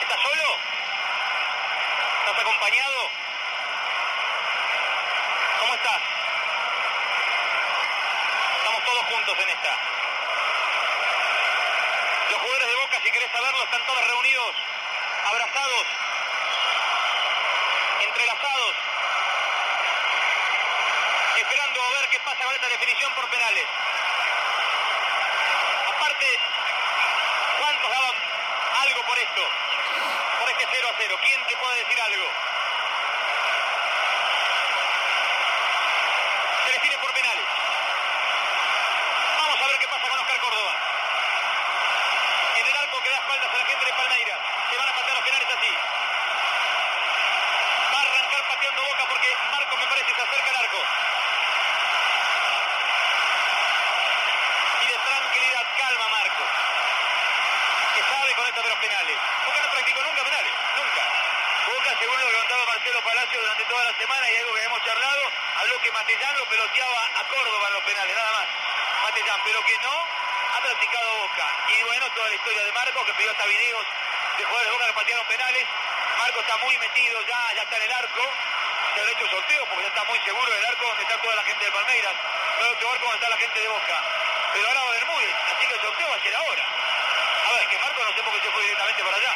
¿Estás 0.00 0.20
solo? 0.20 0.48
¿Estás 2.20 2.38
acompañado? 2.44 2.98
¿Cómo 5.60 5.74
estás? 5.74 6.00
Estamos 8.56 8.84
todos 8.84 9.04
juntos 9.08 9.34
en 9.42 9.48
esta. 9.48 9.72
Los 12.28 12.38
jugadores 12.38 12.68
de 12.68 12.76
Boca, 12.76 12.96
si 13.02 13.10
querés 13.10 13.32
saberlo, 13.32 13.64
están 13.64 13.80
todos 13.88 14.04
reunidos, 14.04 14.52
abrazados, 15.58 15.86
entrelazados, 18.00 18.74
esperando 21.36 21.82
a 21.82 21.90
ver 21.90 22.08
qué 22.10 22.20
pasa 22.20 22.44
con 22.44 22.54
esta 22.54 22.68
definición 22.68 23.12
por 23.14 23.28
penales. 23.28 23.66
Aparte, 25.88 26.26
¿cuántos 27.58 27.90
daban 27.90 28.14
algo 28.82 29.02
por 29.02 29.18
esto? 29.18 29.42
Por 30.38 30.50
este 30.50 30.66
0 30.70 30.88
a 30.88 30.94
0. 30.96 31.18
¿Quién 31.22 31.46
te 31.46 31.56
puede 31.56 31.84
decir 31.84 32.00
algo? 32.00 32.26
Se 36.64 36.72
define 36.72 36.98
por 36.98 37.12
penales. 37.12 37.44
Vamos 39.38 39.60
a 39.60 39.66
ver 39.66 39.78
qué 39.78 39.88
pasa 39.88 40.08
con 40.08 40.18
Oscar 40.18 40.38
Córdoba. 40.38 40.74
En 42.56 42.66
el 42.66 42.76
arco 42.76 43.02
que 43.02 43.10
da 43.10 43.16
espaldas 43.16 43.54
a 43.54 43.56
la 43.58 43.64
gente 43.66 43.84
de 43.84 43.92
Palmeiras. 43.92 44.38
Se 44.68 44.76
van 44.76 44.88
a 44.88 44.92
patear 44.92 45.16
los 45.16 45.24
penales 45.24 45.48
así. 45.48 45.72
Va 47.94 47.98
a 47.98 48.02
arrancar 48.02 48.48
pateando 48.48 48.82
boca 48.82 49.04
porque 49.08 49.36
Marco 49.50 49.76
me 49.78 49.86
parece 49.86 50.14
se 50.14 50.22
acerca 50.22 50.50
al 50.50 50.56
arco. 50.56 50.80
Y 54.82 54.86
de 54.86 54.98
tranquilidad, 54.98 55.66
calma 55.78 56.08
Marco. 56.08 56.44
Que 57.94 58.02
sabe 58.02 58.34
con 58.34 58.46
esto 58.46 58.62
de 58.62 58.68
los 58.68 58.78
penales. 58.78 59.16
Boca 59.46 59.60
no 59.62 59.70
practicó 59.70 60.02
nunca 60.02 60.24
penales, 60.24 60.52
nunca. 60.76 61.04
Boca, 61.72 61.90
según 61.98 62.20
lo 62.20 62.26
que 62.28 62.34
contaba 62.34 62.66
Marcelo 62.66 63.00
Palacio 63.02 63.40
durante 63.40 63.64
toda 63.64 63.84
la 63.84 63.94
semana 63.96 64.30
y 64.30 64.36
algo 64.36 64.54
que 64.54 64.64
hemos 64.64 64.84
charlado, 64.84 65.22
habló 65.56 65.80
que 65.80 65.92
Matellán 65.92 66.36
lo 66.36 66.44
peloteaba 66.44 67.02
a 67.16 67.24
Córdoba 67.24 67.68
en 67.68 67.72
los 67.72 67.84
penales, 67.84 68.16
nada 68.16 68.32
más. 68.32 68.46
Matellán, 69.02 69.40
pero 69.44 69.64
que 69.64 69.78
no 69.78 69.94
ha 69.96 70.60
practicado 70.60 71.16
Boca. 71.24 71.46
Y 71.68 71.82
bueno, 71.84 72.06
toda 72.12 72.28
la 72.28 72.34
historia 72.34 72.64
de 72.64 72.72
Marco, 72.72 73.04
que 73.06 73.14
pidió 73.14 73.30
hasta 73.30 73.46
videos 73.46 73.86
de 74.38 74.44
jugadores 74.44 74.70
de 74.70 74.72
Boca 74.72 74.86
que 74.86 74.92
patearon 74.92 75.26
penales. 75.26 75.66
Marco 76.18 76.40
está 76.40 76.56
muy 76.58 76.78
metido 76.78 77.20
ya, 77.22 77.54
ya 77.54 77.62
está 77.62 77.76
en 77.76 77.82
el 77.82 77.92
arco. 77.92 78.22
Se 78.94 79.00
ha 79.00 79.10
hecho 79.10 79.24
un 79.24 79.30
sorteo 79.30 79.64
porque 79.66 79.82
ya 79.82 79.88
está 79.88 80.04
muy 80.04 80.18
seguro 80.20 80.50
del 80.50 80.64
arco 80.64 80.86
donde 80.86 81.02
está 81.02 81.18
toda 81.18 81.34
la 81.36 81.44
gente 81.44 81.64
de 81.64 81.72
Palmeiras. 81.72 82.14
No 82.58 82.64
hay 82.64 82.72
otro 82.72 82.90
arco 82.90 83.04
donde 83.04 83.16
está 83.18 83.28
la 83.28 83.36
gente 83.36 83.60
de 83.60 83.68
Boca. 83.68 84.02
Pero 84.52 84.68
ahora 84.68 84.80
va 84.80 84.90
Bermúdez, 84.90 85.34
así 85.54 85.66
que 85.66 85.74
el 85.74 85.80
sorteo 85.80 86.08
va 86.08 86.16
a 86.16 86.22
ser 86.22 86.34
ahora. 86.34 86.64
A 87.48 87.52
ver, 87.52 87.68
que 87.68 87.78
Marco 87.78 88.04
no 88.04 88.12
sé 88.12 88.22
por 88.22 88.32
qué 88.34 88.40
se 88.40 88.50
fue 88.50 88.62
directamente 88.62 89.04
para 89.04 89.16
allá. 89.16 89.34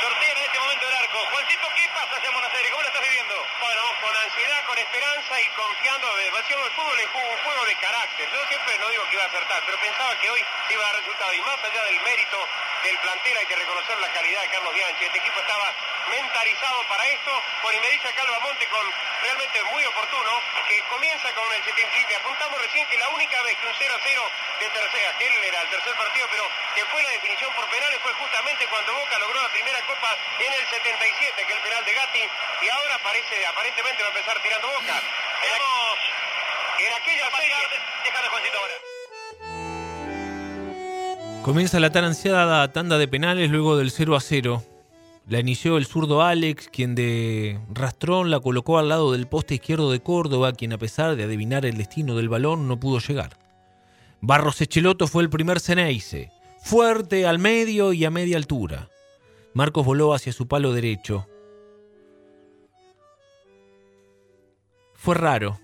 Sortea 0.00 0.30
en 0.30 0.38
este 0.38 0.58
momento 0.60 0.88
el 0.88 0.94
arco. 0.94 1.18
Juancito, 1.18 1.68
¿qué 1.74 1.88
pasa 1.88 2.16
allá 2.16 2.28
en 2.28 2.32
Buenos 2.32 2.54
Aires? 2.54 2.70
¿Cómo 2.70 2.82
lo 2.82 2.88
estás 2.88 3.02
viviendo? 3.02 3.46
Bueno, 3.60 3.82
con 4.00 4.16
ansiedad, 4.16 4.64
con 4.64 4.78
esperanza 4.78 5.40
y 5.40 5.48
confiando. 5.48 6.16
Demasiado 6.16 6.64
el 6.66 6.72
fútbol 6.72 7.00
es 7.00 7.08
un 7.12 7.36
juego 7.44 7.64
de 7.66 7.76
carácter. 7.76 8.30
Yo 8.30 8.46
siempre 8.46 8.78
no 8.78 8.88
digo 8.90 9.04
que 9.08 9.14
iba 9.14 9.24
a 9.24 9.26
acertar, 9.26 9.62
pero 9.66 9.78
pensaba 9.78 10.14
que 10.20 10.30
hoy 10.30 10.44
iba 10.70 10.82
a 10.82 10.86
dar 10.86 10.96
resultado. 11.00 11.34
Y 11.34 11.40
más 11.42 11.58
allá 11.64 11.82
del 11.84 12.00
mérito 12.00 12.48
del 12.84 12.98
plantel, 12.98 13.36
hay 13.38 13.46
que 13.46 13.56
reconocer 13.56 13.98
la 13.98 14.08
calidad 14.12 14.40
de 14.42 14.48
Carlos 14.48 14.72
Bianchi. 14.72 15.04
Este 15.04 15.18
equipo 15.18 15.40
estaba 15.40 15.72
mentalizado 16.08 16.82
para 16.84 17.06
esto. 17.08 17.42
Por 17.62 17.74
y 17.74 17.80
me 17.80 17.90
dice 17.90 18.12
Calva 18.14 18.38
Monte 18.40 18.66
con 18.68 18.86
realmente 19.22 19.62
muy 19.64 19.84
oportuno 19.84 20.40
que 20.68 20.80
comienza 20.84 21.32
con 21.34 21.52
el 21.52 21.64
77. 21.64 22.16
Apuntamos 22.16 22.60
recién 22.60 22.86
que 22.86 22.98
la 22.98 23.08
única 23.08 23.42
vez 23.42 23.56
que 23.58 23.66
un 23.66 23.74
0 23.76 23.94
a 23.94 24.00
0 24.02 24.30
de 24.60 24.68
tercera, 24.70 25.18
que 25.18 25.26
él 25.26 25.44
era 25.44 25.62
el 25.62 25.68
tercer 25.68 25.94
partido, 25.94 26.26
pero 26.30 26.48
que 26.74 26.84
fue 26.86 27.02
la 27.02 27.10
definición 27.10 27.52
por 27.54 27.66
penales 27.68 27.98
fue 28.02 28.12
justamente 28.14 28.66
cuando 28.66 28.94
Boca 28.94 29.18
logró 29.18 29.42
la 29.42 29.48
primera 29.48 29.80
copa 29.82 30.16
en 30.38 30.52
el 30.52 30.66
77, 30.66 31.44
que 31.46 31.52
es 31.52 31.58
el 31.58 31.62
penal 31.62 31.84
de 31.84 31.92
Gatti, 31.92 32.28
y 32.62 32.68
ahora 32.68 32.98
parece, 32.98 33.46
aparentemente 33.46 34.02
va 34.02 34.08
a 34.08 34.12
empezar 34.12 34.40
tirando 34.40 34.68
Boca. 34.68 35.02
Tenemos 35.40 35.98
en 36.78 36.92
aquella 36.94 37.30
serie... 37.36 37.56
Déjame 38.04 38.28
Juancito 38.28 38.58
ahora. 38.58 38.74
Comienza 41.48 41.80
la 41.80 41.90
tan 41.90 42.04
ansiada 42.04 42.70
tanda 42.72 42.98
de 42.98 43.08
penales 43.08 43.50
luego 43.50 43.78
del 43.78 43.90
0 43.90 44.16
a 44.16 44.20
0. 44.20 44.62
La 45.28 45.40
inició 45.40 45.78
el 45.78 45.86
zurdo 45.86 46.20
Alex, 46.20 46.68
quien 46.68 46.94
de 46.94 47.58
rastrón 47.72 48.30
la 48.30 48.38
colocó 48.38 48.76
al 48.76 48.90
lado 48.90 49.12
del 49.12 49.26
poste 49.26 49.54
izquierdo 49.54 49.90
de 49.90 50.00
Córdoba, 50.00 50.52
quien 50.52 50.74
a 50.74 50.78
pesar 50.78 51.16
de 51.16 51.24
adivinar 51.24 51.64
el 51.64 51.78
destino 51.78 52.14
del 52.16 52.28
balón 52.28 52.68
no 52.68 52.78
pudo 52.78 52.98
llegar. 52.98 53.38
Barros 54.20 54.60
Echeloto 54.60 55.06
fue 55.06 55.22
el 55.22 55.30
primer 55.30 55.58
Ceneice, 55.58 56.30
fuerte 56.60 57.26
al 57.26 57.38
medio 57.38 57.94
y 57.94 58.04
a 58.04 58.10
media 58.10 58.36
altura. 58.36 58.90
Marcos 59.54 59.86
voló 59.86 60.12
hacia 60.12 60.34
su 60.34 60.48
palo 60.48 60.74
derecho. 60.74 61.26
Fue 64.92 65.14
raro. 65.14 65.58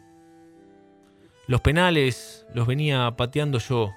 Los 1.47 1.61
penales 1.61 2.47
los 2.55 2.66
venía 2.66 3.15
pateando 3.19 3.59
yo, 3.59 3.93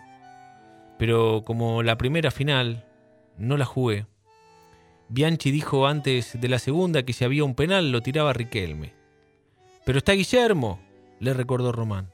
pero 0.97 1.43
como 1.45 1.83
la 1.83 1.97
primera 1.97 2.31
final 2.31 2.85
no 3.37 3.57
la 3.57 3.65
jugué. 3.65 4.05
Bianchi 5.09 5.51
dijo 5.51 5.87
antes 5.87 6.39
de 6.39 6.49
la 6.49 6.59
segunda 6.59 7.03
que 7.03 7.13
si 7.13 7.23
había 7.23 7.43
un 7.43 7.55
penal 7.55 7.91
lo 7.91 8.01
tiraba 8.01 8.33
Riquelme. 8.33 8.93
Pero 9.85 9.99
está 9.99 10.13
Guillermo, 10.13 10.79
le 11.19 11.33
recordó 11.33 11.71
Román. 11.71 12.11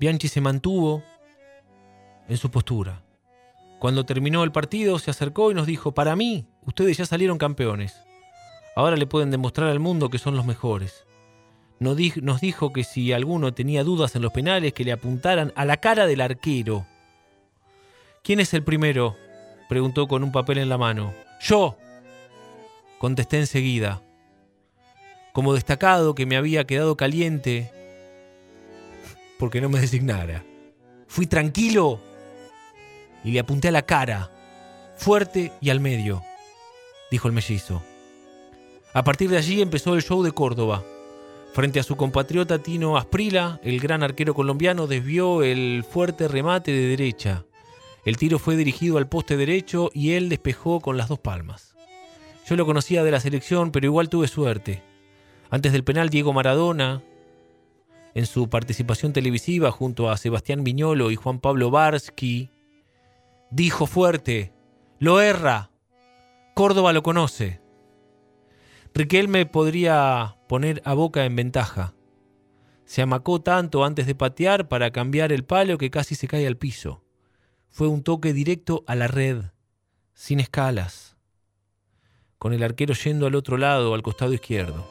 Bianchi 0.00 0.28
se 0.28 0.40
mantuvo 0.40 1.02
en 2.28 2.36
su 2.36 2.50
postura. 2.50 3.02
Cuando 3.78 4.04
terminó 4.04 4.42
el 4.42 4.52
partido 4.52 4.98
se 4.98 5.10
acercó 5.10 5.50
y 5.50 5.54
nos 5.54 5.66
dijo, 5.66 5.92
para 5.92 6.16
mí, 6.16 6.46
ustedes 6.66 6.96
ya 6.96 7.06
salieron 7.06 7.38
campeones. 7.38 8.02
Ahora 8.74 8.96
le 8.96 9.06
pueden 9.06 9.30
demostrar 9.30 9.68
al 9.68 9.80
mundo 9.80 10.08
que 10.08 10.18
son 10.18 10.34
los 10.34 10.46
mejores. 10.46 11.04
Nos 11.78 12.40
dijo 12.40 12.72
que 12.72 12.84
si 12.84 13.12
alguno 13.12 13.54
tenía 13.54 13.82
dudas 13.82 14.14
en 14.14 14.22
los 14.22 14.32
penales, 14.32 14.72
que 14.72 14.84
le 14.84 14.92
apuntaran 14.92 15.52
a 15.56 15.64
la 15.64 15.78
cara 15.78 16.06
del 16.06 16.20
arquero. 16.20 16.86
¿Quién 18.22 18.38
es 18.38 18.54
el 18.54 18.62
primero? 18.62 19.16
preguntó 19.68 20.06
con 20.06 20.22
un 20.22 20.30
papel 20.30 20.58
en 20.58 20.68
la 20.68 20.78
mano. 20.78 21.12
Yo, 21.40 21.76
contesté 22.98 23.38
enseguida. 23.38 24.00
Como 25.32 25.54
destacado 25.54 26.14
que 26.14 26.24
me 26.24 26.36
había 26.36 26.64
quedado 26.64 26.96
caliente 26.96 27.72
porque 29.40 29.60
no 29.60 29.68
me 29.68 29.80
designara. 29.80 30.44
Fui 31.08 31.26
tranquilo 31.26 32.00
y 33.24 33.32
le 33.32 33.40
apunté 33.40 33.68
a 33.68 33.72
la 33.72 33.82
cara 33.82 34.30
fuerte 34.96 35.50
y 35.60 35.70
al 35.70 35.80
medio, 35.80 36.22
dijo 37.10 37.26
el 37.26 37.34
mellizo. 37.34 37.82
A 38.94 39.02
partir 39.02 39.30
de 39.30 39.38
allí 39.38 39.60
empezó 39.60 39.94
el 39.94 40.02
show 40.02 40.22
de 40.22 40.30
Córdoba. 40.30 40.84
Frente 41.54 41.80
a 41.80 41.82
su 41.82 41.96
compatriota 41.96 42.62
Tino 42.62 42.96
Asprila, 42.96 43.58
el 43.64 43.80
gran 43.80 44.04
arquero 44.04 44.32
colombiano 44.32 44.86
desvió 44.86 45.42
el 45.42 45.84
fuerte 45.90 46.28
remate 46.28 46.70
de 46.70 46.86
derecha. 46.86 47.44
El 48.04 48.16
tiro 48.16 48.38
fue 48.38 48.56
dirigido 48.56 48.98
al 48.98 49.08
poste 49.08 49.36
derecho 49.36 49.90
y 49.94 50.12
él 50.12 50.28
despejó 50.28 50.80
con 50.80 50.96
las 50.96 51.08
dos 51.08 51.20
palmas. 51.20 51.76
Yo 52.46 52.56
lo 52.56 52.66
conocía 52.66 53.04
de 53.04 53.12
la 53.12 53.20
selección, 53.20 53.70
pero 53.70 53.86
igual 53.86 54.08
tuve 54.08 54.26
suerte. 54.26 54.82
Antes 55.50 55.72
del 55.72 55.84
penal, 55.84 56.08
Diego 56.08 56.32
Maradona, 56.32 57.02
en 58.14 58.26
su 58.26 58.48
participación 58.48 59.12
televisiva 59.12 59.70
junto 59.70 60.10
a 60.10 60.16
Sebastián 60.16 60.64
Viñolo 60.64 61.10
y 61.10 61.16
Juan 61.16 61.38
Pablo 61.38 61.70
Barsky, 61.70 62.50
dijo 63.50 63.86
fuerte, 63.86 64.52
lo 64.98 65.20
erra, 65.20 65.70
Córdoba 66.54 66.92
lo 66.92 67.02
conoce. 67.02 67.60
Riquelme 68.94 69.46
podría 69.46 70.36
poner 70.48 70.82
a 70.84 70.92
Boca 70.94 71.24
en 71.24 71.34
ventaja. 71.36 71.94
Se 72.84 73.00
amacó 73.00 73.40
tanto 73.40 73.84
antes 73.84 74.06
de 74.06 74.14
patear 74.14 74.68
para 74.68 74.90
cambiar 74.90 75.32
el 75.32 75.44
palo 75.44 75.78
que 75.78 75.90
casi 75.90 76.14
se 76.14 76.28
cae 76.28 76.46
al 76.46 76.58
piso. 76.58 77.01
Fue 77.74 77.88
un 77.88 78.02
toque 78.02 78.34
directo 78.34 78.84
a 78.86 78.94
la 78.94 79.08
red, 79.08 79.44
sin 80.12 80.40
escalas, 80.40 81.16
con 82.36 82.52
el 82.52 82.62
arquero 82.62 82.92
yendo 82.92 83.26
al 83.26 83.34
otro 83.34 83.56
lado, 83.56 83.94
al 83.94 84.02
costado 84.02 84.34
izquierdo. 84.34 84.86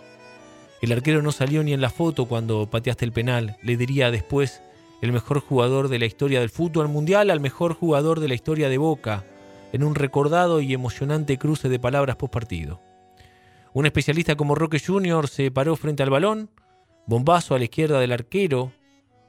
El 0.82 0.92
arquero 0.92 1.22
no 1.22 1.32
salió 1.32 1.64
ni 1.64 1.74
en 1.74 1.82
la 1.82 1.92
foto 1.92 2.26
cuando 2.26 2.68
pateaste 2.72 3.06
el 3.06 3.12
penal. 3.12 3.56
Le 3.62 3.78
diría 3.78 4.10
después 4.10 4.64
el 5.04 5.12
mejor 5.12 5.42
jugador 5.42 5.90
de 5.90 6.00
la 6.00 6.08
historia 6.08 6.40
del 6.40 6.50
fútbol 6.50 6.88
mundial 6.88 7.30
al 7.30 7.40
mejor 7.40 7.76
jugador 7.76 8.20
de 8.20 8.30
la 8.30 8.34
historia 8.34 8.68
de 8.68 8.80
Boca, 8.80 9.26
en 9.74 9.84
un 9.84 9.94
recordado 9.94 10.60
y 10.60 10.74
emocionante 10.74 11.38
cruce 11.38 11.70
de 11.70 11.78
palabras 11.78 12.16
post 12.16 12.34
partido. 12.34 12.82
Un 13.74 13.86
especialista 13.86 14.36
como 14.36 14.56
Roque 14.56 14.82
Jr. 14.84 15.28
se 15.28 15.52
paró 15.52 15.76
frente 15.76 16.02
al 16.02 16.10
balón, 16.10 16.50
bombazo 17.06 17.54
a 17.54 17.60
la 17.60 17.66
izquierda 17.66 18.00
del 18.00 18.12
arquero, 18.12 18.72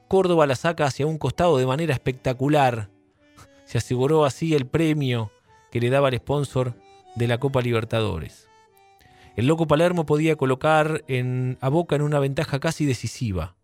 Córdoba 0.08 0.46
la 0.46 0.56
saca 0.56 0.86
hacia 0.86 1.06
un 1.06 1.18
costado 1.18 1.58
de 1.58 1.66
manera 1.66 1.92
espectacular. 1.92 2.91
Se 3.72 3.78
aseguró 3.78 4.26
así 4.26 4.54
el 4.54 4.66
premio 4.66 5.32
que 5.70 5.80
le 5.80 5.88
daba 5.88 6.10
el 6.10 6.18
sponsor 6.18 6.74
de 7.14 7.26
la 7.26 7.38
Copa 7.38 7.62
Libertadores. 7.62 8.50
El 9.34 9.46
loco 9.46 9.66
Palermo 9.66 10.04
podía 10.04 10.36
colocar 10.36 11.02
a 11.58 11.68
Boca 11.70 11.96
en 11.96 12.02
una 12.02 12.18
ventaja 12.18 12.60
casi 12.60 12.84
decisiva. 12.84 13.56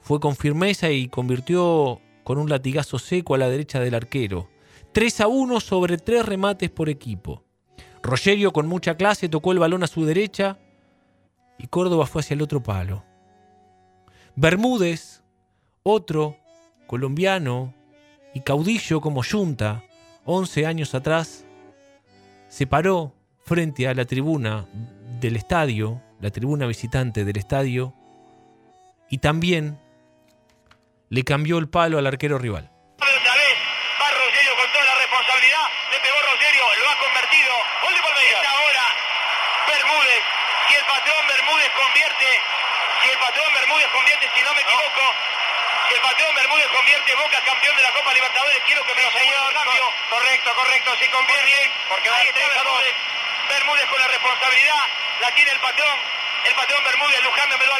Fue 0.00 0.18
con 0.18 0.34
firmeza 0.34 0.90
y 0.90 1.06
convirtió 1.06 2.00
con 2.24 2.38
un 2.38 2.48
latigazo 2.50 2.98
seco 2.98 3.36
a 3.36 3.38
la 3.38 3.48
derecha 3.48 3.78
del 3.78 3.94
arquero. 3.94 4.48
3 4.90 5.20
a 5.20 5.28
1 5.28 5.60
sobre 5.60 5.98
3 5.98 6.26
remates 6.26 6.70
por 6.70 6.88
equipo. 6.88 7.44
Rogerio 8.02 8.52
con 8.52 8.66
mucha 8.66 8.96
clase 8.96 9.28
tocó 9.28 9.52
el 9.52 9.60
balón 9.60 9.84
a 9.84 9.86
su 9.86 10.04
derecha 10.04 10.58
y 11.58 11.68
Córdoba 11.68 12.06
fue 12.06 12.22
hacia 12.22 12.34
el 12.34 12.42
otro 12.42 12.60
palo. 12.60 13.04
Bermúdez, 14.34 15.22
otro 15.84 16.36
colombiano 16.88 17.77
y 18.38 18.40
caudillo 18.40 19.00
como 19.00 19.24
Junta, 19.24 19.82
11 20.24 20.64
años 20.64 20.94
atrás, 20.94 21.44
se 22.48 22.68
paró 22.68 23.12
frente 23.44 23.88
a 23.88 23.94
la 23.94 24.04
tribuna 24.04 24.68
del 25.18 25.34
estadio, 25.34 26.00
la 26.20 26.30
tribuna 26.30 26.66
visitante 26.66 27.24
del 27.24 27.36
estadio, 27.36 27.94
y 29.10 29.18
también 29.18 29.76
le 31.08 31.24
cambió 31.24 31.58
el 31.58 31.68
palo 31.68 31.98
al 31.98 32.06
arquero 32.06 32.38
rival. 32.38 32.70
convierte 46.78 47.14
Boca 47.14 47.40
campeón 47.44 47.76
de 47.76 47.82
la 47.82 47.92
Copa 47.92 48.14
Libertadores. 48.14 48.62
Quiero 48.66 48.84
que 48.84 48.94
me 48.94 49.02
lo 49.02 49.10
señor, 49.10 49.52
cambio. 49.52 49.92
Correcto, 50.10 50.54
correcto, 50.54 50.90
si 51.00 51.08
conviene. 51.08 51.70
Porque 51.88 52.08
ahí 52.10 52.28
está 52.28 52.48
Bermúdez. 52.48 52.94
Bermúdez 53.48 53.86
con 53.86 54.00
la 54.00 54.08
responsabilidad. 54.08 54.82
La 55.20 55.34
tiene 55.34 55.50
el 55.50 55.60
patrón. 55.60 55.98
El 56.44 56.54
patrón 56.54 56.84
Bermúdez, 56.84 57.22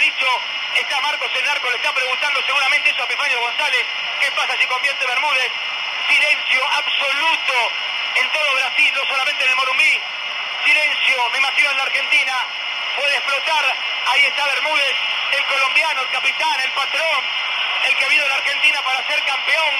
Ha. 0.08 0.40
Está 0.74 1.00
Marcos 1.00 1.30
el 1.34 1.44
Narco, 1.44 1.70
le 1.70 1.76
está 1.76 1.92
preguntando 1.92 2.40
seguramente 2.46 2.90
eso 2.90 3.02
a 3.02 3.04
Epifanio 3.04 3.40
González. 3.40 3.86
¿Qué 4.20 4.30
pasa 4.32 4.56
si 4.58 4.66
convierte 4.66 5.06
Bermúdez? 5.06 5.50
Silencio 6.08 6.66
absoluto 6.72 7.72
en 8.14 8.32
todo 8.32 8.54
Brasil, 8.54 8.92
no 8.94 9.04
solamente 9.06 9.44
en 9.44 9.50
el 9.50 9.56
Morumbí. 9.56 10.00
Silencio, 10.64 11.30
me 11.30 11.38
imagino 11.38 11.70
en 11.70 11.76
la 11.76 11.82
Argentina. 11.82 12.34
Puede 12.96 13.16
explotar. 13.16 13.76
Ahí 14.06 14.24
está 14.24 14.46
Bermúdez, 14.46 14.96
el 15.36 15.44
colombiano, 15.44 16.02
el 16.02 16.10
capitán, 16.10 16.60
el 16.60 16.70
patrón 16.72 17.38
el 17.86 17.96
que 17.96 18.08
vino 18.08 18.22
de 18.22 18.28
la 18.28 18.36
Argentina 18.36 18.80
para 18.82 19.06
ser 19.06 19.22
campeón. 19.24 19.74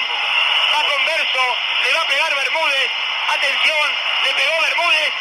Va 0.73 0.83
con 0.83 1.05
verso, 1.05 1.57
le 1.83 1.93
va 1.93 2.01
a 2.01 2.07
pegar 2.07 2.35
Bermúdez. 2.35 2.91
Atención, 3.29 3.95
le 4.25 4.33
pegó 4.33 4.61
Bermúdez. 4.61 5.13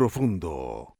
Profundo. 0.00 0.96